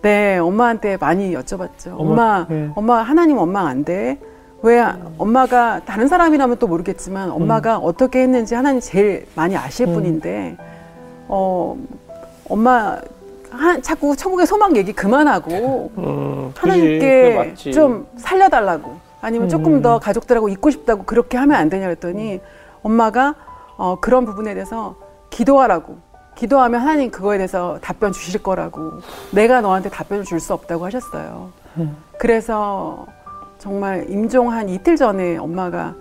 네, 0.00 0.36
네 0.36 0.38
엄마한테 0.38 0.96
많이 0.96 1.34
여쭤봤죠. 1.34 1.88
엄마, 1.88 2.00
엄마, 2.00 2.46
네. 2.48 2.70
엄마 2.74 3.02
하나님 3.02 3.36
원망 3.36 3.66
안 3.66 3.84
돼? 3.84 4.18
왜 4.62 4.82
엄마가 5.18 5.82
다른 5.84 6.08
사람이라면 6.08 6.56
또 6.56 6.66
모르겠지만 6.66 7.30
엄마가 7.30 7.76
음. 7.76 7.80
어떻게 7.84 8.22
했는지 8.22 8.54
하나님 8.54 8.80
제일 8.80 9.26
많이 9.34 9.54
아실 9.58 9.88
음. 9.88 9.92
분인데 9.92 10.56
어 11.28 11.76
엄마 12.48 12.98
하, 13.54 13.80
자꾸 13.80 14.16
천국의 14.16 14.46
소망 14.46 14.76
얘기 14.76 14.92
그만하고 14.92 15.90
음, 15.98 16.52
하나님께 16.56 17.54
좀 17.72 18.06
살려달라고 18.16 18.96
아니면 19.20 19.48
조금 19.48 19.74
음. 19.74 19.82
더 19.82 19.98
가족들하고 19.98 20.48
있고 20.50 20.70
싶다고 20.70 21.04
그렇게 21.04 21.36
하면 21.38 21.56
안 21.58 21.68
되냐 21.68 21.86
그랬더니 21.86 22.40
엄마가 22.82 23.34
어, 23.76 23.98
그런 24.00 24.24
부분에 24.26 24.54
대해서 24.54 24.96
기도하라고 25.30 25.96
기도하면 26.34 26.80
하나님 26.80 27.10
그거에 27.10 27.38
대해서 27.38 27.78
답변 27.80 28.12
주실 28.12 28.42
거라고 28.42 29.00
내가 29.30 29.60
너한테 29.60 29.88
답변을 29.88 30.24
줄 30.24 30.40
수 30.40 30.52
없다고 30.52 30.84
하셨어요. 30.84 31.50
음. 31.78 31.96
그래서 32.18 33.06
정말 33.58 34.06
임종 34.10 34.52
한 34.52 34.68
이틀 34.68 34.96
전에 34.96 35.36
엄마가 35.38 35.94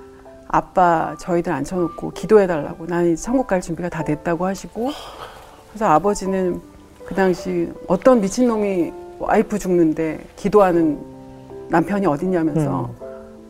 아빠 0.47 1.15
저희들 1.19 1.51
앉혀놓고 1.51 2.11
기도해달라고 2.11 2.85
나는 2.87 3.15
천국 3.15 3.47
갈 3.47 3.61
준비가 3.61 3.89
다 3.89 4.03
됐다고 4.03 4.45
하시고 4.45 4.91
그래서 5.69 5.85
아버지는 5.87 6.61
그 7.05 7.15
당시 7.15 7.71
어떤 7.87 8.21
미친놈이 8.21 8.91
와이프 9.19 9.59
죽는데 9.59 10.19
기도하는 10.35 10.99
남편이 11.69 12.05
어딨냐면서 12.05 12.89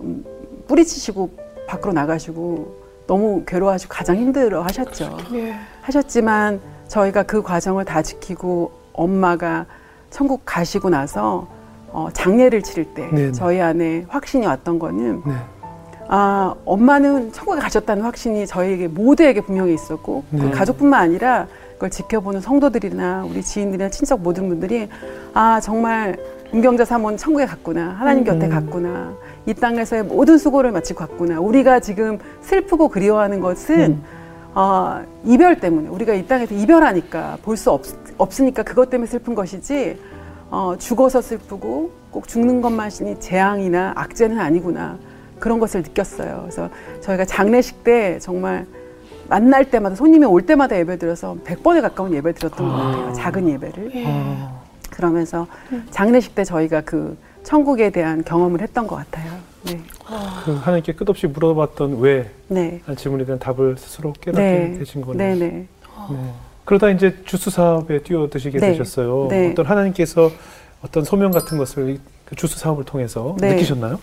음. 0.02 0.26
뿌리치시고 0.68 1.30
밖으로 1.68 1.94
나가시고 1.94 2.84
너무 3.08 3.44
괴로워하시고 3.46 3.94
가장 3.94 4.16
힘들어 4.18 4.62
하셨죠. 4.62 5.18
예. 5.34 5.56
하셨지만 5.82 6.60
저희가 6.88 7.24
그 7.24 7.42
과정을 7.42 7.86
다 7.86 8.02
지키고 8.02 8.72
엄마가 8.94 9.66
천국 10.10 10.42
가시고 10.46 10.90
나서 10.90 11.48
어, 11.90 12.08
장례를 12.14 12.62
치를 12.62 12.86
때 12.94 13.08
네네. 13.12 13.32
저희 13.34 13.62
안에 13.62 14.06
확신이 14.08 14.46
왔던 14.46 14.80
거는 14.80 15.22
네. 15.26 15.34
아 16.08 16.54
엄마는 16.66 17.32
천국에 17.32 17.60
가셨다는 17.60 18.04
확신이 18.04 18.46
저희에게 18.46 18.88
모두에게 18.88 19.42
분명히 19.42 19.74
있었고 19.74 20.24
네. 20.30 20.42
그 20.42 20.52
가족뿐만 20.52 21.00
아니라 21.02 21.48
그걸 21.84 21.90
지켜보는 21.90 22.40
성도들이나 22.40 23.26
우리 23.30 23.42
지인들이나 23.42 23.90
친척 23.90 24.22
모든 24.22 24.48
분들이 24.48 24.88
아 25.34 25.60
정말 25.60 26.16
은경자 26.54 26.86
사모는 26.86 27.18
천국에 27.18 27.46
갔구나 27.46 27.90
하나님 28.00 28.24
곁에 28.24 28.46
음. 28.46 28.50
갔구나 28.50 29.14
이 29.46 29.54
땅에서의 29.54 30.04
모든 30.04 30.38
수고를 30.38 30.72
마치고 30.72 31.00
갔구나 31.00 31.42
우리가 31.42 31.82
지금 31.82 32.20
슬프고 32.42 32.88
그리워하는 32.88 33.42
것은 33.42 33.80
음. 33.80 34.04
어, 34.56 35.02
이별 35.26 35.60
때문에 35.60 35.90
우리가 35.90 36.14
이 36.14 36.26
땅에서 36.26 36.56
이별하니까 36.56 37.40
볼 37.42 37.58
수 37.58 37.78
없으니까 38.18 38.64
그것 38.64 38.90
때문에 38.90 39.10
슬픈 39.10 39.36
것이지 39.36 40.00
어, 40.52 40.76
죽어서 40.78 41.22
슬프고 41.22 41.92
꼭 42.12 42.30
죽는 42.30 42.62
것만이 42.62 43.20
재앙이나 43.20 43.92
악재는 43.98 44.40
아니구나 44.40 44.98
그런 45.38 45.60
것을 45.60 45.82
느꼈어요. 45.82 46.40
그래서 46.44 46.70
저희가 47.02 47.26
장례식 47.26 47.84
때 47.84 48.20
정말 48.20 48.66
만날 49.34 49.66
때마다 49.66 49.96
손님이 49.96 50.28
올 50.28 50.44
때마다 50.44 50.78
예배 50.78 51.00
드려서 51.00 51.36
100번에 51.44 51.82
가까운 51.82 52.14
예배 52.14 52.34
드렸던 52.34 52.68
것 52.68 52.72
같아요. 52.72 53.08
아. 53.08 53.14
작은 53.14 53.50
예배를. 53.50 53.96
예. 53.96 54.06
그러면서 54.92 55.48
장례식 55.90 56.36
때 56.36 56.44
저희가 56.44 56.82
그 56.82 57.18
천국에 57.42 57.90
대한 57.90 58.24
경험을 58.24 58.62
했던 58.62 58.86
것 58.86 58.96
같아요. 58.98 59.32
네. 59.66 59.82
그 60.46 60.54
하나님께 60.54 60.94
끝없이 60.94 61.26
물어봤던 61.26 62.00
왜 62.00 62.30
네. 62.48 62.80
질문에 62.96 63.26
대한 63.26 63.40
답을 63.40 63.76
스스로 63.80 64.14
깨닫게 64.22 64.44
네. 64.44 64.78
되신 64.78 65.02
거네요. 65.02 65.18
네, 65.18 65.36
네. 65.36 65.68
네. 66.12 66.34
그러다 66.64 66.92
이제 66.92 67.18
주스 67.26 67.50
사업에 67.50 68.04
뛰어드시게 68.04 68.60
네. 68.60 68.74
되셨어요. 68.74 69.30
네. 69.32 69.50
어떤 69.50 69.66
하나님께서 69.66 70.30
어떤 70.84 71.04
소명 71.04 71.32
같은 71.32 71.58
것을 71.58 71.98
그 72.26 72.36
주스 72.36 72.60
사업을 72.60 72.84
통해서 72.84 73.36
네. 73.40 73.56
느끼셨나요? 73.56 74.00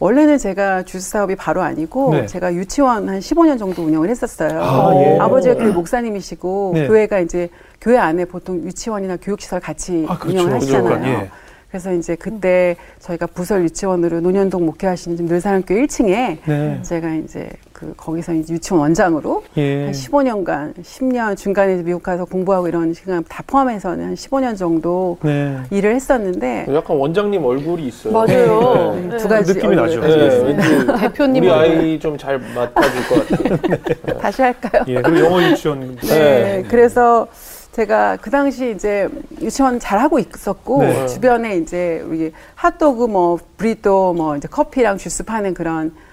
원래는 0.00 0.38
제가 0.38 0.82
주스 0.84 1.10
사업이 1.10 1.36
바로 1.36 1.60
아니고 1.60 2.14
네. 2.14 2.26
제가 2.26 2.54
유치원 2.54 3.08
한 3.08 3.20
15년 3.20 3.58
정도 3.58 3.82
운영을 3.82 4.08
했었어요. 4.08 4.62
아, 4.62 4.94
예. 4.96 5.18
아버지가 5.18 5.56
교회 5.56 5.70
목사님이시고 5.70 6.72
네. 6.74 6.88
교회가 6.88 7.20
이제 7.20 7.50
교회 7.82 7.98
안에 7.98 8.24
보통 8.24 8.62
유치원이나 8.64 9.18
교육시설 9.18 9.60
같이 9.60 10.06
아, 10.08 10.16
그렇죠. 10.18 10.38
운영을 10.38 10.54
하시잖아요. 10.54 11.06
예. 11.06 11.30
그래서 11.68 11.92
이제 11.92 12.16
그때 12.16 12.76
저희가 12.98 13.26
부설 13.26 13.62
유치원으로 13.64 14.20
논현동 14.20 14.64
목회하시는 14.64 15.24
늘사랑교 15.26 15.74
1층에 15.74 16.38
네. 16.46 16.82
제가 16.82 17.14
이제 17.16 17.50
그 17.80 17.94
거기서 17.96 18.34
이제 18.34 18.52
유치원 18.52 18.82
원장으로 18.82 19.42
예. 19.56 19.84
한 19.86 19.92
15년간 19.92 20.74
10년 20.82 21.34
중간에 21.34 21.76
미국 21.76 22.02
가서 22.02 22.26
공부하고 22.26 22.68
이런 22.68 22.92
시간 22.92 23.24
다 23.26 23.42
포함해서는 23.46 24.04
한 24.04 24.14
15년 24.14 24.56
정도 24.56 25.16
네. 25.22 25.56
일을 25.70 25.94
했었는데 25.94 26.66
약간 26.74 26.98
원장님 26.98 27.42
얼굴이 27.42 27.86
있어요. 27.86 28.12
맞아요. 28.12 28.94
네. 28.96 29.08
네. 29.08 29.16
두 29.16 29.28
가지 29.28 29.54
느낌이 29.54 29.74
나죠. 29.76 30.00
네. 30.02 30.56
대표님 31.00 31.42
우리 31.42 31.50
아이 31.50 31.98
좀 31.98 32.10
잘 32.20 32.38
맡아줄 32.38 33.08
것 33.08 33.28
같아요. 33.28 34.18
다시 34.20 34.42
할까요? 34.42 34.84
예, 34.88 35.00
그리고 35.00 35.24
영어 35.26 35.42
유치원. 35.42 35.96
네. 36.02 36.62
그래서 36.68 37.26
제가 37.72 38.18
그 38.20 38.28
당시 38.30 38.72
이제 38.72 39.08
유치원 39.40 39.78
잘 39.78 40.00
하고 40.00 40.18
있었고 40.18 40.82
네. 40.82 41.06
주변에 41.06 41.56
이제 41.56 42.04
우리 42.06 42.30
핫도그 42.56 43.06
뭐 43.06 43.38
브리또 43.56 44.12
뭐 44.12 44.36
이제 44.36 44.48
커피랑 44.48 44.98
주스 44.98 45.22
파는 45.24 45.54
그런 45.54 45.94
그 45.94 46.09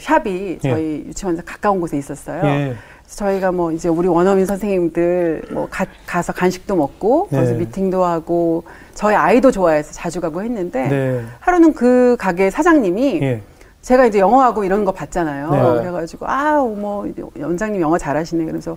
샵이 0.00 0.58
예. 0.64 0.70
저희 0.70 1.04
예. 1.04 1.08
유치원에서 1.08 1.42
가까운 1.44 1.80
곳에 1.80 1.96
있었어요. 1.98 2.42
예. 2.44 2.74
저희가 3.06 3.50
뭐 3.50 3.72
이제 3.72 3.88
우리 3.88 4.06
원어민 4.06 4.46
선생님들 4.46 5.42
뭐 5.50 5.68
가, 5.68 6.22
서 6.22 6.32
간식도 6.32 6.76
먹고 6.76 7.28
네. 7.30 7.38
거기서 7.38 7.54
미팅도 7.54 8.04
하고 8.04 8.64
저희 8.94 9.14
아이도 9.16 9.50
좋아해서 9.50 9.92
자주 9.92 10.20
가고 10.20 10.42
했는데 10.42 10.88
네. 10.88 11.24
하루는 11.40 11.72
그 11.72 12.16
가게 12.18 12.50
사장님이 12.50 13.20
예. 13.22 13.42
제가 13.82 14.06
이제 14.06 14.20
영어하고 14.20 14.62
이런 14.64 14.84
거 14.84 14.92
봤잖아요. 14.92 15.50
네. 15.50 15.80
그래가지고 15.80 16.26
아우 16.28 16.76
뭐 16.76 17.06
원장님 17.38 17.80
영어 17.80 17.98
잘하시네. 17.98 18.44
그래서 18.44 18.76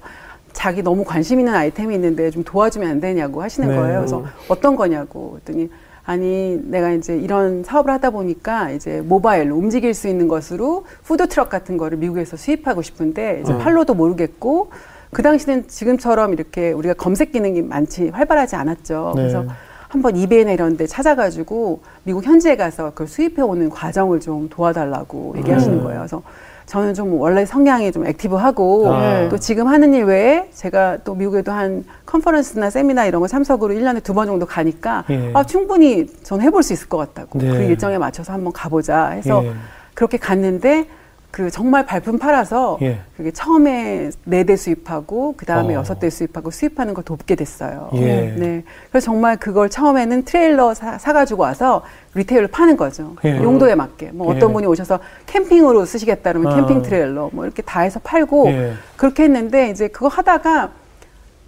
자기 0.54 0.82
너무 0.82 1.04
관심 1.04 1.40
있는 1.40 1.54
아이템이 1.54 1.94
있는데 1.96 2.32
좀 2.32 2.44
도와주면 2.44 2.90
안 2.90 3.00
되냐고 3.02 3.42
하시는 3.44 3.68
네. 3.68 3.76
거예요. 3.76 4.00
그래서 4.00 4.24
어떤 4.48 4.76
거냐고 4.76 5.32
그랬더니 5.32 5.70
아니 6.06 6.60
내가 6.64 6.92
이제 6.92 7.18
이런 7.18 7.64
사업을 7.64 7.92
하다 7.94 8.10
보니까 8.10 8.72
이제 8.72 9.02
모바일로 9.02 9.56
움직일 9.56 9.94
수 9.94 10.08
있는 10.08 10.28
것으로 10.28 10.86
푸드 11.04 11.28
트럭 11.28 11.50
같은 11.50 11.78
거를 11.78 11.98
미국에서 11.98 12.36
수입하고 12.36 12.82
싶은데 12.82 13.42
이제 13.44 13.54
어. 13.54 13.58
판로도 13.58 13.94
모르겠고 13.94 14.72
그 15.12 15.22
당시는 15.22 15.68
지금처럼 15.68 16.34
이렇게 16.34 16.72
우리가 16.72 16.96
검색 16.96 17.32
기능이 17.32 17.62
많지 17.62 18.10
활발하지 18.10 18.56
않았죠. 18.56 19.14
네. 19.16 19.22
그래서 19.22 19.46
한번 19.88 20.16
이베이나 20.16 20.52
이런 20.52 20.76
데 20.76 20.88
찾아가지고 20.88 21.82
미국 22.04 22.26
현지에 22.26 22.58
가서 22.58 22.90
그걸 22.90 23.08
수입해 23.08 23.42
오는 23.42 23.70
과정을 23.70 24.20
좀 24.20 24.50
도와달라고 24.50 25.36
얘기하시는 25.38 25.78
음. 25.78 25.84
거예요. 25.84 26.00
그래서 26.00 26.24
저는 26.66 26.94
좀 26.94 27.14
원래 27.20 27.46
성향이 27.46 27.92
좀 27.92 28.06
액티브하고 28.08 28.94
아. 28.94 29.30
또 29.30 29.38
지금 29.38 29.68
하는 29.68 29.94
일 29.94 30.06
외에 30.06 30.50
제가 30.54 31.00
또 31.04 31.14
미국에도 31.16 31.52
한 31.52 31.84
컨퍼런스나 32.06 32.70
세미나 32.70 33.06
이런 33.06 33.22
거 33.22 33.28
참석으로 33.28 33.74
1년에 33.74 34.02
두 34.04 34.14
번 34.14 34.28
정도 34.28 34.46
가니까 34.46 35.04
예. 35.10 35.32
아, 35.34 35.44
충분히 35.44 36.06
저는 36.24 36.46
해볼 36.46 36.62
수 36.62 36.72
있을 36.74 36.88
것 36.88 36.98
같다고 36.98 37.40
네. 37.40 37.48
그 37.50 37.64
일정에 37.64 37.98
맞춰서 37.98 38.32
한번 38.32 38.54
가보자 38.54 39.08
해서 39.10 39.44
예. 39.44 39.52
그렇게 39.96 40.18
갔는데 40.18 40.86
그 41.34 41.50
정말 41.50 41.84
발품 41.88 42.20
팔아서 42.20 42.78
예. 42.84 43.00
그게 43.18 43.32
처음에 43.32 44.12
네 44.24 44.44
대 44.44 44.56
수입하고 44.56 45.34
그 45.36 45.48
다음에 45.48 45.74
어. 45.74 45.80
여섯 45.80 45.98
대 46.00 46.12
수입하고 46.12 46.52
수입하는 46.52 46.94
걸 46.94 47.04
돕게 47.04 47.34
됐어요. 47.34 47.90
예. 47.96 48.36
네. 48.38 48.64
그래서 48.92 49.06
정말 49.06 49.38
그걸 49.38 49.68
처음에는 49.68 50.26
트레일러 50.26 50.76
사, 50.76 51.00
사가지고 51.00 51.42
와서 51.42 51.82
retail로 52.14 52.50
파는 52.50 52.78
거죠. 52.78 53.16
예. 53.26 53.42
용도에 53.42 53.74
맞게. 53.74 54.12
뭐 54.14 54.28
어떤 54.32 54.50
예. 54.52 54.54
분이 54.54 54.68
오셔서 54.68 55.00
캠핑으로 55.26 55.86
쓰시겠다 55.86 56.34
그러면 56.34 56.54
아. 56.54 56.56
캠핑 56.58 56.84
트레일러 56.84 57.32
뭐 57.34 57.46
이렇게 57.46 57.64
다 57.64 57.80
해서 57.82 58.00
팔고 58.04 58.50
예. 58.50 58.74
그렇게 58.96 59.24
했는데 59.24 59.72
이제 59.72 59.88
그거 59.88 60.10
하다가 60.10 60.70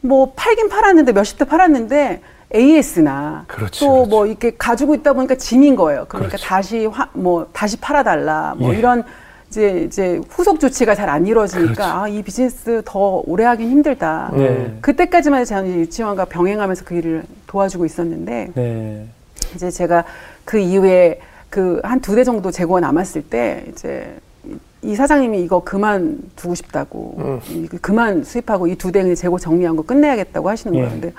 뭐 0.02 0.34
팔긴 0.36 0.68
팔았는데 0.70 1.12
몇십 1.12 1.38
대 1.38 1.46
팔았는데 1.46 2.22
AS나 2.56 3.46
또 3.80 4.06
뭐 4.08 4.26
이렇게 4.26 4.56
가지고 4.58 4.96
있다 4.96 5.14
보니까 5.14 5.36
짐인 5.36 5.76
거예요. 5.76 6.06
그러니까 6.08 6.30
그렇죠. 6.38 6.44
다시 6.48 6.86
화, 6.88 7.08
뭐 7.14 7.48
다시 7.54 7.78
팔아달라 7.78 8.56
뭐 8.58 8.74
예. 8.74 8.80
이런 8.80 9.04
이제 9.56 9.84
이제 9.86 10.22
후속 10.30 10.60
조치가 10.60 10.96
잘 10.96 11.06
안 11.10 11.26
이루어지니까 11.26 11.74
그렇죠. 11.74 11.84
아, 11.84 12.08
이 12.08 12.22
비즈니스 12.24 12.82
더 12.84 13.22
오래 13.26 13.46
하긴 13.46 13.70
힘들다. 13.70 14.32
네. 14.34 14.76
그때까지만 14.82 15.40
해도 15.40 15.48
저는 15.50 15.76
유치원과 15.82 16.26
병행하면서 16.26 16.84
그 16.84 16.96
일을 16.96 17.24
도와주고 17.48 17.86
있었는데 17.86 18.52
네. 18.56 19.06
이제 19.56 19.70
제가 19.72 20.04
그 20.44 20.58
이후에 20.58 21.20
그 21.50 21.80
한 21.84 22.02
두 22.02 22.16
대 22.16 22.24
정도 22.26 22.52
재고가 22.52 22.82
남았을 22.82 23.22
때 23.22 23.64
이제 23.70 24.18
이 24.82 24.94
사장님이 24.96 25.42
이거 25.44 25.62
그만 25.64 26.18
두고 26.36 26.54
싶다고 26.56 27.16
음. 27.20 27.68
그만 27.82 28.24
수입하고 28.24 28.68
이 28.68 28.76
두 28.76 28.92
대 28.92 29.16
재고 29.16 29.40
정리한 29.40 29.76
거 29.78 29.84
끝내야겠다고 29.84 30.50
하시는 30.50 30.76
예. 30.76 30.80
거예요. 30.82 30.92
근데 30.92 31.14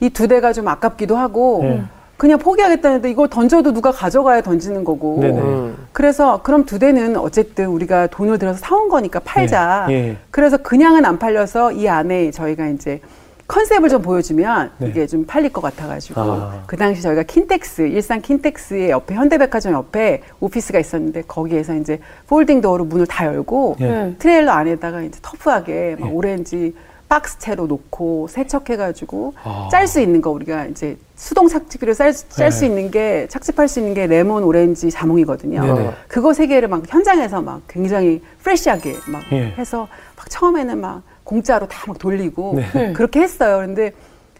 이 0.00 0.10
두 0.10 0.28
대가 0.28 0.52
좀 0.52 0.68
아깝기도 0.68 1.16
하고 1.16 1.62
예. 1.64 1.82
그냥 2.22 2.38
포기하겠다는데 2.38 3.10
이걸 3.10 3.26
던져도 3.26 3.72
누가 3.72 3.90
가져가야 3.90 4.42
던지는 4.42 4.84
거고. 4.84 5.18
네네. 5.20 5.40
음. 5.40 5.76
그래서 5.90 6.40
그럼 6.44 6.64
두 6.64 6.78
대는 6.78 7.16
어쨌든 7.16 7.66
우리가 7.66 8.06
돈을 8.06 8.38
들여서 8.38 8.60
사온 8.60 8.88
거니까 8.88 9.18
팔자. 9.18 9.88
예. 9.90 9.92
예. 9.92 10.16
그래서 10.30 10.56
그냥은 10.56 11.04
안 11.04 11.18
팔려서 11.18 11.72
이 11.72 11.88
안에 11.88 12.30
저희가 12.30 12.68
이제 12.68 13.00
컨셉을 13.48 13.88
좀 13.88 14.02
보여주면 14.02 14.70
네. 14.78 14.86
이게 14.86 15.08
좀 15.08 15.26
팔릴 15.26 15.52
것 15.52 15.62
같아가지고 15.62 16.20
아. 16.20 16.62
그 16.68 16.76
당시 16.76 17.02
저희가 17.02 17.24
킨텍스 17.24 17.88
일산 17.88 18.22
킨텍스의 18.22 18.90
옆에 18.90 19.16
현대백화점 19.16 19.72
옆에 19.72 20.22
오피스가 20.38 20.78
있었는데 20.78 21.22
거기에서 21.26 21.74
이제 21.74 21.98
folding 22.28 22.60
door로 22.60 22.84
문을 22.84 23.04
다 23.06 23.26
열고 23.26 23.78
예. 23.80 24.14
트레일러 24.20 24.52
안에다가 24.52 25.02
이제 25.02 25.18
터프하게 25.20 25.96
막 25.98 26.08
예. 26.08 26.12
오렌지 26.12 26.72
박스 27.12 27.38
채로 27.38 27.66
놓고 27.66 28.28
세척해가지고 28.28 29.34
아. 29.44 29.68
짤수 29.70 30.00
있는 30.00 30.22
거 30.22 30.30
우리가 30.30 30.64
이제 30.64 30.96
수동 31.14 31.46
착즙기로 31.46 31.92
짤수 31.92 32.26
네. 32.60 32.66
있는 32.66 32.90
게 32.90 33.26
착즙할 33.28 33.68
수 33.68 33.80
있는 33.80 33.92
게 33.92 34.06
레몬, 34.06 34.42
오렌지, 34.42 34.90
자몽이거든요. 34.90 35.60
네네. 35.62 35.90
그거 36.08 36.32
세 36.32 36.46
개를 36.46 36.68
막 36.68 36.82
현장에서 36.88 37.42
막 37.42 37.60
굉장히 37.68 38.22
fresh하게 38.42 38.96
막 39.08 39.22
예. 39.32 39.52
해서 39.58 39.88
막 40.16 40.30
처음에는 40.30 40.80
막 40.80 41.02
공짜로 41.22 41.68
다 41.68 41.84
막 41.86 41.98
돌리고 41.98 42.54
네. 42.72 42.92
그렇게 42.94 43.20
했어요. 43.20 43.58
근데 43.58 43.92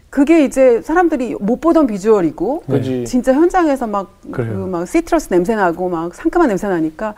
그게 0.09 0.43
이제 0.43 0.81
사람들이 0.81 1.35
못 1.39 1.61
보던 1.61 1.85
비주얼이고 1.85 2.63
네. 2.65 3.03
진짜 3.03 3.33
현장에서 3.33 3.85
막 3.85 4.09
그막 4.31 4.79
그 4.79 4.85
citrus 4.87 5.29
냄새 5.29 5.53
나고 5.53 5.89
막 5.89 6.15
상큼한 6.15 6.47
냄새 6.47 6.67
나니까 6.67 7.05
뭐 7.05 7.15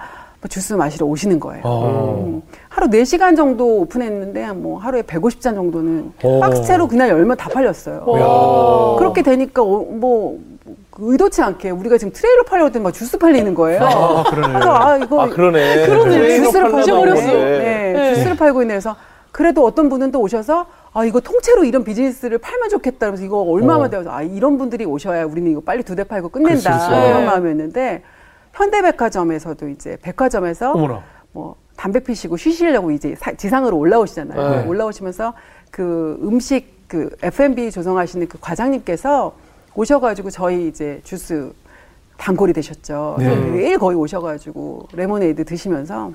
주스 0.47 0.73
마시러 0.73 1.05
오시는 1.05 1.39
거예요. 1.39 1.61
아. 1.65 2.19
음. 2.25 2.41
하루 2.69 2.87
4시간 2.87 3.35
정도 3.35 3.81
오픈했는데 3.81 4.51
뭐 4.53 4.77
하루에 4.79 5.01
150잔 5.01 5.55
정도는 5.55 6.13
오. 6.23 6.37
어. 6.37 6.39
박스채로 6.41 6.87
그날 6.87 7.09
열면 7.09 7.37
다 7.37 7.49
팔렸어요. 7.49 8.95
그렇게 8.99 9.21
되니까 9.21 9.61
어, 9.61 9.65
뭐 9.89 10.39
의도치 10.97 11.41
않게 11.41 11.69
우리가 11.71 11.97
지금 11.97 12.11
트레일러 12.13 12.43
팔려고 12.43 12.67
했더니 12.67 12.83
막 12.83 12.93
주스 12.93 13.17
팔리는 13.17 13.53
거예요. 13.53 13.81
아, 13.83 14.23
그러네. 14.29 14.53
아, 14.55 14.97
이거 14.97 15.21
아, 15.21 15.29
그러네. 15.29 15.87
그러네. 15.87 16.37
주스를 16.41 16.71
파셔버렸어. 16.71 17.21
네. 17.21 17.33
네. 17.33 17.93
네. 17.93 18.15
주스를 18.15 18.35
팔고 18.37 18.61
있네. 18.61 18.73
그래서 18.75 18.95
그래도 19.31 19.65
어떤 19.65 19.89
분은 19.89 20.11
또 20.11 20.21
오셔서 20.21 20.65
아 20.93 21.03
이거 21.03 21.19
통째로 21.19 21.65
이런 21.65 21.83
비즈니스를 21.83 22.37
팔면 22.37 22.69
좋겠다. 22.69 23.07
그래서 23.07 23.23
이거 23.25 23.41
얼마만 23.41 23.87
어. 23.87 23.89
되어서 23.89 24.09
아 24.11 24.21
이런 24.21 24.57
분들이 24.57 24.85
오셔야 24.85 25.25
우리는 25.25 25.51
이거 25.51 25.59
빨리 25.59 25.83
두 25.83 25.95
대 25.95 26.03
팔고 26.05 26.29
끝낸다. 26.29 26.87
이런 27.09 27.19
네. 27.21 27.25
마음이었는데 27.25 28.03
현대백화점에서도 28.55 29.67
이제 29.69 29.97
백화점에서 30.01 30.71
어머나. 30.71 31.03
뭐 31.33 31.55
담배 31.75 31.99
피시고 31.99 32.37
쉬시려고 32.37 32.91
이제 32.91 33.15
사, 33.17 33.33
지상으로 33.33 33.77
올라오시잖아요. 33.77 34.49
네. 34.49 34.67
올라오시면서 34.67 35.33
그 35.69 36.17
음식 36.23 36.87
그 36.87 37.09
F&B 37.21 37.71
조성하시는 37.71 38.27
그 38.27 38.37
과장님께서 38.39 39.33
오셔가지고 39.75 40.29
저희 40.29 40.67
이제 40.67 41.01
주스 41.03 41.51
단골이 42.17 42.53
되셨죠. 42.53 43.17
네. 43.19 43.35
매일 43.35 43.77
거의 43.77 43.97
오셔가지고 43.97 44.87
레모네이드 44.93 45.43
드시면서 45.43 46.11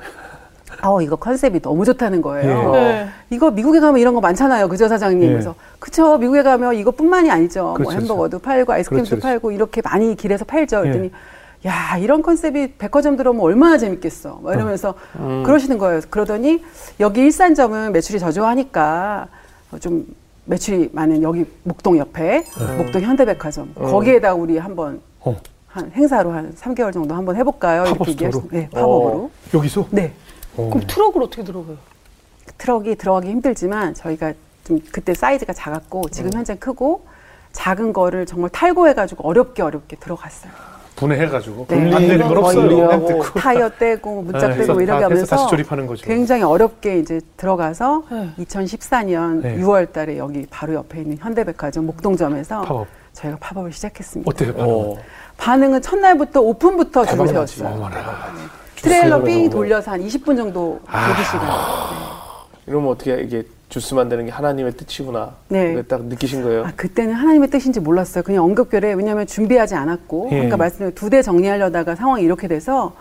어 0.83 1.03
이거 1.03 1.16
컨셉이 1.16 1.61
너무 1.61 1.85
좋다는 1.85 2.22
거예요. 2.22 2.72
네. 2.72 2.81
네. 2.81 3.09
이거 3.29 3.50
미국에 3.50 3.81
가면 3.81 4.00
이런 4.00 4.14
거 4.14 4.20
많잖아요, 4.20 4.68
그죠 4.68 4.88
사장님. 4.88 5.20
네. 5.20 5.29
그래서 5.29 5.55
그쵸 5.79 6.16
미국에 6.16 6.42
가면 6.42 6.74
이것뿐만이 6.76 7.31
아니죠. 7.31 7.62
뭐 7.64 7.74
그렇죠, 7.74 7.90
뭐 7.90 8.00
햄버거도 8.00 8.38
그렇죠. 8.38 8.42
팔고 8.44 8.72
아이스크림도 8.72 9.05
그렇죠, 9.11 9.20
그렇죠. 9.20 9.29
팔고 9.29 9.53
이렇게 9.53 9.83
많이 9.85 10.16
길에서 10.16 10.46
팔죠. 10.46 10.81
그랬더니 10.81 11.07
예. 11.09 11.11
야 11.66 11.99
이런 11.99 12.23
컨셉이 12.23 12.75
백화점 12.79 13.16
들어오면 13.16 13.42
얼마나 13.42 13.77
재밌겠어 13.77 14.40
막 14.42 14.55
이러면서 14.55 14.94
음. 15.16 15.42
그러시는 15.44 15.77
거예요 15.77 16.01
그러더니 16.09 16.64
여기 17.01 17.20
일산점은 17.20 17.92
매출이 17.92 18.18
저조하니까 18.18 19.29
좀 19.81 20.07
매출이 20.46 20.90
많은 20.92 21.23
여기 21.23 21.44
목동 21.62 21.99
옆에 21.99 22.44
음. 22.61 22.79
목동 22.79 23.03
현대백화점 23.03 23.75
음. 23.77 23.83
거기에다 23.83 24.35
우리 24.35 24.57
한번 24.57 25.03
어. 25.20 25.37
한 25.66 25.90
행사로 25.92 26.33
한 26.33 26.55
3개월 26.55 26.92
정도 26.92 27.14
한번 27.14 27.37
해볼까요? 27.37 27.85
이렇게 27.85 28.11
얘기하시 28.11 28.40
네, 28.51 28.68
팝업으로. 28.70 29.25
어. 29.25 29.31
여기서? 29.55 29.87
네. 29.90 30.12
어. 30.57 30.68
그럼 30.73 30.85
트럭으로 30.87 31.27
어떻게 31.27 31.44
들어가요? 31.44 31.77
트럭이 32.59 32.96
들어가기 32.96 33.29
힘들지만 33.29 33.94
저희가 33.94 34.33
좀 34.64 34.81
그때 34.90 35.14
사이즈가 35.14 35.53
작았고 35.53 36.09
지금 36.11 36.31
음. 36.31 36.38
현재 36.38 36.57
크고 36.57 37.07
작은 37.53 37.92
거를 37.92 38.27
정말 38.27 38.51
탈거해가지고 38.51 39.29
어렵게 39.29 39.62
어렵게 39.62 39.96
들어갔어요. 39.96 40.53
분해해가지고 41.01 41.67
네. 41.69 41.95
안 41.95 42.07
되는 42.07 42.29
건 42.29 42.37
없어요. 42.39 43.23
타이어 43.35 43.71
떼고 43.71 44.23
문짝 44.23 44.51
네. 44.51 44.59
떼고 44.59 44.81
이렇게 44.81 45.03
하면서 45.03 45.25
다시 45.25 45.49
조립하는 45.49 45.87
거죠. 45.87 46.05
굉장히 46.07 46.43
어렵게 46.43 46.99
이제 46.99 47.21
들어가서 47.39 48.03
네. 48.11 48.31
2014년 48.39 49.41
네. 49.43 49.59
6월달에 49.59 50.19
여기 50.19 50.47
바로 50.51 50.75
옆에 50.75 51.01
있는 51.01 51.17
현대백화점 51.19 51.87
목동점에서 51.87 52.63
팝업. 52.63 52.87
저희가 53.15 53.39
팝업을 53.41 53.73
시작했습니다. 53.73 54.31
어때요, 54.31 54.55
반응은? 54.55 54.97
반응은 55.39 55.83
첫날부터 55.83 56.41
오픈부터 56.43 57.07
줄을 57.07 57.29
세웠어요. 57.29 57.91
트레일러 58.77 59.23
삥 59.23 59.49
돌려서 59.51 59.91
한 59.93 60.01
20분 60.01 60.37
정도 60.37 60.81
대기 60.87 61.25
시간. 61.25 61.41
아. 61.43 62.47
네. 62.53 62.59
이러면 62.67 62.91
어떻게 62.91 63.21
이게 63.23 63.43
주스 63.70 63.94
만드는 63.94 64.26
게 64.26 64.33
하나님의 64.33 64.72
뜻이구나. 64.72 65.30
네. 65.48 65.80
딱 65.85 66.04
느끼신 66.04 66.42
거예요? 66.42 66.64
아, 66.64 66.72
그때는 66.76 67.14
하나님의 67.14 67.48
뜻인지 67.50 67.78
몰랐어요. 67.80 68.24
그냥 68.24 68.44
엉겁결에 68.44 68.92
왜냐하면 68.94 69.26
준비하지 69.28 69.76
않았고 69.76 70.28
예. 70.33 70.46
아까 70.46 70.56
말씀드린 70.56 70.92
두 70.94 71.09
대 71.09 71.22
정리하려다가 71.22 71.94
상황이 71.94 72.22
이렇게 72.24 72.46
돼서 72.48 72.92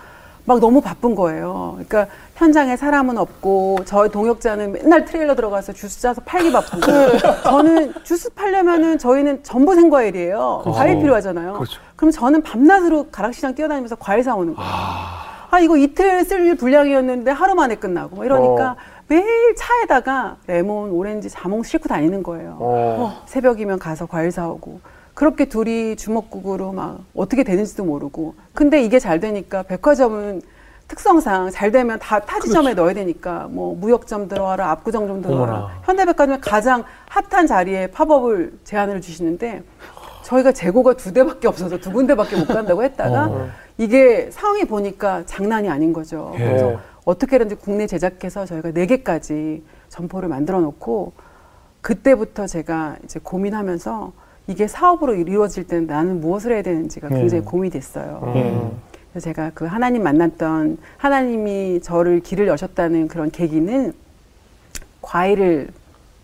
막 0.46 0.60
너무 0.60 0.80
바쁜 0.82 1.14
거예요. 1.16 1.74
그러니까 1.88 2.08
현장에 2.36 2.78
사람은 2.78 3.18
없고 3.18 3.80
저희 3.86 4.10
동역자는 4.10 4.72
맨날 4.72 5.06
트레일러 5.06 5.36
들어가서 5.36 5.74
주스 5.74 6.02
짜서 6.02 6.22
팔기 6.26 6.52
바쁘고 6.52 6.82
저는 7.44 7.94
주스 8.04 8.30
팔려면은 8.34 8.98
저희는 9.00 9.44
전부 9.44 9.74
생과일이에요. 9.76 10.40
어. 10.66 10.72
과일 10.72 11.00
필요하잖아요. 11.00 11.54
그렇죠. 11.54 11.80
그럼 11.96 12.12
저는 12.12 12.42
밤낮으로 12.44 13.08
가락시장 13.12 13.54
뛰어다니면서 13.56 13.96
과일 13.96 14.24
사오는 14.24 14.56
거예요. 14.56 14.70
아, 14.72 15.48
아 15.52 15.60
이거 15.60 15.78
이틀 15.78 16.24
쓸 16.26 16.56
분량이었는데 16.56 17.32
하루 17.32 17.54
만에 17.56 17.76
끝나고 17.76 18.16
뭐 18.18 18.26
이러니까 18.26 18.72
어. 18.72 18.76
매일 19.10 19.56
차에다가 19.56 20.38
레몬, 20.46 20.92
오렌지, 20.92 21.30
자몽 21.30 21.64
싣고 21.64 21.90
다니는 21.90 22.22
거예요. 22.22 22.58
어. 22.60 23.24
새벽이면 23.26 23.80
가서 23.80 24.06
과일 24.06 24.32
사오고. 24.32 24.80
그렇게 25.16 25.46
둘이 25.46 25.96
주먹국으로 25.96 26.72
막 26.72 27.00
어떻게 27.16 27.44
되는지도 27.44 27.84
모르고. 27.84 28.36
근데 28.54 28.84
이게 28.84 29.00
잘 29.00 29.20
되니까 29.20 29.64
백화점은 29.64 30.42
특성상 30.88 31.50
잘 31.50 31.72
되면 31.72 32.00
다 32.00 32.20
타지점에 32.20 32.74
그렇죠. 32.74 32.82
넣어야 32.82 32.94
되니까 32.94 33.48
뭐 33.50 33.76
무역점 33.76 34.28
들어와라, 34.28 34.72
압구정 34.72 35.08
좀 35.08 35.22
들어와라. 35.22 35.54
어머나. 35.54 35.82
현대백화점의 35.84 36.42
가장 36.42 36.84
핫한 37.10 37.48
자리에 37.48 37.88
팝업을 37.88 38.60
제안을 38.64 39.02
주시는데 39.02 39.64
저희가 40.24 40.52
재고가 40.52 40.94
두 40.94 41.12
대밖에 41.12 41.48
없어서 41.48 41.78
두 41.80 41.92
군데밖에 41.92 42.38
못 42.38 42.48
간다고 42.48 42.84
했다가 42.84 43.26
어. 43.26 43.50
이게 43.78 44.30
상황이 44.32 44.66
보니까 44.66 45.24
장난이 45.26 45.68
아닌 45.70 45.92
거죠. 45.94 46.34
예. 46.40 46.46
그래서 46.46 46.80
어떻게든지 47.10 47.56
국내 47.56 47.88
제작해서 47.88 48.46
저희가 48.46 48.72
네 48.72 48.86
개까지 48.86 49.64
점포를 49.90 50.30
만들어 50.30 50.62
놓고 50.62 51.14
그때부터 51.82 52.46
제가 52.46 52.98
이제 53.04 53.20
고민하면서 53.22 54.12
이게 54.48 54.68
사업으로 54.68 55.16
이루어질 55.16 55.66
때는 55.66 55.88
나는 55.88 56.22
무엇을 56.22 56.54
해야 56.54 56.62
되는지가 56.62 57.10
네. 57.10 57.20
굉장히 57.20 57.44
고민이 57.44 57.72
됐어요. 57.72 58.34
음. 58.36 58.72
그래서 59.12 59.24
제가 59.26 59.52
그 59.56 59.66
하나님 59.66 60.04
만났던 60.04 60.78
하나님이 60.98 61.82
저를 61.82 62.20
길을 62.20 62.48
여셨다는 62.48 63.08
그런 63.08 63.32
계기는 63.32 63.94
과일을 65.02 65.70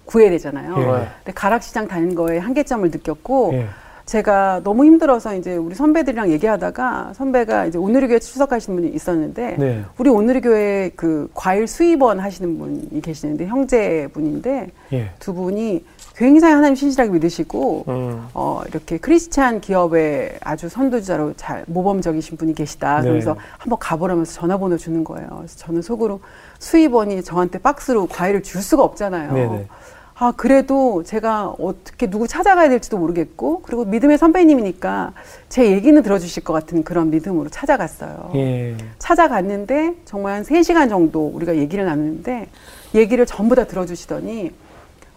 구해야 0.06 0.30
되잖아요. 0.30 0.76
예. 0.78 1.08
근데 1.24 1.32
가락시장 1.34 1.88
다니는 1.88 2.14
거에 2.14 2.38
한계점을 2.38 2.92
느꼈고 2.92 3.54
예. 3.54 3.68
제가 4.06 4.62
너무 4.64 4.86
힘들어서 4.86 5.36
이제 5.36 5.56
우리 5.56 5.74
선배들이랑 5.74 6.32
얘기하다가 6.32 7.14
선배가 7.16 7.66
이제 7.66 7.78
오늘의 7.78 8.10
교회 8.10 8.20
출석하시는 8.20 8.80
분이 8.80 8.94
있었는데 8.94 9.56
네. 9.58 9.84
우리 9.98 10.10
오늘의 10.10 10.42
교회 10.42 10.92
그 10.96 11.30
과일 11.34 11.68
수입원 11.68 12.20
하시는 12.20 12.58
분이 12.58 13.02
계시는데 13.02 13.48
형제 13.48 14.08
분인데 14.14 14.70
예. 14.94 15.10
두 15.18 15.34
분이 15.34 15.84
굉장히 16.16 16.54
하나님 16.54 16.76
신실하게 16.76 17.12
믿으시고 17.12 17.86
음. 17.88 18.28
어 18.34 18.62
이렇게 18.68 18.98
크리스찬 18.98 19.60
기업의 19.60 20.38
아주 20.42 20.70
선두주자로 20.70 21.34
잘 21.36 21.66
모범적이신 21.68 22.38
분이 22.38 22.54
계시다. 22.54 23.02
네. 23.02 23.10
그래서 23.10 23.36
한번 23.58 23.80
가보라면서 23.80 24.34
전화번호 24.34 24.78
주는 24.78 25.04
거예요. 25.04 25.28
그래서 25.38 25.58
저는 25.58 25.82
속으로 25.82 26.22
수입원이 26.60 27.24
저한테 27.24 27.58
박스로 27.58 28.06
과일을 28.06 28.44
줄 28.44 28.62
수가 28.62 28.84
없잖아요. 28.84 29.34
네네. 29.34 29.68
아, 30.18 30.32
그래도 30.32 31.04
제가 31.04 31.56
어떻게 31.60 32.10
누구 32.10 32.26
찾아가야 32.26 32.70
될지도 32.70 32.98
모르겠고, 32.98 33.62
그리고 33.64 33.84
믿음의 33.84 34.18
선배님이니까 34.18 35.12
제 35.50 35.70
얘기는 35.72 36.02
들어주실 36.02 36.46
것 36.46 36.54
같은 36.54 36.84
그런 36.84 37.10
믿음으로 37.10 37.50
찾아갔어요. 37.50 38.32
예. 38.36 38.78
찾아갔는데 38.98 39.96
정말 40.06 40.36
한 40.36 40.44
3시간 40.44 40.88
정도 40.88 41.28
우리가 41.28 41.58
얘기를 41.58 41.84
나누는데, 41.84 42.48
얘기를 42.96 43.26
전부 43.26 43.56
다 43.56 43.66
들어주시더니, 43.66 44.54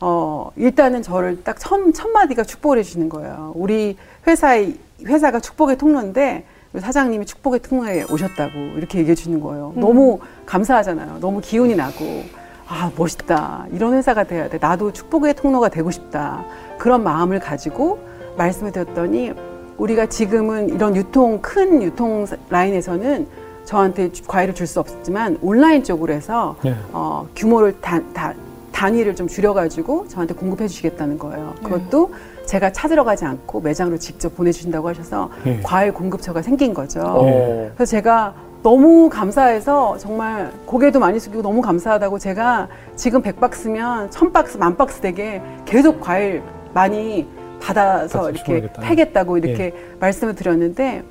어, 0.01 0.51
일단은 0.57 1.03
저를 1.03 1.45
딱 1.45 1.59
첫, 1.61 1.79
첫 1.95 2.09
마디가 2.09 2.43
축복을 2.43 2.79
해주시는 2.79 3.09
거예요. 3.09 3.53
우리 3.55 3.97
회사의, 4.27 4.75
회사가 5.07 5.39
축복의 5.39 5.79
통로인데, 5.79 6.45
사장님이 6.77 7.25
축복의 7.25 7.61
통로에 7.61 8.05
오셨다고 8.11 8.59
이렇게 8.77 8.99
얘기해 8.99 9.15
주는 9.15 9.41
거예요. 9.41 9.75
음. 9.77 9.81
너무 9.81 10.19
감사하잖아요. 10.45 11.19
너무 11.21 11.41
기운이 11.41 11.77
나고. 11.77 12.25
아, 12.69 12.91
멋있다. 12.97 13.67
이런 13.73 13.95
회사가 13.95 14.25
돼야 14.25 14.49
돼. 14.49 14.59
나도 14.61 14.93
축복의 14.93 15.35
통로가 15.35 15.71
되고 15.71 15.91
싶다. 15.91 16.45
그런 16.79 17.03
마음을 17.03 17.41
가지고 17.41 17.99
말씀을 18.37 18.73
드렸더니 18.73 19.33
우리가 19.79 20.07
지금은 20.07 20.69
이런 20.69 20.95
유통, 20.95 21.41
큰 21.41 21.83
유통 21.83 22.27
라인에서는 22.51 23.27
저한테 23.65 24.11
과일을 24.27 24.55
줄수 24.55 24.81
없지만 24.81 25.39
온라인 25.41 25.83
쪽으로 25.83 26.13
해서 26.13 26.57
네. 26.63 26.75
어, 26.93 27.27
규모를 27.35 27.81
다, 27.81 28.01
다, 28.13 28.35
단위를 28.73 29.15
좀 29.17 29.29
줄여가지고 29.29 30.09
저한테 30.09 30.35
공급해 30.35 30.69
주시겠다는 30.69 31.19
거예요. 31.19 31.55
네. 31.57 31.63
그것도 31.63 32.11
네. 32.11 32.47
제가 32.47 32.73
찾으러 32.73 33.05
가지 33.05 33.25
않고 33.25 33.61
매장으로 33.61 33.99
직접 33.99 34.35
보내주신다고 34.37 34.89
하셔서 34.89 35.31
네. 35.45 35.61
과일 35.63 35.93
공급처가 35.93 36.43
생긴 36.43 36.75
거죠. 36.75 37.23
네. 37.25 37.71
그래서 37.75 37.91
제가 37.91 38.35
너무 38.63 39.09
감사해서 39.09 39.97
정말 39.99 40.53
고개도 40.67 40.99
많이 40.99 41.21
숙이고 41.21 41.43
너무 41.43 41.63
감사하다고 41.63 42.19
제가 42.19 42.69
지금 42.97 43.23
100박스면 43.23 44.11
1000박스, 44.11 44.59
만박스 44.59 45.01
되게 45.01 45.41
계속 45.65 46.01
과일 46.01 46.43
많이 46.75 47.27
받아서 47.61 48.31
이렇게 48.31 48.69
패겠다고 48.81 49.39
이렇게 49.39 49.65
예. 49.65 49.75
말씀을 50.01 50.35
드렸는데 50.35 51.03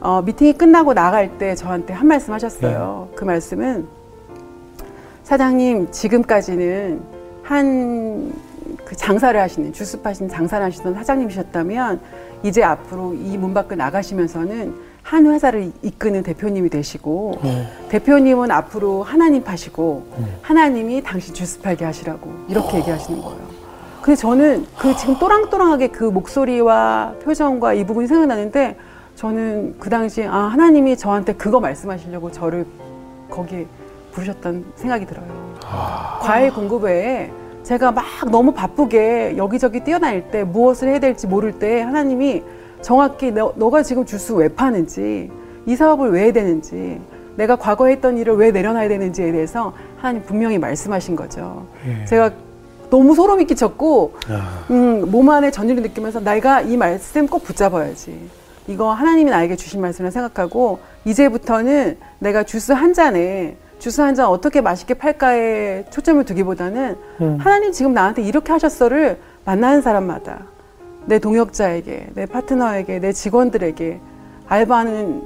어, 0.00 0.22
미팅이 0.22 0.54
끝나고 0.54 0.94
나갈 0.94 1.38
때 1.38 1.54
저한테 1.54 1.92
한 1.92 2.06
말씀 2.06 2.32
하셨어요. 2.32 3.08
예. 3.10 3.16
그 3.16 3.24
말씀은 3.24 3.86
사장님 5.24 5.90
지금까지는 5.90 7.00
한 7.42 8.50
그 8.84 8.96
장사를 8.96 9.38
하시는 9.40 9.72
주스 9.72 10.00
파시는 10.00 10.28
장사를 10.28 10.64
하시던 10.66 10.94
사장님이셨다면 10.94 12.00
이제 12.42 12.62
앞으로 12.62 13.14
이 13.14 13.36
문 13.36 13.52
밖을 13.54 13.76
나가시면서는 13.76 14.74
한 15.10 15.26
회사를 15.26 15.72
이끄는 15.82 16.22
대표님이 16.22 16.70
되시고 16.70 17.40
네. 17.42 17.66
대표님은 17.88 18.52
앞으로 18.52 19.02
하나님 19.02 19.42
파시고 19.42 20.06
네. 20.18 20.24
하나님이 20.40 21.02
당신 21.02 21.34
주스 21.34 21.60
팔게 21.60 21.84
하시라고 21.84 22.32
이렇게 22.48 22.76
얘기하시는 22.78 23.20
거예요. 23.20 23.40
근데 24.00 24.14
저는 24.14 24.66
그 24.78 24.94
지금 24.96 25.18
또랑또랑하게 25.18 25.88
그 25.88 26.04
목소리와 26.04 27.14
표정과 27.24 27.74
이 27.74 27.84
부분이 27.84 28.06
생각나는데 28.06 28.76
저는 29.16 29.80
그 29.80 29.90
당시에 29.90 30.28
아 30.28 30.42
하나님이 30.44 30.96
저한테 30.96 31.32
그거 31.32 31.58
말씀하시려고 31.58 32.30
저를 32.30 32.64
거기에 33.28 33.66
부르셨던 34.12 34.64
생각이 34.76 35.06
들어요. 35.06 35.26
아... 35.64 36.20
과일 36.22 36.54
공급 36.54 36.84
외에 36.84 37.32
제가 37.64 37.90
막 37.90 38.04
너무 38.30 38.52
바쁘게 38.52 39.34
여기저기 39.36 39.80
뛰어다닐 39.80 40.30
때 40.30 40.44
무엇을 40.44 40.88
해야 40.88 41.00
될지 41.00 41.26
모를 41.26 41.58
때 41.58 41.80
하나님이 41.80 42.44
정확히 42.82 43.30
너, 43.30 43.52
너가 43.56 43.82
지금 43.82 44.04
주스 44.04 44.32
왜 44.32 44.48
파는지 44.48 45.30
이 45.66 45.76
사업을 45.76 46.10
왜 46.12 46.24
해야 46.24 46.32
되는지 46.32 47.00
내가 47.36 47.56
과거에 47.56 47.92
했던 47.92 48.18
일을 48.18 48.34
왜 48.36 48.50
내려놔야 48.50 48.88
되는지에 48.88 49.32
대해서 49.32 49.72
하나님 49.98 50.22
분명히 50.24 50.58
말씀하신 50.58 51.16
거죠. 51.16 51.66
예. 51.86 52.04
제가 52.06 52.30
너무 52.90 53.14
소름이 53.14 53.44
끼쳤고 53.46 54.14
음, 54.70 55.10
몸 55.10 55.28
안에 55.30 55.50
전율을 55.50 55.82
느끼면서 55.82 56.20
내가 56.20 56.60
이 56.60 56.76
말씀 56.76 57.26
꼭 57.28 57.44
붙잡아야지. 57.44 58.18
이거 58.66 58.92
하나님이 58.92 59.30
나에게 59.30 59.56
주신 59.56 59.80
말씀을 59.80 60.10
생각하고 60.10 60.80
이제부터는 61.04 61.96
내가 62.18 62.42
주스 62.42 62.72
한 62.72 62.92
잔에 62.94 63.56
주스 63.78 64.00
한 64.02 64.14
잔 64.14 64.26
어떻게 64.26 64.60
맛있게 64.60 64.94
팔까에 64.94 65.84
초점을 65.90 66.22
두기보다는 66.24 66.96
음. 67.22 67.38
하나님 67.40 67.72
지금 67.72 67.94
나한테 67.94 68.22
이렇게 68.22 68.52
하셨어를 68.52 69.18
만나는 69.44 69.80
사람마다 69.82 70.40
내 71.10 71.18
동역자에게, 71.18 72.10
내 72.14 72.24
파트너에게, 72.24 73.00
내 73.00 73.12
직원들에게, 73.12 73.98
알바하는, 74.46 75.22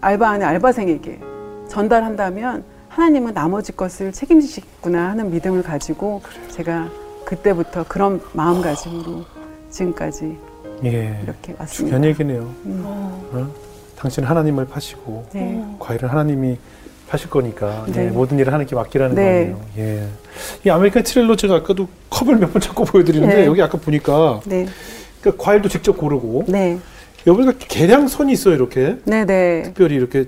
알바하는 0.00 0.44
알바생에게 0.44 1.20
전달한다면 1.68 2.64
하나님은 2.88 3.32
나머지 3.32 3.70
것을 3.70 4.10
책임지시구나 4.10 5.10
하는 5.10 5.30
믿음을 5.30 5.62
가지고 5.62 6.20
제가 6.50 6.88
그때부터 7.24 7.84
그런 7.86 8.20
마음가짐으로 8.32 9.24
지금까지 9.70 10.36
예, 10.84 11.20
이렇게 11.22 11.54
왔습니다. 11.56 11.66
중요한 11.98 12.04
얘기네요. 12.06 12.40
음. 12.64 12.82
어? 12.84 13.48
당신 13.96 14.24
하나님을 14.24 14.66
파시고 14.66 15.26
네. 15.32 15.64
과일은 15.78 16.08
하나님이 16.08 16.58
하실 17.06 17.30
거니까 17.30 17.84
네. 17.86 18.06
네, 18.06 18.10
모든 18.10 18.36
일을 18.38 18.52
하나님께 18.52 18.74
맡기라는 18.74 19.14
네. 19.14 19.22
거예요. 19.22 19.60
예. 19.78 20.08
이 20.66 20.70
아메리칸 20.70 21.04
트레일러 21.04 21.36
제가 21.36 21.56
아까도 21.56 21.86
컵을 22.08 22.36
몇 22.36 22.52
번 22.52 22.60
찾고 22.60 22.84
보여드리는데 22.84 23.34
네. 23.36 23.46
여기 23.46 23.62
아까 23.62 23.78
보니까 23.78 24.40
네. 24.46 24.66
그러니까 25.20 25.42
과일도 25.42 25.68
직접 25.68 25.96
고르고. 25.96 26.44
네. 26.48 26.78
여기가 27.26 27.52
계량선이 27.58 28.32
있어요, 28.32 28.54
이렇게. 28.54 28.96
네네. 29.04 29.24
네. 29.24 29.62
특별히 29.62 29.96
이렇게 29.96 30.26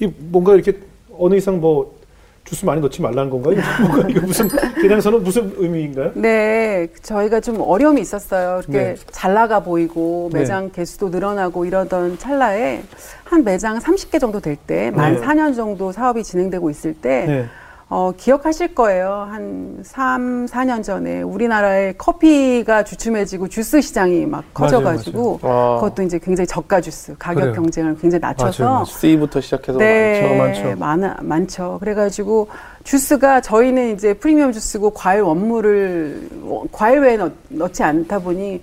이 0.00 0.12
뭔가 0.18 0.54
이렇게 0.54 0.78
어느 1.16 1.34
이상 1.36 1.60
뭐 1.60 1.96
주스 2.44 2.64
많이 2.64 2.80
넣지 2.80 3.02
말라는 3.02 3.30
건가요? 3.30 3.56
뭔가 3.80 4.08
이거 4.08 4.20
무슨 4.20 4.48
계량선은 4.80 5.22
무슨 5.22 5.52
의미인가요? 5.56 6.12
네, 6.14 6.88
저희가 7.02 7.40
좀 7.40 7.60
어려움이 7.60 8.00
있었어요. 8.00 8.60
이렇게 8.62 8.78
네. 8.78 8.96
잘 9.10 9.34
나가 9.34 9.60
보이고 9.60 10.30
네. 10.32 10.40
매장 10.40 10.66
네. 10.66 10.72
개수도 10.72 11.08
늘어나고 11.08 11.64
이러던 11.64 12.18
찰나에 12.18 12.82
한 13.24 13.42
매장 13.42 13.78
30개 13.78 14.20
정도 14.20 14.40
될 14.40 14.56
때, 14.56 14.90
만 14.92 15.14
네. 15.14 15.20
4년 15.20 15.56
정도 15.56 15.90
사업이 15.90 16.22
진행되고 16.22 16.70
있을 16.70 16.94
때 16.94 17.24
네. 17.26 17.46
어, 17.88 18.10
기억하실 18.16 18.74
거예요. 18.74 19.28
한 19.30 19.78
3, 19.84 20.46
4년 20.46 20.82
전에 20.82 21.22
우리나라의 21.22 21.96
커피가 21.96 22.82
주춤해지고 22.82 23.46
주스 23.46 23.80
시장이 23.80 24.26
막 24.26 24.42
커져가지고 24.52 25.38
맞아요, 25.40 25.54
맞아요. 25.56 25.74
그것도 25.80 26.02
이제 26.02 26.18
굉장히 26.18 26.48
저가 26.48 26.80
주스 26.80 27.14
가격 27.16 27.40
그래요. 27.42 27.54
경쟁을 27.54 27.96
굉장히 28.00 28.20
낮춰서 28.22 28.64
맞아요, 28.64 28.84
C부터 28.86 29.40
시작해서 29.40 29.78
네, 29.78 30.36
많죠, 30.36 30.62
많죠. 30.62 30.78
많아, 30.80 31.16
많죠. 31.22 31.76
그래가지고 31.78 32.48
주스가 32.82 33.40
저희는 33.40 33.94
이제 33.94 34.14
프리미엄 34.14 34.50
주스고 34.50 34.90
과일 34.90 35.20
원물을 35.22 36.28
과일 36.72 36.98
외에 37.00 37.16
넣, 37.16 37.30
넣지 37.50 37.84
않다 37.84 38.18
보니 38.18 38.62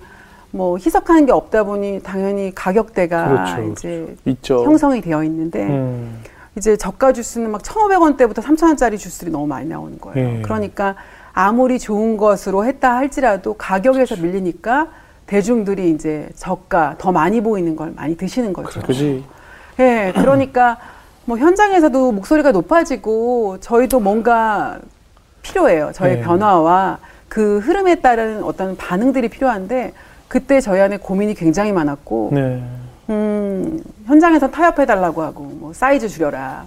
뭐 0.50 0.76
희석하는 0.76 1.24
게 1.24 1.32
없다 1.32 1.64
보니 1.64 2.00
당연히 2.02 2.54
가격대가 2.54 3.28
그렇죠, 3.56 3.72
이제 3.72 4.16
그렇죠. 4.22 4.64
형성이 4.64 5.00
되어 5.00 5.24
있는데. 5.24 5.62
음. 5.66 6.20
이제 6.56 6.76
저가 6.76 7.12
주스는 7.12 7.50
막 7.50 7.62
1,500원대부터 7.62 8.36
3,000원짜리 8.36 8.98
주스들이 8.98 9.30
너무 9.30 9.46
많이 9.46 9.68
나오는 9.68 9.98
거예요. 9.98 10.38
예. 10.38 10.42
그러니까 10.42 10.94
아무리 11.32 11.78
좋은 11.78 12.16
것으로 12.16 12.64
했다 12.64 12.94
할지라도 12.94 13.54
가격에서 13.54 14.16
밀리니까 14.16 14.88
대중들이 15.26 15.90
이제 15.90 16.28
저가 16.36 16.96
더 16.98 17.10
많이 17.10 17.40
보이는 17.40 17.74
걸 17.74 17.92
많이 17.96 18.16
드시는 18.16 18.52
거죠. 18.52 18.80
그지. 18.82 19.24
예, 19.80 20.12
그러니까 20.14 20.78
뭐 21.24 21.38
현장에서도 21.38 22.12
목소리가 22.12 22.52
높아지고 22.52 23.58
저희도 23.60 23.98
뭔가 23.98 24.78
필요해요. 25.42 25.90
저의 25.92 26.18
예. 26.18 26.20
변화와 26.22 26.98
그 27.28 27.58
흐름에 27.58 27.96
따른 27.96 28.44
어떤 28.44 28.76
반응들이 28.76 29.28
필요한데 29.28 29.92
그때 30.28 30.60
저희 30.60 30.80
안에 30.80 30.98
고민이 30.98 31.34
굉장히 31.34 31.72
많았고 31.72 32.30
네. 32.32 32.62
음, 33.10 33.82
현장에서 34.06 34.50
타협해달라고 34.50 35.22
하고, 35.22 35.44
뭐, 35.44 35.72
사이즈 35.72 36.08
줄여라. 36.08 36.64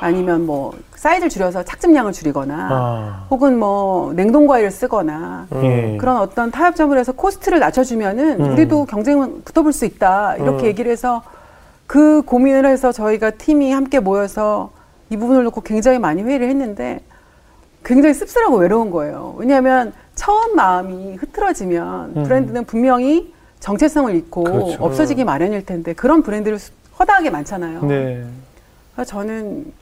아니면 0.00 0.46
뭐, 0.46 0.74
사이즈를 0.94 1.28
줄여서 1.28 1.64
착즙량을 1.64 2.12
줄이거나, 2.12 2.68
아. 2.70 3.26
혹은 3.30 3.58
뭐, 3.58 4.12
냉동과일을 4.12 4.70
쓰거나, 4.70 5.46
음. 5.52 5.98
그런 5.98 6.18
어떤 6.18 6.50
타협점을 6.50 6.96
해서 6.96 7.12
코스트를 7.12 7.58
낮춰주면은, 7.58 8.40
음. 8.40 8.52
우리도 8.52 8.84
경쟁은 8.84 9.42
붙어볼 9.44 9.72
수 9.72 9.84
있다. 9.86 10.36
이렇게 10.36 10.64
음. 10.64 10.66
얘기를 10.66 10.90
해서, 10.90 11.22
그 11.86 12.22
고민을 12.22 12.66
해서 12.66 12.92
저희가 12.92 13.30
팀이 13.30 13.72
함께 13.72 13.98
모여서 13.98 14.70
이 15.10 15.16
부분을 15.16 15.42
놓고 15.44 15.62
굉장히 15.62 15.98
많이 15.98 16.22
회의를 16.22 16.48
했는데, 16.48 17.00
굉장히 17.84 18.14
씁쓸하고 18.14 18.56
외로운 18.56 18.90
거예요. 18.90 19.34
왜냐하면 19.38 19.92
처음 20.14 20.54
마음이 20.54 21.16
흐트러지면 21.16 22.12
음. 22.16 22.22
브랜드는 22.24 22.64
분명히 22.66 23.32
정체성을 23.60 24.14
잃고 24.14 24.44
그렇죠. 24.44 24.84
없어지기 24.84 25.24
마련일 25.24 25.66
텐데 25.66 25.92
그런 25.92 26.22
브랜드를 26.22 26.58
허다하게 26.98 27.30
많잖아요. 27.30 27.84
네. 27.84 28.24
그래서 28.94 29.10
저는 29.10 29.72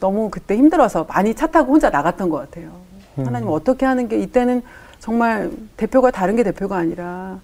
너무 0.00 0.30
그때 0.30 0.56
힘들어서 0.56 1.04
많이 1.04 1.34
차 1.34 1.46
타고 1.46 1.72
혼자 1.72 1.90
나갔던 1.90 2.28
것 2.28 2.38
같아요. 2.38 2.70
음. 3.18 3.26
하나님 3.26 3.48
어떻게 3.48 3.86
하는 3.86 4.08
게 4.08 4.18
이때는 4.18 4.62
정말 4.98 5.50
대표가 5.76 6.10
다른 6.10 6.36
게 6.36 6.42
대표가 6.42 6.76
아니라 6.76 7.40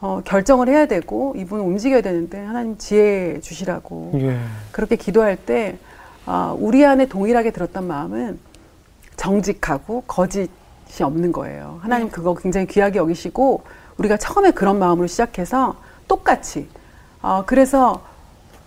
어, 0.00 0.20
결정을 0.24 0.68
해야 0.68 0.86
되고 0.86 1.34
이분은 1.36 1.64
움직여야 1.64 2.02
되는데 2.02 2.42
하나님 2.44 2.78
지혜 2.78 3.40
주시라고 3.40 4.12
예. 4.14 4.38
그렇게 4.70 4.96
기도할 4.96 5.36
때 5.36 5.76
어, 6.24 6.56
우리 6.58 6.84
안에 6.84 7.06
동일하게 7.06 7.50
들었던 7.50 7.86
마음은 7.86 8.38
정직하고 9.16 10.04
거짓이 10.06 10.48
없는 11.00 11.32
거예요. 11.32 11.78
하나님 11.82 12.06
네. 12.06 12.12
그거 12.12 12.34
굉장히 12.34 12.66
귀하게 12.66 12.98
여기시고 12.98 13.62
우리가 13.98 14.16
처음에 14.16 14.52
그런 14.52 14.78
마음으로 14.78 15.06
시작해서 15.06 15.76
똑같이 16.06 16.68
어, 17.20 17.42
그래서 17.46 18.00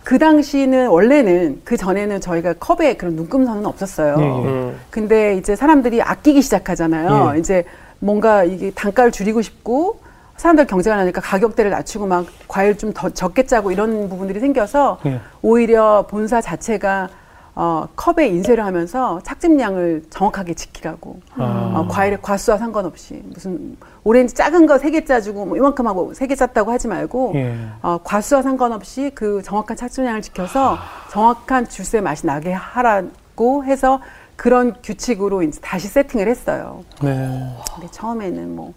그 0.04 0.18
당시는 0.18 0.88
원래는 0.88 1.62
그 1.64 1.76
전에는 1.76 2.20
저희가 2.20 2.54
컵에 2.54 2.94
그런 2.96 3.14
눈금선은 3.16 3.64
없었어요. 3.66 4.16
예, 4.18 4.24
예. 4.68 4.74
근데 4.90 5.36
이제 5.36 5.54
사람들이 5.56 6.02
아끼기 6.02 6.42
시작하잖아요. 6.42 7.32
예. 7.34 7.38
이제 7.38 7.64
뭔가 8.00 8.42
이게 8.44 8.70
단가를 8.72 9.12
줄이고 9.12 9.42
싶고 9.42 10.00
사람들 10.36 10.66
경쟁을 10.66 10.98
하니까 10.98 11.20
가격대를 11.20 11.70
낮추고 11.70 12.06
막 12.06 12.26
과일 12.48 12.76
좀 12.76 12.92
더 12.92 13.10
적게 13.10 13.46
짜고 13.46 13.70
이런 13.70 14.08
부분들이 14.08 14.40
생겨서 14.40 14.98
예. 15.06 15.20
오히려 15.40 16.04
본사 16.10 16.40
자체가 16.40 17.08
어, 17.54 17.86
컵에 17.96 18.28
인쇄를 18.28 18.64
하면서 18.64 19.20
착즙량을 19.24 20.04
정확하게 20.08 20.54
지키라고. 20.54 21.20
아. 21.36 21.72
어, 21.76 21.86
과일의 21.88 22.18
과수와 22.22 22.56
상관없이. 22.58 23.22
무슨 23.26 23.76
오렌지 24.04 24.34
작은 24.34 24.66
거 24.66 24.78
세 24.78 24.90
개 24.90 25.04
짜주고 25.04 25.44
뭐 25.46 25.56
이만큼 25.58 25.86
하고 25.86 26.14
세 26.14 26.26
개 26.26 26.34
짰다고 26.34 26.70
하지 26.72 26.88
말고 26.88 27.32
예. 27.34 27.54
어, 27.82 27.98
과수와 28.02 28.40
상관없이 28.42 29.10
그 29.14 29.42
정확한 29.42 29.76
착즙량을 29.76 30.22
지켜서 30.22 30.78
정확한 31.10 31.68
주스의 31.68 32.02
맛이 32.02 32.26
나게 32.26 32.52
하라고 32.52 33.64
해서 33.64 34.00
그런 34.36 34.74
규칙으로 34.82 35.42
이제 35.42 35.60
다시 35.60 35.88
세팅을 35.88 36.26
했어요. 36.28 36.82
네. 37.02 37.54
근데 37.74 37.88
처음에는 37.90 38.56
뭐 38.56 38.72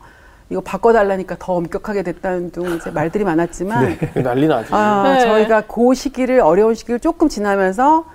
이거 0.49 0.59
바꿔달라니까 0.61 1.37
더 1.39 1.53
엄격하게 1.53 2.03
됐다는 2.03 2.51
등 2.51 2.75
이제 2.75 2.91
말들이 2.91 3.23
많았지만 3.23 3.97
네. 4.13 4.21
난리 4.21 4.47
나죠. 4.47 4.75
아, 4.75 5.13
네. 5.13 5.19
저희가 5.21 5.61
그 5.61 5.93
시기를 5.95 6.41
어려운 6.41 6.75
시기를 6.75 6.99
조금 6.99 7.29
지나면서 7.29 8.05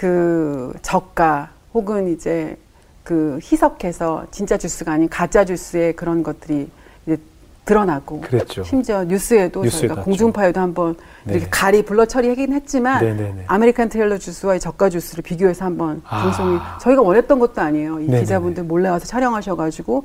그 0.00 0.72
저가 0.80 1.50
혹은 1.74 2.10
이제 2.10 2.56
그 3.04 3.38
희석해서 3.42 4.24
진짜 4.30 4.56
주스가 4.56 4.92
아닌 4.92 5.10
가짜 5.10 5.44
주스의 5.44 5.94
그런 5.94 6.22
것들이 6.22 6.70
이제 7.04 7.18
드러나고 7.66 8.22
그랬죠. 8.22 8.64
심지어 8.64 9.04
뉴스에도 9.04 9.68
저희가 9.68 9.96
공중파에도 9.96 10.58
한번 10.58 10.96
네. 11.24 11.34
이렇게 11.34 11.50
가리 11.50 11.82
blur 11.84 12.06
처리하긴 12.06 12.54
했지만 12.54 13.04
네네네. 13.04 13.22
네, 13.28 13.34
네. 13.34 13.44
아메리칸 13.46 13.90
트레일러 13.90 14.16
주스와의 14.16 14.58
저가 14.58 14.88
주스를 14.88 15.20
비교해서 15.20 15.66
한번 15.66 16.00
아. 16.06 16.22
방송이 16.22 16.58
저희가 16.80 17.02
원했던 17.02 17.38
것도 17.38 17.60
아니에요. 17.60 18.00
이 18.00 18.04
네네네. 18.04 18.20
기자분들 18.20 18.64
몰래 18.64 18.88
와서 18.88 19.04
촬영하셔가지고 19.04 20.04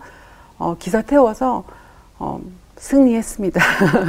어, 0.57 0.75
기사 0.77 1.01
태워서 1.03 1.63
어, 2.19 2.41
승리했습니다. 2.85 3.61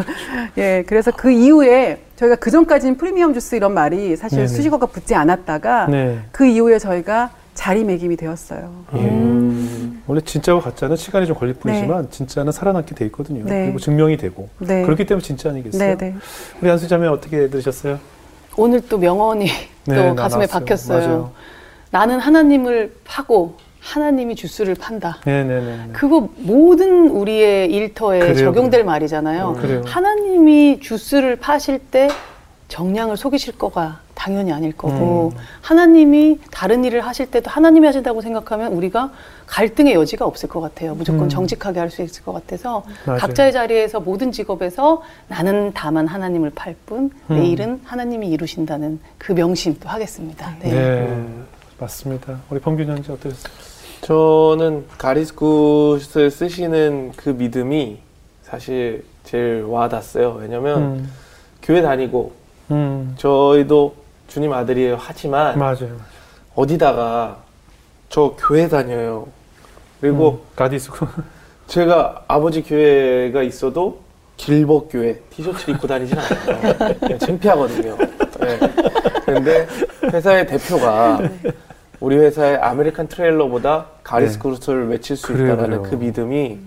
예, 0.59 0.85
그래서 0.87 1.11
그 1.11 1.31
이후에 1.31 2.03
저희가 2.16 2.37
그 2.37 2.51
전까지는 2.51 2.99
프리미엄 2.99 3.33
주스 3.33 3.55
이런 3.55 3.72
말이 3.72 4.16
사실 4.16 4.37
네네. 4.37 4.49
수식어가 4.49 4.87
붙지 4.87 5.14
않았다가 5.14 5.87
네. 5.87 6.18
그 6.31 6.45
이후에 6.45 6.79
저희가 6.79 7.31
자리매김이 7.55 8.16
되었어요. 8.16 8.85
예. 8.97 8.99
음. 8.99 10.03
원래 10.07 10.20
진짜와 10.20 10.61
가짜는 10.61 10.97
시간이 10.97 11.27
좀 11.27 11.37
걸릴 11.37 11.55
뿐이지만 11.55 12.03
네. 12.05 12.11
진짜는 12.11 12.53
살아남게 12.53 12.95
돼 12.95 13.07
있거든요. 13.07 13.45
네. 13.45 13.64
그리고 13.64 13.79
증명이 13.79 14.18
되고 14.18 14.51
네. 14.59 14.83
그렇기 14.83 15.07
때문에 15.07 15.24
진짜 15.24 15.49
아니겠어요? 15.49 15.97
네, 15.97 15.97
네. 15.97 16.14
우리 16.61 16.70
안수 16.70 16.87
자매 16.87 17.07
어떻게 17.07 17.49
들으셨어요? 17.49 17.99
오늘 18.59 18.83
또 18.89 18.99
명언이 18.99 19.49
네, 19.87 20.09
또 20.09 20.14
가슴에 20.14 20.47
박혔어요. 20.47 20.99
맞아요. 20.99 21.31
나는 21.91 22.20
하나님을 22.20 22.95
파고 23.05 23.57
하나님이 23.91 24.34
주스를 24.34 24.74
판다. 24.74 25.18
네네네. 25.24 25.91
그거 25.93 26.28
모든 26.39 27.09
우리의 27.09 27.70
일터에 27.70 28.18
그래요, 28.18 28.34
적용될 28.34 28.80
그래요. 28.80 28.84
말이잖아요. 28.84 29.53
그래요. 29.61 29.82
하나님이 29.87 30.80
주스를 30.80 31.37
파실 31.37 31.78
때 31.78 32.09
정량을 32.68 33.16
속이실 33.16 33.59
거가 33.59 34.01
당연히 34.16 34.53
아닐 34.53 34.76
거고 34.76 35.30
음. 35.32 35.39
하나님이 35.61 36.41
다른 36.51 36.84
일을 36.84 37.03
하실 37.03 37.30
때도 37.30 37.49
하나님이 37.49 37.87
하신다고 37.87 38.22
생각하면 38.22 38.72
우리가 38.72 39.12
갈등의 39.47 39.95
여지가 39.95 40.26
없을 40.26 40.49
것 40.49 40.61
같아요. 40.61 40.97
무조건 40.97 41.24
음. 41.24 41.28
정직하게 41.28 41.78
할 41.78 41.91
수 41.91 42.03
있을 42.03 42.24
것 42.24 42.32
같아서 42.32 42.82
맞아요. 43.07 43.20
각자의 43.20 43.53
자리에서 43.53 44.01
모든 44.01 44.32
직업에서 44.32 45.03
나는 45.28 45.70
다만 45.74 46.09
하나님을 46.09 46.51
팔 46.57 46.74
뿐, 46.87 47.11
음. 47.30 47.37
내일은 47.37 47.80
하나님이 47.84 48.28
이루신다는 48.30 48.99
그 49.16 49.30
명심도 49.30 49.89
하겠습니다. 49.89 50.57
네, 50.61 50.70
네 50.70 51.24
맞습니다. 51.78 52.41
우리 52.51 52.59
범균 52.59 52.89
형제 52.89 53.12
어떠셨어요? 53.12 53.76
저는 54.03 54.87
가리스굿을 54.99 56.31
쓰시는 56.31 57.13
그 57.17 57.31
믿음이 57.31 57.99
사실 58.43 59.05
제일 59.25 59.63
와닿았어요. 59.65 60.39
왜냐면 60.41 60.83
음. 60.83 61.13
교회 61.63 61.83
다니고 61.83 62.33
음. 62.71 63.15
저희도 63.19 63.95
주님 64.29 64.53
아들이에요 64.53 64.97
하지만 64.99 65.59
맞아요, 65.59 65.79
맞아요. 65.81 65.97
어디다가 66.55 67.39
저 68.09 68.35
교회 68.39 68.69
다녀요. 68.69 69.29
그리고 70.01 70.31
음, 70.31 70.39
가디스굿 70.55 71.09
제가 71.67 72.25
아버지 72.29 72.63
교회가 72.63 73.43
있어도 73.43 74.01
길벗 74.37 74.89
교회 74.91 75.19
티셔츠 75.31 75.71
입고 75.71 75.87
다니진 75.89 76.17
않아요. 76.19 77.19
창피하거든요. 77.19 77.97
네. 78.41 78.59
근데 79.25 79.67
회사의 80.13 80.47
대표가 80.47 81.19
네. 81.21 81.53
우리 82.01 82.17
회사의 82.17 82.57
아메리칸 82.59 83.09
트레일러보다 83.09 83.87
God 84.03 84.22
is 84.22 84.35
네. 84.35 84.39
good를 84.41 84.89
외칠 84.89 85.17
수 85.17 85.29
그래요, 85.29 85.55
있다는 85.55 85.83
그 85.83 85.95
믿음이 85.95 86.59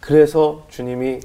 그래서 0.00 0.64
주님이 0.70 1.20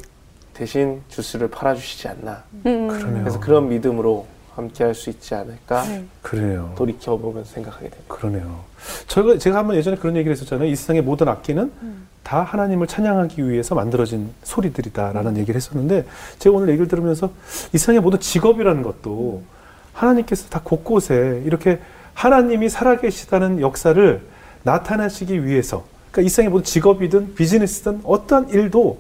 대신 0.53 1.01
주스를 1.09 1.49
팔아주시지 1.49 2.07
않나. 2.09 2.43
음. 2.65 2.87
그래서 3.21 3.39
그런 3.39 3.69
믿음으로 3.69 4.27
함께 4.55 4.83
할 4.83 4.93
수 4.93 5.09
있지 5.09 5.33
않을까. 5.35 5.83
네. 5.83 6.03
그래요. 6.21 6.73
돌이켜보면서 6.75 7.49
생각하게 7.53 7.89
됩니다. 7.89 8.13
그러네요. 8.13 8.59
저가, 9.07 9.37
제가 9.37 9.59
한번 9.59 9.77
예전에 9.77 9.95
그런 9.95 10.15
얘기를 10.17 10.35
했었잖아요. 10.35 10.67
이 10.67 10.75
세상의 10.75 11.01
모든 11.01 11.29
악기는 11.29 11.71
음. 11.81 12.07
다 12.23 12.43
하나님을 12.43 12.87
찬양하기 12.87 13.49
위해서 13.49 13.73
만들어진 13.73 14.31
소리들이다라는 14.43 15.31
음. 15.31 15.37
얘기를 15.37 15.55
했었는데 15.55 16.05
제가 16.39 16.55
오늘 16.57 16.69
얘기를 16.69 16.87
들으면서 16.89 17.31
이 17.73 17.77
세상의 17.77 18.01
모든 18.01 18.19
직업이라는 18.19 18.83
것도 18.83 19.43
음. 19.43 19.47
하나님께서 19.93 20.49
다 20.49 20.59
곳곳에 20.63 21.41
이렇게 21.45 21.79
하나님이 22.19 22.67
살아계시다는 22.67 23.61
역사를 23.61 24.21
나타내시기 24.63 25.45
위해서 25.45 25.85
그러니까 26.11 26.27
이 26.27 26.29
세상의 26.29 26.49
모든 26.51 26.65
직업이든 26.65 27.35
비즈니스든 27.35 28.01
어떠한 28.03 28.49
일도 28.49 28.97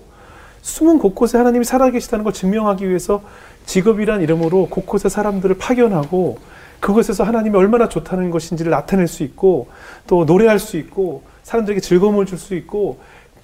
숨은 0.61 0.99
곳곳에 0.99 1.37
하나님이 1.37 1.65
살아계시다는 1.65 2.23
걸 2.23 2.31
증명하기 2.31 2.87
위해서 2.87 3.21
직업이란 3.65 4.21
이름으로 4.21 4.67
곳곳에 4.69 5.09
사람들을 5.09 5.57
파견하고 5.57 6.37
그것에서 6.79 7.25
하나님이 7.25 7.57
얼마나 7.57 7.89
좋다는 7.89 8.31
것인지를 8.31 8.71
나타낼 8.71 9.09
수 9.09 9.23
있고 9.23 9.67
또 10.07 10.23
노래할 10.23 10.57
수 10.57 10.77
있고 10.77 11.23
사람들에게 11.43 11.81
즐거움을 11.81 12.25
줄 12.25 12.37
수 12.37 12.55
있고 12.55 12.99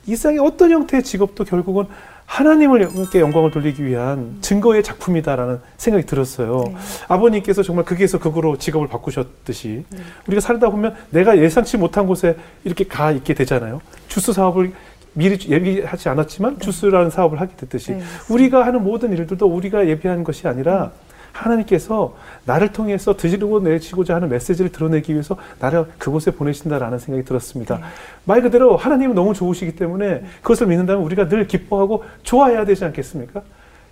이 0.07 0.15
세상의 0.15 0.39
어떤 0.39 0.71
형태의 0.71 1.03
직업도 1.03 1.43
결국은 1.43 1.86
하나님을께 2.26 3.19
영광을 3.19 3.51
돌리기 3.51 3.86
위한 3.86 4.38
증거의 4.41 4.84
작품이다라는 4.84 5.59
생각이 5.78 6.05
들었어요. 6.05 6.63
네. 6.67 6.76
아버님께서 7.07 7.63
정말 7.63 7.86
극에서 7.86 8.19
극으로 8.19 8.57
직업을 8.57 8.88
바꾸셨듯이 8.88 9.86
네. 9.89 9.99
우리가 10.28 10.41
살다 10.41 10.69
보면 10.69 10.95
내가 11.11 11.38
예상치 11.38 11.78
못한 11.78 12.07
곳에 12.07 12.36
이렇게 12.63 12.86
가 12.86 13.11
있게 13.11 13.34
되잖아요. 13.34 13.82
주스 14.07 14.34
사업을 14.34 14.73
미리 15.13 15.39
예비하지 15.49 16.09
않았지만 16.09 16.55
네. 16.55 16.65
주스라는 16.65 17.09
사업을 17.09 17.39
하게 17.39 17.55
됐듯이 17.55 17.93
네. 17.93 18.03
우리가 18.30 18.65
하는 18.65 18.84
모든 18.84 19.13
일들도 19.13 19.45
우리가 19.45 19.88
예비한 19.88 20.23
것이 20.23 20.47
아니라 20.47 20.91
하나님께서 21.36 22.15
나를 22.45 22.71
통해서 22.71 23.15
드시고 23.15 23.59
내시고자 23.59 24.15
하는 24.15 24.29
메시지를 24.29 24.71
드러내기 24.71 25.13
위해서 25.13 25.38
나를 25.59 25.86
그곳에 25.97 26.31
보내신다라는 26.31 26.97
생각이 26.97 27.25
들었습니다. 27.25 27.77
네. 27.77 27.83
말 28.23 28.41
그대로 28.41 28.77
하나님은 28.77 29.15
너무 29.15 29.33
좋으시기 29.33 29.75
때문에 29.75 30.07
네. 30.07 30.25
그것을 30.41 30.67
믿는다면 30.67 31.03
우리가 31.03 31.27
늘 31.27 31.47
기뻐하고 31.47 32.05
좋아해야 32.23 32.65
되지 32.65 32.86
않겠습니까? 32.86 33.41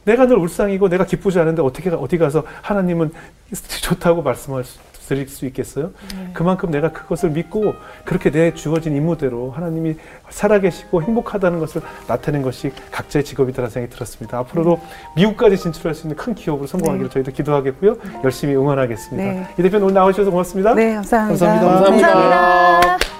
내가 0.05 0.25
늘 0.25 0.37
울상이고 0.37 0.89
내가 0.89 1.05
기쁘지 1.05 1.39
않은데 1.39 1.61
어떻게 1.61 1.89
어디 1.89 2.17
가서 2.17 2.43
하나님은 2.61 3.11
좋다고 3.81 4.21
말씀할 4.21 4.63
수 4.63 4.79
드릴 5.07 5.27
수 5.27 5.45
있겠어요? 5.45 5.91
네. 6.15 6.29
그만큼 6.33 6.71
내가 6.71 6.91
그것을 6.91 7.29
믿고 7.29 7.73
그렇게 8.05 8.31
내 8.31 8.53
주어진 8.53 8.95
임무대로 8.95 9.51
하나님이 9.51 9.95
살아계시고 10.29 11.03
행복하다는 11.03 11.59
것을 11.59 11.81
나타낸 12.07 12.41
것이 12.41 12.71
각자의 12.91 13.23
직업이다라는 13.23 13.69
생각이 13.69 13.93
들었습니다. 13.93 14.37
앞으로도 14.39 14.79
네. 14.81 15.21
미국까지 15.21 15.57
진출할 15.57 15.93
수 15.95 16.07
있는 16.07 16.15
큰 16.15 16.35
기업으로 16.35 16.67
성공하기를 16.67 17.09
네. 17.09 17.13
저희도 17.13 17.31
기도하겠고요. 17.31 17.97
열심히 18.23 18.55
응원하겠습니다. 18.55 19.23
네. 19.23 19.47
이 19.57 19.61
대표님 19.61 19.83
오늘 19.85 19.93
나오셔서 19.95 20.31
고맙습니다. 20.31 20.73
네, 20.73 20.95
감사합니다. 20.95 21.45
감사합니다. 21.45 21.67
감사합니다. 21.67 22.13
감사합니다. 22.13 23.12